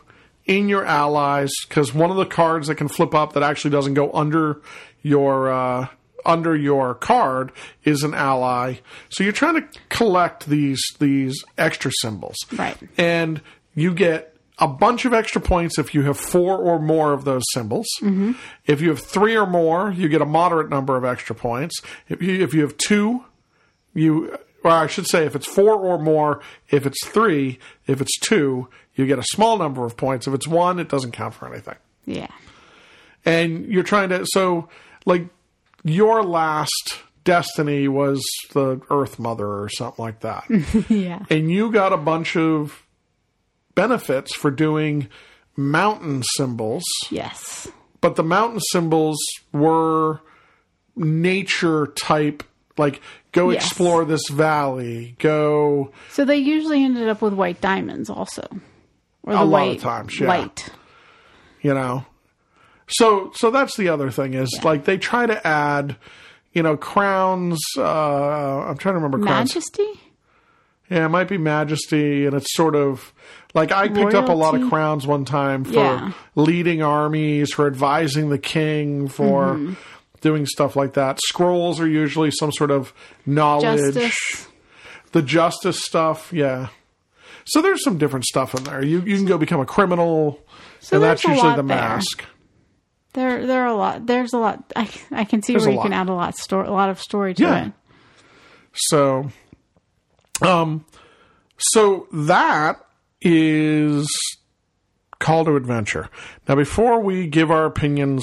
in 0.47 0.69
your 0.71 0.87
allies, 0.87 1.51
because 1.69 1.93
one 1.93 2.11
of 2.11 2.17
the 2.17 2.25
cards 2.25 2.69
that 2.69 2.77
can 2.77 2.89
flip 2.89 3.15
up 3.15 3.35
that 3.35 3.43
actually 3.43 3.73
doesn't 3.73 3.95
go 3.95 4.11
under 4.13 4.63
your. 5.03 5.51
Uh, 5.51 5.89
under 6.29 6.55
your 6.55 6.95
card 6.95 7.51
is 7.83 8.05
an 8.05 8.15
ally. 8.15 8.77
So 9.09 9.25
you're 9.25 9.33
trying 9.33 9.55
to 9.61 9.69
collect 9.89 10.47
these 10.47 10.81
these 11.01 11.43
extra 11.57 11.91
symbols. 12.01 12.37
Right. 12.57 12.77
And 12.97 13.41
you 13.75 13.93
get 13.95 14.37
a 14.61 14.69
bunch 14.69 15.05
of 15.05 15.13
extra 15.15 15.41
points 15.41 15.79
if 15.79 15.95
you 15.95 16.03
have 16.03 16.19
four 16.19 16.59
or 16.59 16.79
more 16.81 17.13
of 17.13 17.25
those 17.25 17.43
symbols. 17.53 17.87
Mm-hmm. 18.03 18.33
If 18.67 18.81
you 18.81 18.89
have 18.91 19.01
three 19.01 19.37
or 19.37 19.47
more, 19.47 19.91
you 19.91 20.09
get 20.09 20.21
a 20.21 20.27
moderate 20.27 20.69
number 20.69 20.97
of 20.97 21.05
extra 21.05 21.35
points. 21.35 21.81
If 22.09 22.21
you 22.23 22.43
if 22.45 22.53
you 22.55 22.63
have 22.63 22.77
two, 22.77 23.25
you 23.95 24.37
or 24.65 24.71
I 24.73 24.87
should 24.89 25.07
say 25.07 25.25
if 25.25 25.35
it's 25.37 25.47
four 25.47 25.75
or 25.75 25.99
more, 25.99 26.41
if 26.71 26.85
it's 26.87 27.07
three, 27.07 27.59
if 27.87 28.01
it's 28.01 28.19
two, 28.21 28.69
you 28.97 29.07
get 29.07 29.19
a 29.19 29.25
small 29.25 29.57
number 29.59 29.85
of 29.85 29.97
points. 29.97 30.27
If 30.27 30.35
it's 30.35 30.47
one, 30.49 30.79
it 30.81 30.89
doesn't 30.89 31.13
count 31.13 31.35
for 31.35 31.47
anything 31.51 31.77
Yeah. 32.05 32.27
and 33.25 33.65
you're 33.67 33.85
trying 33.85 34.09
to 34.09 34.27
so 34.27 34.69
like 35.07 35.29
your 35.93 36.23
last 36.23 36.99
destiny 37.25 37.89
was 37.89 38.25
the 38.53 38.81
earth 38.91 39.19
mother 39.19 39.47
or 39.47 39.69
something 39.69 40.03
like 40.05 40.21
that 40.21 40.45
Yeah. 40.89 41.25
and 41.31 41.51
you 41.51 41.71
got 41.71 41.93
a 41.93 41.97
bunch 41.99 42.37
of 42.37 42.85
benefits 43.75 44.35
for 44.35 44.51
doing 44.51 45.09
mountain 45.57 46.23
symbols 46.23 46.85
Yes. 47.11 47.69
but 48.01 48.17
the 48.17 48.23
mountain 48.23 48.61
symbols 48.73 49.19
were 49.53 50.21
nature 50.97 51.87
type 51.89 52.43
like 52.77 53.01
go 53.33 53.51
Yes. 53.51 53.67
explore 53.67 54.05
this 54.05 54.29
valley 54.31 55.15
go 55.19 55.93
So 56.11 56.25
they 56.25 56.37
usually 56.37 56.83
ended 56.85 57.09
up 57.09 57.21
with 57.23 57.35
white 57.35 57.61
diamonds 57.61 58.09
also. 58.11 58.43
Or 59.23 59.35
the 59.35 59.43
A 59.43 59.45
lot 59.45 59.45
of 59.45 59.51
white 59.69 59.81
times, 59.81 60.19
yeah. 60.19 60.29
light. 60.29 60.71
you 61.61 61.75
know 61.75 62.07
so 62.89 63.31
so 63.35 63.51
that's 63.51 63.77
the 63.77 63.89
other 63.89 64.11
thing 64.11 64.35
is 64.35 64.51
like 64.65 64.85
they 64.85 64.97
try 64.99 65.27
to 65.27 65.47
add 65.47 65.97
you 66.53 66.63
know 66.63 66.77
crowns 66.77 67.59
uh 67.77 67.83
i'm 68.67 68.77
trying 68.79 68.95
to 68.95 69.01
remember 69.01 69.19
crowns. 69.19 69.51
Majesty? 69.55 70.01
yeah 70.91 71.05
it 71.07 71.09
might 71.11 71.29
be 71.29 71.39
majesty 71.39 72.25
and 72.27 72.35
it's 72.35 72.55
sort 72.55 72.75
of 72.75 73.13
like 73.55 73.71
i 73.73 73.89
picked 73.89 74.15
up 74.15 74.29
a 74.29 74.33
lot 74.33 74.55
of 74.55 74.69
crowns 74.71 75.07
one 75.07 75.25
time 75.25 75.65
for 75.65 75.73
Yeah. 75.73 76.13
leading 76.35 76.83
armies 76.83 77.53
for 77.53 77.67
advising 77.67 78.31
the 78.31 78.39
king 78.39 79.09
for 79.09 79.55
Mm-hmm. 79.55 79.73
doing 80.21 80.47
stuff 80.47 80.75
like 80.75 80.95
that. 80.95 81.19
Scrolls 81.29 81.79
are 81.81 81.87
usually 81.89 82.31
some 82.33 82.51
sort 82.53 82.71
of 82.73 82.93
knowledge. 83.25 83.95
Justice. 83.95 84.49
the 85.13 85.23
justice 85.23 85.85
stuff 85.85 86.33
yeah. 86.33 86.69
So 87.45 87.63
there's 87.63 87.83
some 87.85 87.97
different 87.99 88.25
stuff 88.27 88.55
in 88.55 88.65
there. 88.65 88.85
You 88.85 89.01
you 89.03 89.17
can 89.17 89.27
go 89.27 89.39
become 89.39 89.61
a 89.61 89.67
criminal 89.67 90.41
So 90.81 90.97
and 90.97 91.05
that's 91.05 91.23
usually 91.25 91.55
the 91.55 91.63
mask. 91.63 92.19
There 92.19 92.27
there 93.15 93.47
there 93.47 93.63
are 93.63 93.69
a 93.69 93.75
lot 93.75 94.07
there's 94.07 94.33
a 94.33 94.39
lot 94.39 94.73
I 94.77 94.89
I 95.11 95.25
can 95.25 95.43
see 95.43 95.53
There's 95.55 95.65
where 95.67 95.75
you 95.75 95.81
can 95.81 95.93
add 95.93 96.09
a 96.09 96.15
lot 96.15 96.37
sto- 96.37 96.69
a 96.69 96.71
lot 96.71 96.91
of 96.91 97.01
story 97.01 97.35
to 97.35 97.43
Yeah. 97.43 97.67
it. 97.67 97.73
So, 98.75 99.31
um, 100.43 100.85
so 101.57 102.07
that 102.13 102.85
is 103.21 104.09
Call 105.19 105.45
to 105.47 105.57
Adventure. 105.57 106.09
Now, 106.49 106.55
before 106.55 107.01
we 107.01 107.27
give 107.27 107.51
our 107.51 107.65
opinions 107.65 108.23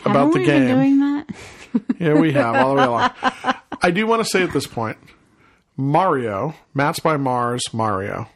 about 0.00 0.14
Haven't 0.14 0.32
the 0.32 0.38
we 0.40 0.44
game, 0.46 0.66
been 0.66 0.76
doing 0.76 0.98
that? 1.00 1.26
yeah, 2.00 2.14
we 2.14 2.32
have 2.32 2.56
all 2.56 2.74
the 2.74 2.80
way 2.80 2.86
along. 2.88 3.10
I 3.82 3.90
do 3.92 4.06
want 4.06 4.22
to 4.22 4.28
say 4.28 4.42
at 4.42 4.52
this 4.52 4.66
point, 4.66 4.98
Mario, 5.76 6.54
Matt's 6.74 6.98
by 6.98 7.16
Mars, 7.16 7.62
Mario, 7.72 8.28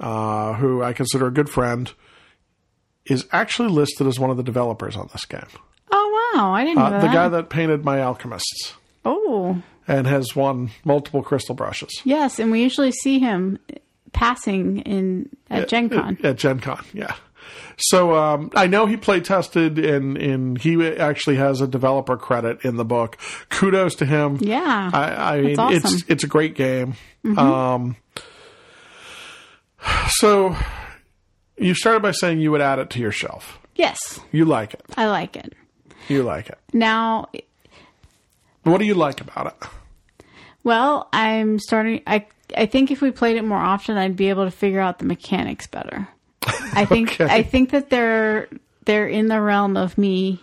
uh, 0.00 0.54
who 0.54 0.82
I 0.82 0.94
consider 0.94 1.26
a 1.26 1.30
good 1.30 1.50
friend, 1.50 1.92
is 3.08 3.26
actually 3.32 3.68
listed 3.68 4.06
as 4.06 4.18
one 4.18 4.30
of 4.30 4.36
the 4.36 4.42
developers 4.42 4.96
on 4.96 5.08
this 5.12 5.24
game. 5.24 5.46
Oh 5.90 6.32
wow, 6.34 6.52
I 6.52 6.64
didn't 6.64 6.78
know 6.78 6.84
Uh, 6.84 6.90
that. 6.90 7.00
the 7.02 7.08
guy 7.08 7.28
that 7.28 7.48
painted 7.50 7.84
my 7.84 8.00
alchemists 8.00 8.74
oh. 9.04 9.62
and 9.86 10.06
has 10.06 10.36
won 10.36 10.70
multiple 10.84 11.22
crystal 11.22 11.54
brushes. 11.54 11.90
Yes, 12.04 12.38
and 12.38 12.50
we 12.50 12.62
usually 12.62 12.92
see 12.92 13.18
him 13.18 13.58
passing 14.12 14.78
in 14.80 15.28
at 15.50 15.68
Gen 15.68 15.88
Con. 15.88 16.18
At 16.22 16.36
Gen 16.36 16.60
Con, 16.60 16.84
yeah. 16.92 17.14
So 17.78 18.14
um, 18.16 18.50
I 18.54 18.66
know 18.66 18.86
he 18.86 18.96
play 18.96 19.20
tested 19.20 19.78
and, 19.78 20.18
and 20.18 20.58
he 20.60 20.84
actually 20.86 21.36
has 21.36 21.60
a 21.60 21.68
developer 21.68 22.16
credit 22.16 22.64
in 22.64 22.76
the 22.76 22.84
book. 22.84 23.16
Kudos 23.48 23.94
to 23.96 24.04
him. 24.04 24.36
Yeah. 24.40 24.90
I, 24.92 25.36
I 25.36 25.40
mean 25.40 25.58
awesome. 25.58 25.76
it's 25.76 26.04
it's 26.08 26.24
a 26.24 26.26
great 26.26 26.54
game. 26.56 26.94
Um, 27.36 27.96
so 30.08 30.56
you 31.60 31.74
started 31.74 32.02
by 32.02 32.12
saying 32.12 32.40
you 32.40 32.50
would 32.50 32.60
add 32.60 32.78
it 32.78 32.90
to 32.90 32.98
your 33.00 33.12
shelf. 33.12 33.58
yes, 33.74 34.20
You 34.32 34.44
like 34.44 34.74
it. 34.74 34.82
I 34.96 35.06
like 35.06 35.36
it. 35.36 35.54
You 36.08 36.22
like 36.22 36.48
it. 36.48 36.58
Now, 36.72 37.28
What 38.62 38.78
do 38.78 38.84
you 38.84 38.94
like 38.94 39.20
about 39.20 39.46
it? 39.46 39.68
well, 40.64 41.08
I'm 41.12 41.58
starting 41.58 42.02
I 42.06 42.26
I 42.56 42.66
think 42.66 42.90
if 42.90 43.00
we 43.02 43.10
played 43.10 43.36
it 43.36 43.44
more 43.44 43.58
often, 43.58 43.96
I'd 43.98 44.16
be 44.16 44.30
able 44.30 44.44
to 44.44 44.50
figure 44.50 44.80
out 44.80 44.98
the 44.98 45.04
mechanics 45.04 45.66
better. 45.66 46.08
I 46.74 46.84
think 46.88 47.20
Okay. 47.20 47.26
I 47.32 47.42
think 47.42 47.70
that 47.70 47.90
they're 47.90 48.48
they're 48.84 49.06
in 49.08 49.26
the 49.28 49.40
realm 49.40 49.76
of 49.76 49.98
me 49.98 50.40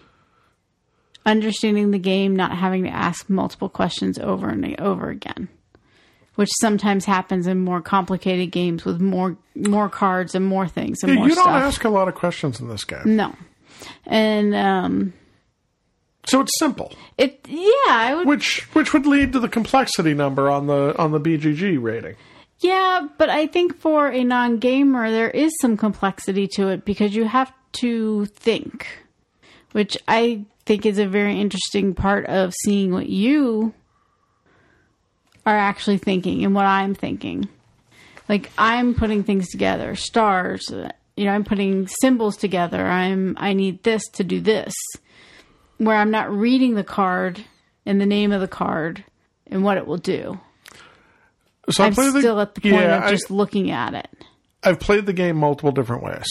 understanding 1.25 1.89
the 1.91 1.99
game, 1.99 2.35
not 2.35 2.51
having 2.55 2.83
to 2.83 2.89
ask 2.89 3.29
multiple 3.29 3.69
questions 3.69 4.19
over 4.19 4.49
and 4.49 4.79
over 4.79 5.09
again, 5.09 5.47
which 6.35 6.49
sometimes 6.59 7.05
happens 7.05 7.47
in 7.47 7.59
more 7.59 7.81
complicated 7.81 8.51
games 8.51 8.85
with 8.85 9.01
more 9.01 9.37
more 9.55 9.89
cards 9.89 10.35
and 10.35 10.45
more 10.45 10.67
things 10.67 11.03
and 11.03 11.15
more 11.15 11.27
you 11.27 11.35
don't 11.35 11.43
stuff. 11.43 11.61
ask 11.63 11.83
a 11.83 11.89
lot 11.89 12.07
of 12.07 12.15
questions 12.15 12.59
in 12.59 12.67
this 12.67 12.83
game, 12.83 13.15
no, 13.15 13.35
and 14.05 14.53
um, 14.55 15.13
so 16.25 16.41
it's 16.41 16.57
simple. 16.59 16.93
it 17.17 17.39
yeah, 17.47 17.69
I 17.87 18.13
would 18.15 18.27
Which 18.27 18.61
which 18.73 18.93
would 18.93 19.05
lead 19.05 19.33
to 19.33 19.39
the 19.39 19.49
complexity 19.49 20.13
number 20.13 20.49
on 20.49 20.67
the 20.67 20.95
on 20.97 21.11
the 21.11 21.19
BGG 21.19 21.81
rating. 21.81 22.15
Yeah, 22.59 23.07
but 23.17 23.29
I 23.29 23.47
think 23.47 23.77
for 23.77 24.07
a 24.07 24.23
non 24.23 24.57
gamer, 24.59 25.11
there 25.11 25.29
is 25.29 25.51
some 25.61 25.75
complexity 25.77 26.47
to 26.55 26.69
it 26.69 26.85
because 26.85 27.13
you 27.15 27.25
have 27.25 27.51
to 27.73 28.25
think, 28.27 28.87
which 29.73 29.97
I 30.07 30.45
think 30.65 30.85
is 30.85 30.97
a 30.97 31.05
very 31.05 31.39
interesting 31.39 31.93
part 31.93 32.25
of 32.25 32.53
seeing 32.63 32.93
what 32.93 33.07
you 33.09 33.73
are 35.45 35.55
actually 35.57 35.97
thinking 35.97 36.43
and 36.43 36.55
what 36.55 36.65
I'm 36.65 36.95
thinking. 36.95 37.47
Like 38.27 38.49
I'm 38.57 38.95
putting 38.95 39.23
things 39.23 39.49
together, 39.49 39.95
stars, 39.95 40.71
you 41.15 41.25
know, 41.25 41.31
I'm 41.31 41.43
putting 41.43 41.87
symbols 41.87 42.37
together. 42.37 42.83
I'm 42.85 43.35
I 43.39 43.53
need 43.53 43.83
this 43.83 44.07
to 44.13 44.23
do 44.23 44.39
this. 44.41 44.73
Where 45.77 45.97
I'm 45.97 46.11
not 46.11 46.31
reading 46.31 46.75
the 46.75 46.83
card 46.83 47.43
and 47.85 47.99
the 48.01 48.05
name 48.05 48.31
of 48.31 48.41
the 48.41 48.47
card 48.47 49.03
and 49.47 49.63
what 49.63 49.77
it 49.77 49.85
will 49.85 49.97
do. 49.97 50.39
So 51.69 51.83
I 51.83 51.87
I'm 51.87 51.93
played 51.93 52.13
the- 52.13 52.19
still 52.21 52.39
at 52.39 52.55
the 52.55 52.61
point 52.61 52.73
yeah, 52.75 52.97
of 52.97 53.03
I- 53.03 53.11
just 53.11 53.29
looking 53.29 53.71
at 53.71 53.93
it. 53.93 54.09
I've 54.63 54.79
played 54.79 55.05
the 55.05 55.13
game 55.13 55.35
multiple 55.37 55.71
different 55.71 56.01
ways. 56.03 56.25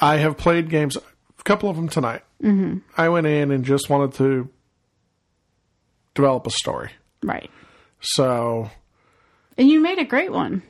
I 0.00 0.16
have 0.16 0.36
played 0.36 0.68
games, 0.68 0.96
a 0.96 1.42
couple 1.44 1.70
of 1.70 1.76
them 1.76 1.88
tonight. 1.88 2.22
Mm-hmm. 2.42 2.78
I 2.96 3.08
went 3.08 3.28
in 3.28 3.52
and 3.52 3.64
just 3.64 3.88
wanted 3.88 4.14
to 4.14 4.48
develop 6.14 6.46
a 6.46 6.50
story. 6.50 6.90
Right. 7.26 7.50
So, 8.00 8.70
And 9.56 9.68
you 9.68 9.80
made 9.80 9.98
a 9.98 10.04
great 10.04 10.30
one. 10.32 10.62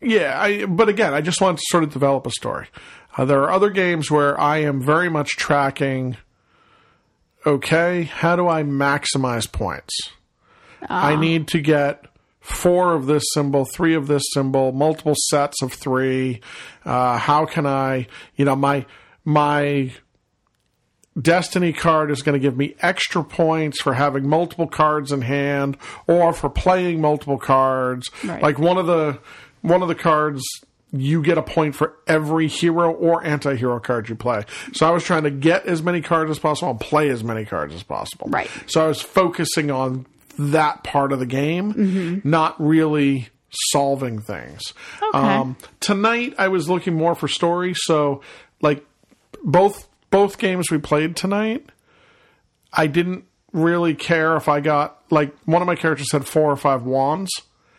yeah, 0.00 0.40
I, 0.40 0.66
but 0.66 0.88
again, 0.88 1.12
I 1.14 1.20
just 1.20 1.40
wanted 1.40 1.58
to 1.58 1.64
sort 1.66 1.82
of 1.84 1.92
develop 1.92 2.26
a 2.26 2.30
story. 2.30 2.68
Uh, 3.16 3.24
there 3.24 3.42
are 3.42 3.50
other 3.50 3.70
games 3.70 4.10
where 4.10 4.38
I 4.38 4.58
am 4.58 4.82
very 4.82 5.08
much 5.08 5.30
tracking, 5.36 6.16
okay, 7.46 8.04
how 8.04 8.36
do 8.36 8.46
I 8.46 8.62
maximize 8.62 9.50
points? 9.50 9.94
I 10.88 11.16
need 11.16 11.48
to 11.48 11.60
get 11.60 12.04
four 12.40 12.94
of 12.94 13.06
this 13.06 13.24
symbol, 13.34 13.64
three 13.64 13.94
of 13.94 14.06
this 14.06 14.22
symbol, 14.34 14.70
multiple 14.70 15.14
sets 15.30 15.62
of 15.62 15.72
three. 15.72 16.40
Uh, 16.84 17.18
how 17.18 17.46
can 17.46 17.66
I, 17.66 18.06
you 18.36 18.44
know, 18.44 18.54
my 18.54 18.86
my 19.24 19.90
destiny 21.20 21.72
card 21.72 22.10
is 22.10 22.22
going 22.22 22.34
to 22.34 22.38
give 22.38 22.56
me 22.56 22.74
extra 22.80 23.24
points 23.24 23.80
for 23.80 23.94
having 23.94 24.28
multiple 24.28 24.66
cards 24.66 25.12
in 25.12 25.22
hand 25.22 25.76
or 26.06 26.32
for 26.32 26.48
playing 26.50 27.00
multiple 27.00 27.38
cards. 27.38 28.10
Right. 28.24 28.42
Like 28.42 28.58
one 28.58 28.78
of 28.78 28.86
the 28.86 29.18
one 29.62 29.82
of 29.82 29.88
the 29.88 29.94
cards 29.94 30.42
you 30.92 31.20
get 31.22 31.36
a 31.36 31.42
point 31.42 31.74
for 31.74 31.94
every 32.06 32.46
hero 32.46 32.92
or 32.92 33.24
anti-hero 33.24 33.80
card 33.80 34.08
you 34.08 34.14
play. 34.14 34.44
So 34.72 34.86
I 34.86 34.90
was 34.90 35.02
trying 35.04 35.24
to 35.24 35.30
get 35.30 35.66
as 35.66 35.82
many 35.82 36.00
cards 36.00 36.30
as 36.30 36.38
possible 36.38 36.70
and 36.70 36.80
play 36.80 37.08
as 37.10 37.24
many 37.24 37.44
cards 37.44 37.74
as 37.74 37.82
possible. 37.82 38.28
Right. 38.30 38.48
So 38.66 38.84
I 38.84 38.88
was 38.88 39.02
focusing 39.02 39.70
on 39.70 40.06
that 40.38 40.84
part 40.84 41.12
of 41.12 41.18
the 41.18 41.26
game, 41.26 41.72
Mm-hmm. 41.74 42.28
not 42.30 42.54
really 42.64 43.28
solving 43.72 44.20
things. 44.20 44.74
Okay. 45.14 45.54
tonight 45.80 46.34
I 46.38 46.48
was 46.48 46.68
looking 46.68 46.94
more 46.94 47.14
for 47.14 47.26
story, 47.26 47.74
so 47.74 48.22
like 48.60 48.84
both 49.42 49.88
both 50.10 50.38
games 50.38 50.70
we 50.70 50.78
played 50.78 51.16
tonight, 51.16 51.66
I 52.72 52.86
didn't 52.86 53.24
really 53.52 53.94
care 53.94 54.36
if 54.36 54.48
I 54.48 54.60
got 54.60 55.00
like 55.10 55.34
one 55.44 55.62
of 55.62 55.66
my 55.66 55.76
characters 55.76 56.12
had 56.12 56.26
four 56.26 56.50
or 56.50 56.56
five 56.56 56.82
wands. 56.82 57.30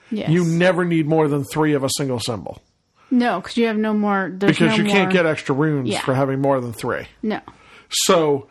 Yes. 0.10 0.30
You 0.30 0.46
never 0.46 0.86
need 0.86 1.06
more 1.08 1.28
than 1.28 1.44
three 1.44 1.74
of 1.74 1.84
a 1.84 1.90
single 1.98 2.20
symbol 2.20 2.62
no, 3.10 3.40
because 3.40 3.56
you 3.58 3.68
have 3.68 3.78
no 3.78 3.94
more. 3.94 4.28
Because 4.30 4.78
no 4.78 4.84
you 4.84 4.86
can't 4.86 5.12
get 5.12 5.26
extra 5.26 5.56
runes 5.56 5.90
Yeah. 5.90 6.02
for 6.02 6.14
having 6.14 6.42
more 6.42 6.60
than 6.60 6.74
three. 6.74 7.08
no. 7.22 7.40
So 7.90 8.48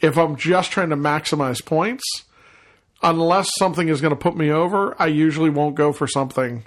if 0.00 0.16
I'm 0.16 0.36
just 0.36 0.70
trying 0.70 0.90
to 0.90 0.96
maximize 0.96 1.64
points, 1.64 2.04
unless 3.02 3.50
something 3.58 3.88
is 3.88 4.00
going 4.00 4.12
to 4.12 4.16
put 4.16 4.36
me 4.36 4.50
over, 4.50 4.94
I 5.02 5.06
usually 5.06 5.50
won't 5.50 5.74
go 5.74 5.92
for 5.92 6.06
something 6.06 6.64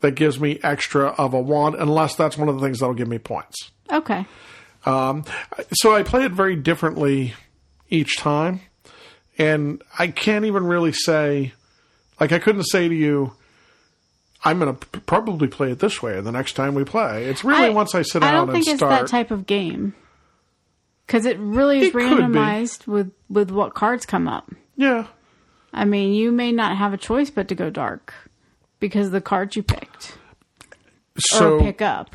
that 0.00 0.14
gives 0.14 0.38
me 0.38 0.58
extra 0.62 1.06
of 1.08 1.32
a 1.32 1.40
wand, 1.40 1.74
unless 1.78 2.16
that's 2.16 2.36
one 2.36 2.48
of 2.50 2.56
the 2.56 2.60
things 2.62 2.80
that'll 2.80 2.94
give 2.94 3.08
me 3.08 3.18
points. 3.18 3.70
Okay. 3.90 4.26
Um, 4.86 5.24
so 5.72 5.94
I 5.94 6.02
play 6.02 6.24
it 6.24 6.32
very 6.32 6.56
differently 6.56 7.34
each 7.90 8.16
time, 8.18 8.60
and 9.38 9.82
I 9.98 10.08
can't 10.08 10.44
even 10.46 10.64
really 10.64 10.92
say, 10.92 11.52
like, 12.18 12.32
I 12.32 12.38
couldn't 12.38 12.64
say 12.64 12.88
to 12.88 12.94
you, 12.94 13.32
I'm 14.44 14.58
going 14.58 14.74
to 14.74 14.86
p- 14.86 15.00
probably 15.00 15.48
play 15.48 15.70
it 15.70 15.80
this 15.80 16.00
way 16.02 16.18
the 16.20 16.32
next 16.32 16.54
time 16.54 16.74
we 16.74 16.84
play. 16.84 17.26
It's 17.26 17.44
really 17.44 17.68
once 17.70 17.94
I 17.94 18.02
sit 18.02 18.22
I 18.22 18.30
down 18.30 18.46
don't 18.46 18.54
think 18.54 18.68
it's 18.68 18.78
start. 18.78 19.00
that 19.02 19.06
type 19.10 19.30
of 19.30 19.46
game. 19.46 19.94
Because 21.06 21.26
it 21.26 21.38
really 21.40 21.80
is 21.80 21.88
It 21.88 21.94
randomized 21.94 22.86
with 22.86 23.12
with 23.28 23.50
what 23.50 23.74
cards 23.74 24.06
come 24.06 24.26
up. 24.28 24.50
yeah. 24.76 25.06
I 25.72 25.84
mean, 25.84 26.14
you 26.14 26.32
may 26.32 26.50
not 26.52 26.76
have 26.78 26.92
a 26.92 26.96
choice 26.96 27.30
but 27.30 27.46
to 27.48 27.54
go 27.54 27.68
dark 27.70 28.12
because 28.80 29.10
the 29.10 29.20
cards 29.20 29.54
you 29.56 29.62
picked 29.62 30.16
So 31.18 31.56
or 31.56 31.60
pick 31.60 31.80
up. 31.82 32.14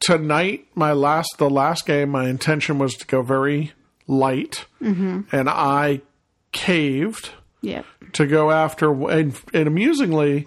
Tonight, 0.00 0.66
my 0.74 0.92
last 0.92 1.28
the 1.38 1.50
last 1.50 1.86
game, 1.86 2.10
my 2.10 2.28
intention 2.28 2.78
was 2.78 2.94
to 2.94 3.06
go 3.06 3.22
very 3.22 3.72
light, 4.06 4.66
Mm-hmm. 4.82 5.20
and 5.32 5.48
I 5.48 6.00
caved 6.52 7.30
Yep. 7.62 7.84
to 8.12 8.26
go 8.26 8.50
after 8.50 8.90
and, 9.10 9.38
and 9.52 9.66
amusingly 9.66 10.46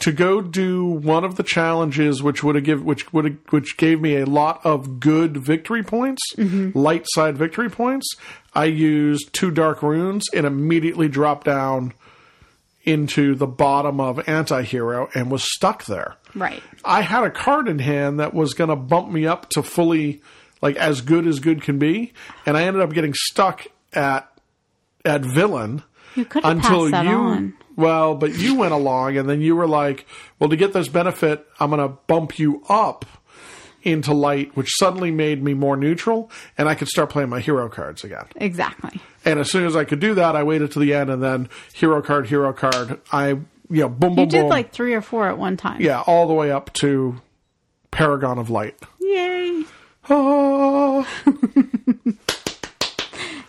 to 0.00 0.12
go 0.12 0.40
do 0.42 0.84
one 0.84 1.24
of 1.24 1.36
the 1.36 1.42
challenges 1.42 2.22
which 2.22 2.44
would 2.44 2.54
have 2.56 2.64
give 2.64 2.84
which 2.84 3.12
would 3.12 3.24
have, 3.24 3.36
which 3.50 3.76
gave 3.76 4.00
me 4.00 4.16
a 4.16 4.26
lot 4.26 4.60
of 4.64 5.00
good 5.00 5.36
victory 5.38 5.82
points 5.82 6.20
light 6.36 7.04
side 7.14 7.36
victory 7.38 7.68
points 7.70 8.06
i 8.54 8.64
used 8.66 9.32
two 9.32 9.50
dark 9.50 9.82
runes 9.82 10.24
and 10.34 10.46
immediately 10.46 11.08
dropped 11.08 11.44
down 11.46 11.92
into 12.88 13.34
the 13.34 13.46
bottom 13.46 14.00
of 14.00 14.26
anti-hero 14.28 15.08
and 15.14 15.30
was 15.30 15.44
stuck 15.54 15.84
there 15.84 16.16
Right. 16.34 16.62
I 16.84 17.02
had 17.02 17.24
a 17.24 17.30
card 17.30 17.68
in 17.68 17.78
hand 17.78 18.20
that 18.20 18.34
was 18.34 18.54
going 18.54 18.70
to 18.70 18.76
bump 18.76 19.10
me 19.10 19.26
up 19.26 19.48
to 19.50 19.62
fully 19.62 20.20
like 20.60 20.76
as 20.76 21.00
good 21.00 21.26
as 21.26 21.40
good 21.40 21.62
can 21.62 21.78
be, 21.78 22.12
and 22.44 22.56
I 22.56 22.64
ended 22.64 22.82
up 22.82 22.92
getting 22.92 23.14
stuck 23.14 23.66
at 23.92 24.30
at 25.04 25.22
villain 25.22 25.82
You 26.16 26.24
could 26.24 26.44
until 26.44 26.88
you 26.90 26.96
on. 26.96 27.54
well, 27.76 28.14
but 28.14 28.36
you 28.36 28.56
went 28.56 28.72
along 28.72 29.16
and 29.16 29.28
then 29.28 29.40
you 29.40 29.56
were 29.56 29.68
like, 29.68 30.06
well, 30.38 30.50
to 30.50 30.56
get 30.56 30.72
this 30.72 30.88
benefit, 30.88 31.46
I'm 31.60 31.70
going 31.70 31.80
to 31.80 31.96
bump 32.06 32.38
you 32.38 32.62
up 32.68 33.06
into 33.82 34.12
light, 34.12 34.56
which 34.56 34.68
suddenly 34.78 35.10
made 35.10 35.42
me 35.42 35.54
more 35.54 35.76
neutral, 35.76 36.30
and 36.56 36.68
I 36.68 36.74
could 36.74 36.88
start 36.88 37.10
playing 37.10 37.28
my 37.28 37.40
hero 37.40 37.68
cards 37.68 38.04
again. 38.04 38.24
Exactly. 38.36 39.00
And 39.24 39.38
as 39.38 39.50
soon 39.50 39.66
as 39.66 39.76
I 39.76 39.84
could 39.84 40.00
do 40.00 40.14
that, 40.14 40.34
I 40.36 40.42
waited 40.42 40.70
to 40.72 40.78
the 40.78 40.94
end, 40.94 41.10
and 41.10 41.22
then 41.22 41.48
hero 41.74 42.02
card, 42.02 42.26
hero 42.28 42.52
card. 42.52 43.00
I 43.12 43.28
you 43.70 43.82
know, 43.82 43.88
boom, 43.88 44.14
boom, 44.14 44.24
You 44.24 44.26
did 44.30 44.40
boom. 44.42 44.48
like 44.48 44.72
three 44.72 44.94
or 44.94 45.02
four 45.02 45.28
at 45.28 45.36
one 45.38 45.56
time. 45.58 45.80
Yeah, 45.80 46.00
all 46.06 46.26
the 46.26 46.32
way 46.34 46.50
up 46.50 46.72
to 46.74 47.20
Paragon 47.90 48.38
of 48.38 48.48
Light. 48.50 48.76
Yay. 49.00 49.64
Ah, 50.10 51.06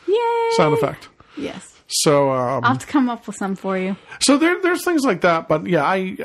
Yay. 0.07 0.49
sound 0.57 0.73
effect. 0.73 1.07
Yes. 1.37 1.75
So, 1.87 2.31
um, 2.31 2.63
I'll 2.63 2.71
have 2.73 2.79
to 2.79 2.87
come 2.87 3.09
up 3.09 3.25
with 3.27 3.35
some 3.37 3.55
for 3.55 3.77
you. 3.77 3.95
so 4.21 4.37
there, 4.37 4.61
there's 4.61 4.83
things 4.83 5.03
like 5.05 5.21
that. 5.21 5.47
But 5.47 5.65
yeah, 5.67 5.83
I, 5.83 6.17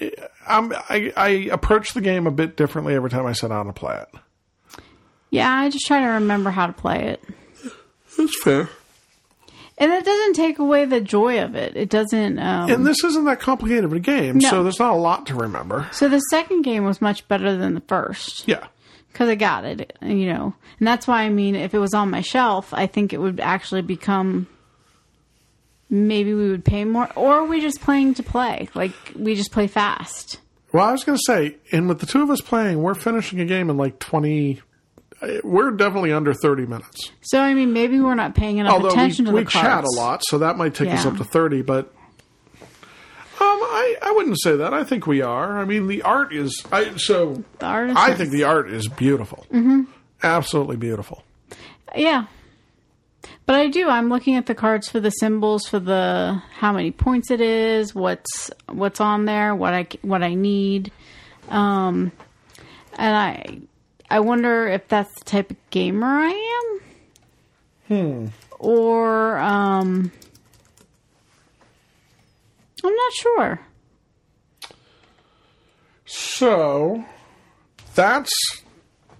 I, 0.00 0.10
I'm, 0.48 0.72
I, 0.88 1.12
I 1.16 1.28
approach 1.52 1.92
the 1.94 2.00
game 2.00 2.26
a 2.26 2.30
bit 2.30 2.56
differently 2.56 2.94
every 2.94 3.10
time 3.10 3.26
I 3.26 3.32
sit 3.32 3.48
down 3.48 3.66
to 3.66 3.72
play 3.72 3.96
it. 4.02 4.82
Yeah, 5.30 5.52
I 5.52 5.68
just 5.70 5.86
try 5.86 6.00
to 6.00 6.06
remember 6.06 6.50
how 6.50 6.66
to 6.66 6.72
play 6.72 7.08
it. 7.08 7.22
That's 8.16 8.42
fair. 8.42 8.68
And 9.80 9.92
it 9.92 10.04
doesn't 10.04 10.32
take 10.34 10.58
away 10.58 10.86
the 10.86 11.00
joy 11.00 11.40
of 11.42 11.54
it. 11.54 11.76
It 11.76 11.88
doesn't. 11.90 12.38
Um, 12.38 12.70
And 12.70 12.84
this 12.86 13.04
isn't 13.04 13.24
that 13.26 13.38
complicated 13.38 13.84
of 13.84 13.92
a 13.92 14.00
game, 14.00 14.38
No. 14.38 14.50
so 14.50 14.62
there's 14.64 14.80
not 14.80 14.94
a 14.94 14.96
lot 14.96 15.26
to 15.26 15.34
remember. 15.34 15.86
so 15.92 16.08
the 16.08 16.18
second 16.30 16.62
game 16.62 16.84
was 16.84 17.00
much 17.00 17.28
better 17.28 17.56
than 17.56 17.74
the 17.74 17.80
first 17.82 18.48
Yeah. 18.48 18.66
because 19.12 19.28
I 19.28 19.36
got 19.36 19.64
it, 19.64 19.96
you 20.02 20.32
know. 20.32 20.54
And 20.80 20.88
that's 20.88 21.06
why 21.06 21.22
I 21.22 21.28
mean, 21.28 21.54
if 21.54 21.74
it 21.74 21.78
was 21.78 21.94
on 21.94 22.10
my 22.10 22.22
shelf, 22.22 22.74
I 22.74 22.86
think 22.88 23.12
it 23.12 23.18
would 23.20 23.38
actually 23.38 23.82
become. 23.82 24.48
Maybe 25.90 26.34
we 26.34 26.50
would 26.50 26.64
pay 26.64 26.84
more, 26.84 27.08
or 27.16 27.34
are 27.36 27.44
we 27.46 27.60
just 27.60 27.80
playing 27.80 28.14
to 28.14 28.22
play? 28.22 28.68
Like 28.74 28.92
we 29.16 29.34
just 29.34 29.52
play 29.52 29.66
fast. 29.66 30.38
Well, 30.72 30.84
I 30.84 30.92
was 30.92 31.02
going 31.02 31.16
to 31.16 31.22
say, 31.26 31.56
and 31.72 31.88
with 31.88 32.00
the 32.00 32.06
two 32.06 32.22
of 32.22 32.28
us 32.30 32.42
playing, 32.42 32.82
we're 32.82 32.94
finishing 32.94 33.40
a 33.40 33.46
game 33.46 33.70
in 33.70 33.78
like 33.78 33.98
20. 33.98 34.60
uh, 35.22 35.28
We're 35.42 35.70
definitely 35.70 36.12
under 36.12 36.34
30 36.34 36.66
minutes. 36.66 37.10
So 37.22 37.40
I 37.40 37.54
mean, 37.54 37.72
maybe 37.72 37.98
we're 38.00 38.14
not 38.14 38.34
paying 38.34 38.58
enough 38.58 38.74
Although 38.74 38.90
attention 38.90 39.24
we, 39.26 39.30
to 39.30 39.34
we 39.36 39.44
the 39.44 39.50
chat 39.50 39.84
a 39.84 39.96
lot, 39.96 40.22
so 40.26 40.38
that 40.38 40.58
might 40.58 40.74
take 40.74 40.88
us 40.88 41.06
up 41.06 41.16
to 41.16 41.24
30, 41.24 41.62
but 41.62 41.90
um, 42.60 42.66
I, 43.40 43.96
I 44.02 44.12
wouldn't 44.12 44.38
say 44.42 44.56
that. 44.56 44.74
I 44.74 44.84
think 44.84 45.06
we 45.06 45.22
are. 45.22 45.58
I 45.58 45.64
mean, 45.64 45.86
the 45.86 46.02
art 46.02 46.34
is. 46.34 46.62
I, 46.72 46.96
so 46.96 47.42
The 47.60 47.66
art 47.66 47.90
I 47.96 48.12
think 48.14 48.30
the 48.30 48.44
art 48.44 48.68
is 48.68 48.88
beautiful. 48.88 49.46
Mm-hmm. 49.52 49.82
Absolutely 50.22 50.76
beautiful. 50.76 51.22
Yeah. 51.96 52.26
But 53.48 53.56
I 53.56 53.68
do. 53.68 53.88
I'm 53.88 54.10
looking 54.10 54.34
at 54.36 54.44
the 54.44 54.54
cards 54.54 54.90
for 54.90 55.00
the 55.00 55.08
symbols, 55.08 55.66
for 55.66 55.78
the 55.78 56.42
how 56.58 56.70
many 56.70 56.90
points 56.90 57.30
it 57.30 57.40
is, 57.40 57.94
what's 57.94 58.50
what's 58.66 59.00
on 59.00 59.24
there, 59.24 59.54
what 59.54 59.72
I 59.72 59.86
what 60.02 60.22
I 60.22 60.34
need, 60.34 60.92
um, 61.48 62.12
and 62.98 63.16
I 63.16 63.60
I 64.10 64.20
wonder 64.20 64.68
if 64.68 64.86
that's 64.88 65.14
the 65.20 65.24
type 65.24 65.50
of 65.50 65.56
gamer 65.70 66.06
I 66.06 66.80
am, 67.88 68.26
hmm. 68.26 68.26
or 68.58 69.38
um, 69.38 70.12
I'm 72.84 72.94
not 72.94 73.12
sure. 73.14 73.60
So 76.04 77.02
that's 77.94 78.30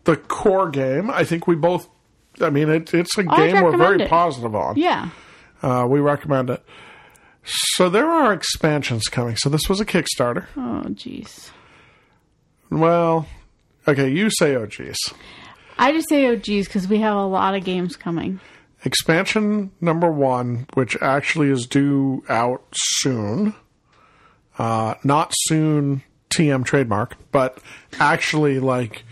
the 0.05 0.17
core 0.17 0.69
game. 0.69 1.11
I 1.11 1.25
think 1.25 1.47
we 1.47 1.55
both. 1.55 1.89
I 2.41 2.51
mean, 2.51 2.69
it, 2.69 2.93
it's 2.95 3.17
a 3.19 3.25
I'd 3.29 3.53
game 3.53 3.63
we're 3.63 3.77
very 3.77 4.03
it. 4.03 4.09
positive 4.11 4.55
on. 4.55 4.77
Yeah. 4.77 5.11
Uh, 5.63 5.87
we 5.89 6.01
recommend 6.01 6.51
it. 6.51 6.63
So 7.45 7.89
there 7.89 8.07
are 8.11 8.33
expansions 8.33 9.05
coming. 9.05 9.37
So 9.37 9.49
this 9.49 9.69
was 9.69 9.81
a 9.81 9.87
Kickstarter. 9.87 10.47
Oh, 10.57 10.85
jeez. 10.89 11.51
Well, 12.71 13.27
okay, 13.87 14.11
you 14.11 14.29
say 14.31 14.55
oh 14.55 14.67
geez. 14.67 14.99
I 15.79 15.93
just 15.93 16.09
say 16.09 16.27
oh 16.27 16.37
geez 16.37 16.67
because 16.67 16.87
we 16.89 16.99
have 16.99 17.17
a 17.17 17.25
lot 17.25 17.55
of 17.55 17.65
games 17.65 17.97
coming. 17.97 18.41
Expansion 18.85 19.71
number 19.81 20.11
one, 20.11 20.67
which 20.75 20.97
actually 21.01 21.49
is 21.51 21.67
due 21.67 22.23
out 22.29 22.63
soon. 22.75 23.55
Uh, 24.59 24.95
not 25.05 25.33
soon, 25.47 26.03
TM 26.31 26.65
trademark, 26.65 27.17
but 27.33 27.59
actually, 27.99 28.59
like, 28.61 29.05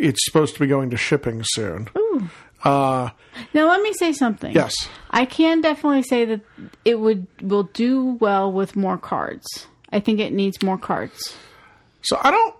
it's 0.00 0.24
supposed 0.24 0.54
to 0.54 0.60
be 0.60 0.66
going 0.66 0.90
to 0.90 0.96
shipping 0.96 1.42
soon. 1.44 1.88
Uh, 2.62 3.10
now 3.54 3.68
let 3.68 3.82
me 3.82 3.92
say 3.92 4.12
something. 4.12 4.54
Yes. 4.54 4.74
I 5.10 5.24
can 5.24 5.60
definitely 5.60 6.02
say 6.02 6.24
that 6.26 6.40
it 6.84 6.98
would 6.98 7.26
will 7.40 7.64
do 7.64 8.18
well 8.20 8.52
with 8.52 8.76
more 8.76 8.98
cards. 8.98 9.66
I 9.90 10.00
think 10.00 10.20
it 10.20 10.32
needs 10.32 10.62
more 10.62 10.78
cards. 10.78 11.36
So 12.02 12.18
I 12.22 12.30
don't. 12.30 12.54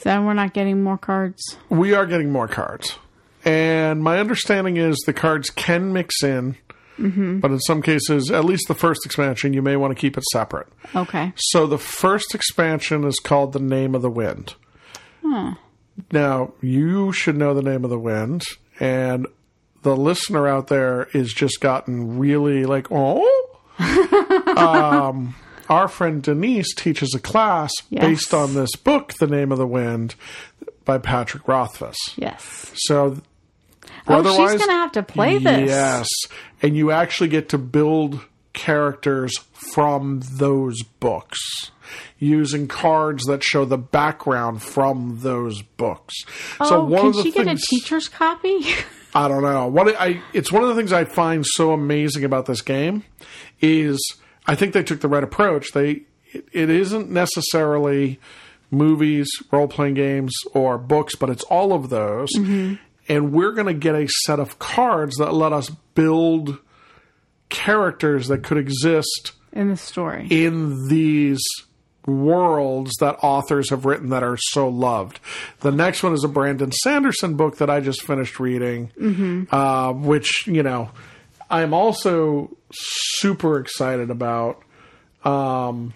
So 0.00 0.22
we're 0.22 0.34
not 0.34 0.52
getting 0.52 0.82
more 0.82 0.98
cards. 0.98 1.56
We 1.68 1.94
are 1.94 2.06
getting 2.06 2.30
more 2.30 2.48
cards. 2.48 2.98
And 3.44 4.02
my 4.02 4.18
understanding 4.18 4.76
is 4.76 4.96
the 5.06 5.12
cards 5.12 5.50
can 5.50 5.92
mix 5.92 6.22
in, 6.24 6.56
mm-hmm. 6.98 7.38
but 7.38 7.52
in 7.52 7.60
some 7.60 7.80
cases, 7.80 8.30
at 8.32 8.44
least 8.44 8.66
the 8.66 8.74
first 8.74 9.06
expansion, 9.06 9.52
you 9.52 9.62
may 9.62 9.76
want 9.76 9.96
to 9.96 10.00
keep 10.00 10.18
it 10.18 10.24
separate. 10.32 10.66
Okay. 10.94 11.32
So 11.36 11.66
the 11.68 11.78
first 11.78 12.34
expansion 12.34 13.04
is 13.04 13.20
called 13.20 13.52
The 13.52 13.60
Name 13.60 13.94
of 13.94 14.02
the 14.02 14.10
Wind. 14.10 14.56
Now, 16.12 16.52
you 16.60 17.12
should 17.12 17.36
know 17.36 17.54
the 17.54 17.62
name 17.62 17.84
of 17.84 17.90
the 17.90 17.98
wind, 17.98 18.44
and 18.80 19.26
the 19.82 19.96
listener 19.96 20.46
out 20.46 20.66
there 20.68 21.08
is 21.12 21.32
just 21.32 21.60
gotten 21.60 22.18
really 22.18 22.64
like, 22.66 22.88
oh. 22.90 23.42
um, 24.56 25.34
our 25.68 25.88
friend 25.88 26.22
Denise 26.22 26.74
teaches 26.74 27.14
a 27.14 27.18
class 27.20 27.72
Yes. 27.90 28.02
based 28.02 28.34
on 28.34 28.54
this 28.54 28.74
book, 28.76 29.14
The 29.14 29.26
Name 29.26 29.52
of 29.52 29.58
the 29.58 29.66
Wind, 29.66 30.14
by 30.84 30.98
Patrick 30.98 31.46
Rothfuss. 31.48 31.96
Yes. 32.16 32.72
So, 32.74 33.18
Oh, 34.08 34.14
otherwise- 34.14 34.52
she's 34.52 34.60
gonna 34.60 34.72
have 34.78 34.92
to 34.92 35.02
play 35.02 35.38
this. 35.38 35.68
Yes, 35.68 36.08
and 36.62 36.76
you 36.76 36.90
actually 36.92 37.28
get 37.28 37.48
to 37.50 37.58
build 37.58 38.20
characters 38.52 39.36
from 39.52 40.20
those 40.32 40.80
books 41.00 41.38
using 42.18 42.68
cards 42.68 43.24
that 43.24 43.42
show 43.42 43.64
the 43.64 43.78
background 43.78 44.62
from 44.62 45.18
those 45.20 45.62
books. 45.62 46.14
so 46.58 46.82
oh, 46.82 46.84
one 46.84 47.00
can 47.00 47.08
of 47.08 47.14
the 47.16 47.22
she 47.22 47.30
things 47.30 47.46
get 47.46 47.56
a 47.56 47.60
teacher's 47.68 48.08
copy? 48.08 48.60
I 49.14 49.28
don't 49.28 49.42
know. 49.42 49.66
What 49.66 49.98
I 49.98 50.20
it's 50.32 50.52
one 50.52 50.62
of 50.62 50.68
the 50.68 50.74
things 50.74 50.92
I 50.92 51.04
find 51.04 51.44
so 51.46 51.72
amazing 51.72 52.24
about 52.24 52.46
this 52.46 52.60
game 52.60 53.02
is 53.60 53.98
I 54.46 54.54
think 54.54 54.74
they 54.74 54.82
took 54.82 55.00
the 55.00 55.08
right 55.08 55.24
approach. 55.24 55.72
They 55.72 56.02
it, 56.32 56.46
it 56.52 56.70
isn't 56.70 57.10
necessarily 57.10 58.20
movies, 58.70 59.28
role 59.50 59.68
playing 59.68 59.94
games, 59.94 60.34
or 60.52 60.76
books, 60.78 61.14
but 61.16 61.30
it's 61.30 61.44
all 61.44 61.72
of 61.72 61.88
those. 61.88 62.28
Mm-hmm. 62.36 62.74
And 63.08 63.32
we're 63.32 63.52
going 63.52 63.68
to 63.68 63.74
get 63.74 63.94
a 63.94 64.08
set 64.24 64.40
of 64.40 64.58
cards 64.58 65.16
that 65.16 65.32
let 65.32 65.52
us 65.52 65.70
build 65.94 66.58
characters 67.48 68.28
that 68.28 68.42
could 68.42 68.58
exist 68.58 69.32
in 69.52 69.68
the 69.68 69.76
story. 69.76 70.26
in 70.28 70.88
these 70.88 71.40
worlds 72.06 72.92
that 73.00 73.16
authors 73.22 73.70
have 73.70 73.84
written 73.84 74.10
that 74.10 74.22
are 74.22 74.36
so 74.38 74.68
loved. 74.68 75.20
The 75.60 75.72
next 75.72 76.02
one 76.02 76.14
is 76.14 76.24
a 76.24 76.28
Brandon 76.28 76.72
Sanderson 76.72 77.34
book 77.34 77.58
that 77.58 77.68
I 77.68 77.80
just 77.80 78.02
finished 78.02 78.38
reading, 78.40 78.90
uh, 79.50 79.92
which, 79.92 80.46
you 80.46 80.62
know, 80.62 80.90
I'm 81.50 81.74
also 81.74 82.56
super 82.72 83.58
excited 83.58 84.10
about. 84.10 84.62
Um, 85.24 85.94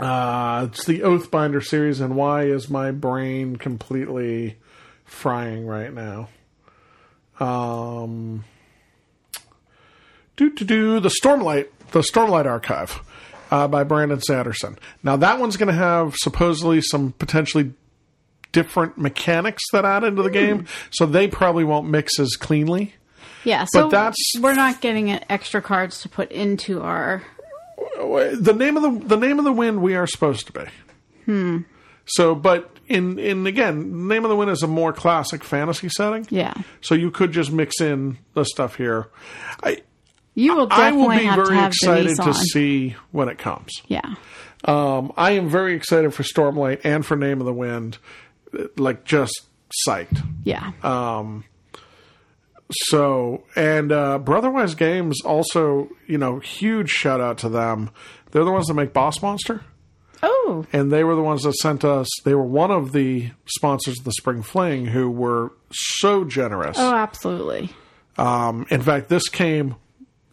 uh, 0.00 0.68
it's 0.70 0.84
the 0.84 1.00
Oathbinder 1.00 1.64
series, 1.64 2.00
and 2.00 2.16
why 2.16 2.44
is 2.44 2.68
my 2.68 2.90
brain 2.90 3.56
completely 3.56 4.56
frying 5.04 5.66
right 5.66 5.92
now? 5.92 6.28
Um, 7.40 8.44
do 10.36 10.50
to 10.50 10.64
do 10.64 11.00
the 11.00 11.10
Stormlight, 11.22 11.68
the 11.92 12.00
Stormlight 12.00 12.46
Archive 12.46 13.00
uh, 13.54 13.68
by 13.68 13.84
Brandon 13.84 14.20
Sanderson. 14.20 14.76
Now 15.04 15.16
that 15.16 15.38
one's 15.38 15.56
going 15.56 15.68
to 15.68 15.78
have 15.78 16.16
supposedly 16.16 16.80
some 16.80 17.12
potentially 17.12 17.72
different 18.52 18.98
mechanics 18.98 19.62
that 19.72 19.84
add 19.84 20.02
into 20.04 20.22
the 20.22 20.30
game, 20.30 20.66
so 20.90 21.06
they 21.06 21.28
probably 21.28 21.64
won't 21.64 21.88
mix 21.88 22.18
as 22.18 22.36
cleanly. 22.36 22.94
Yeah, 23.44 23.66
so 23.68 23.88
that's- 23.88 24.16
we're 24.40 24.54
not 24.54 24.80
getting 24.80 25.10
extra 25.30 25.60
cards 25.62 26.00
to 26.02 26.08
put 26.08 26.32
into 26.32 26.80
our. 26.82 27.22
the 27.98 28.54
name 28.56 28.76
of 28.76 28.82
the 28.82 29.08
the 29.08 29.16
name 29.16 29.38
of 29.38 29.44
the 29.44 29.52
wind 29.52 29.80
we 29.82 29.94
are 29.94 30.06
supposed 30.06 30.46
to 30.46 30.52
be. 30.52 30.64
Hmm. 31.26 31.58
So, 32.06 32.34
but 32.34 32.70
in 32.86 33.18
in 33.18 33.46
again, 33.46 34.08
name 34.08 34.24
of 34.24 34.30
the 34.30 34.36
wind 34.36 34.50
is 34.50 34.62
a 34.62 34.66
more 34.66 34.92
classic 34.92 35.42
fantasy 35.44 35.88
setting. 35.88 36.26
Yeah, 36.30 36.54
So 36.80 36.94
you 36.94 37.10
could 37.10 37.32
just 37.32 37.50
mix 37.52 37.80
in 37.80 38.18
the 38.34 38.44
stuff 38.44 38.76
here. 38.76 39.08
I 39.62 39.82
you 40.34 40.54
will 40.56 40.66
definitely 40.66 41.02
I 41.02 41.06
will 41.06 41.18
be 41.18 41.24
have 41.24 41.36
to 41.36 41.44
very 41.44 41.56
have 41.56 41.68
excited 41.72 42.16
to 42.16 42.34
see 42.34 42.96
when 43.12 43.28
it 43.28 43.38
comes. 43.38 43.70
Yeah, 43.88 44.14
Um, 44.64 45.12
I 45.16 45.32
am 45.32 45.48
very 45.48 45.74
excited 45.74 46.12
for 46.14 46.22
Stormlight 46.22 46.80
and 46.84 47.04
for 47.06 47.16
Name 47.16 47.40
of 47.40 47.46
the 47.46 47.52
Wind. 47.54 47.98
Like 48.76 49.04
just 49.04 49.42
psyched. 49.86 50.24
yeah. 50.44 50.72
So 52.88 53.44
and 53.54 53.92
uh, 53.92 54.18
Brotherwise 54.18 54.74
Games 54.74 55.20
also, 55.24 55.90
you 56.06 56.18
know, 56.18 56.38
huge 56.38 56.90
shout 56.90 57.20
out 57.20 57.38
to 57.38 57.48
them. 57.48 57.90
They're 58.30 58.44
the 58.44 58.50
ones 58.52 58.66
that 58.66 58.74
make 58.74 58.92
Boss 58.92 59.20
Monster. 59.22 59.62
oh, 60.22 60.64
and 60.72 60.90
they 60.90 61.04
were 61.04 61.14
the 61.14 61.22
ones 61.22 61.42
that 61.42 61.54
sent 61.56 61.84
us. 61.84 62.08
They 62.24 62.34
were 62.34 62.42
one 62.42 62.70
of 62.70 62.92
the 62.92 63.30
sponsors 63.46 63.98
of 63.98 64.04
the 64.04 64.12
Spring 64.12 64.42
Fling 64.42 64.86
who 64.86 65.10
were 65.10 65.52
so 65.72 66.24
generous. 66.24 66.76
oh, 66.80 66.94
absolutely. 66.94 67.70
Um, 68.16 68.66
in 68.70 68.80
fact, 68.80 69.08
this 69.08 69.28
came 69.28 69.76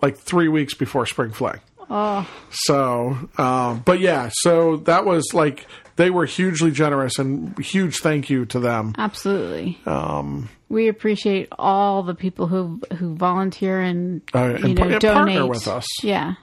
like 0.02 0.18
three 0.18 0.48
weeks 0.48 0.74
before 0.74 1.06
Spring 1.06 1.32
Fling. 1.32 1.60
Oh, 1.90 2.28
So, 2.52 3.18
um, 3.38 3.82
but 3.86 4.00
yeah, 4.00 4.30
so 4.34 4.78
that 4.78 5.06
was 5.06 5.34
like 5.34 5.68
they 5.98 6.10
were 6.10 6.26
hugely 6.26 6.72
generous 6.72 7.20
and 7.20 7.58
huge 7.60 7.98
thank 7.98 8.30
you 8.30 8.46
to 8.46 8.60
them. 8.60 8.96
absolutely. 8.98 9.78
Um, 9.86 10.50
we 10.70 10.88
appreciate 10.88 11.50
all 11.60 12.02
the 12.04 12.16
people 12.16 12.48
who 12.48 12.80
who 12.98 13.16
volunteer 13.16 13.82
and 13.82 14.22
Uh, 14.34 14.46
you 14.46 14.56
and 14.56 14.76
know 14.76 14.84
and 14.88 15.02
donate 15.02 15.04
partner 15.38 15.48
with 15.48 15.68
us. 15.68 15.86
Yeah, 16.02 16.36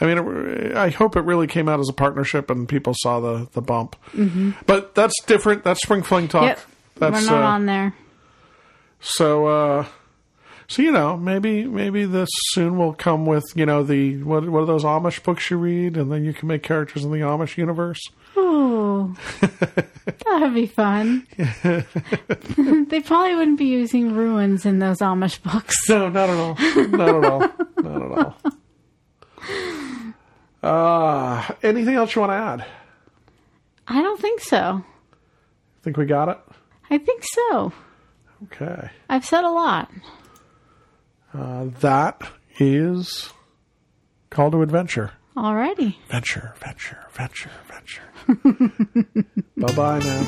I 0.00 0.06
mean, 0.06 0.16
it, 0.16 0.76
I 0.76 0.88
hope 0.88 1.14
it 1.16 1.24
really 1.26 1.46
came 1.46 1.68
out 1.68 1.78
as 1.78 1.90
a 1.90 1.92
partnership 1.92 2.48
and 2.48 2.66
people 2.66 2.94
saw 3.02 3.20
the 3.20 3.48
the 3.52 3.60
bump. 3.60 3.96
Mm-hmm. 4.14 4.52
But 4.64 4.94
that's 4.94 5.14
different. 5.26 5.62
That's 5.62 5.82
Spring 5.82 6.02
Fling 6.02 6.28
talk. 6.28 6.44
yep. 6.44 6.60
That's 6.96 7.20
we're 7.26 7.30
not 7.30 7.42
uh, 7.42 7.46
on 7.48 7.66
there. 7.66 7.94
So, 9.00 9.46
uh, 9.46 9.86
so 10.70 10.82
you 10.82 10.92
know, 10.92 11.16
maybe 11.16 11.64
maybe 11.64 12.04
this 12.04 12.28
soon 12.50 12.78
will 12.78 12.94
come 12.94 13.26
with 13.26 13.44
you 13.56 13.66
know 13.66 13.82
the 13.82 14.22
what 14.22 14.48
what 14.48 14.60
are 14.60 14.66
those 14.66 14.84
Amish 14.84 15.20
books 15.24 15.50
you 15.50 15.56
read, 15.56 15.96
and 15.96 16.12
then 16.12 16.24
you 16.24 16.32
can 16.32 16.46
make 16.46 16.62
characters 16.62 17.04
in 17.04 17.10
the 17.10 17.18
Amish 17.18 17.56
universe. 17.56 18.00
Oh, 18.36 19.16
that'd 20.24 20.54
be 20.54 20.66
fun. 20.66 21.26
they 21.36 23.00
probably 23.00 23.34
wouldn't 23.34 23.58
be 23.58 23.64
using 23.64 24.14
ruins 24.14 24.64
in 24.64 24.78
those 24.78 24.98
Amish 24.98 25.42
books. 25.42 25.74
No, 25.88 26.08
not 26.08 26.30
at 26.30 26.38
all. 26.38 26.54
Not 26.86 27.08
at 27.08 27.24
all. 27.24 27.40
Not 27.82 28.02
at 28.02 28.18
all. 28.22 28.36
Uh, 30.62 31.52
anything 31.64 31.96
else 31.96 32.14
you 32.14 32.20
want 32.20 32.30
to 32.30 32.36
add? 32.36 32.64
I 33.88 34.02
don't 34.02 34.20
think 34.20 34.40
so. 34.40 34.84
Think 35.82 35.96
we 35.96 36.06
got 36.06 36.28
it? 36.28 36.38
I 36.90 36.98
think 36.98 37.24
so. 37.24 37.72
Okay. 38.44 38.88
I've 39.08 39.24
said 39.24 39.42
a 39.42 39.50
lot. 39.50 39.90
Uh, 41.32 41.66
that 41.80 42.22
is 42.58 43.30
Call 44.30 44.50
to 44.50 44.62
Adventure. 44.62 45.12
Alrighty. 45.36 45.94
Venture, 46.08 46.54
venture, 46.58 47.06
venture, 47.12 47.50
venture. 47.68 48.02
bye 49.56 49.72
bye 49.74 49.98
now. 50.00 50.26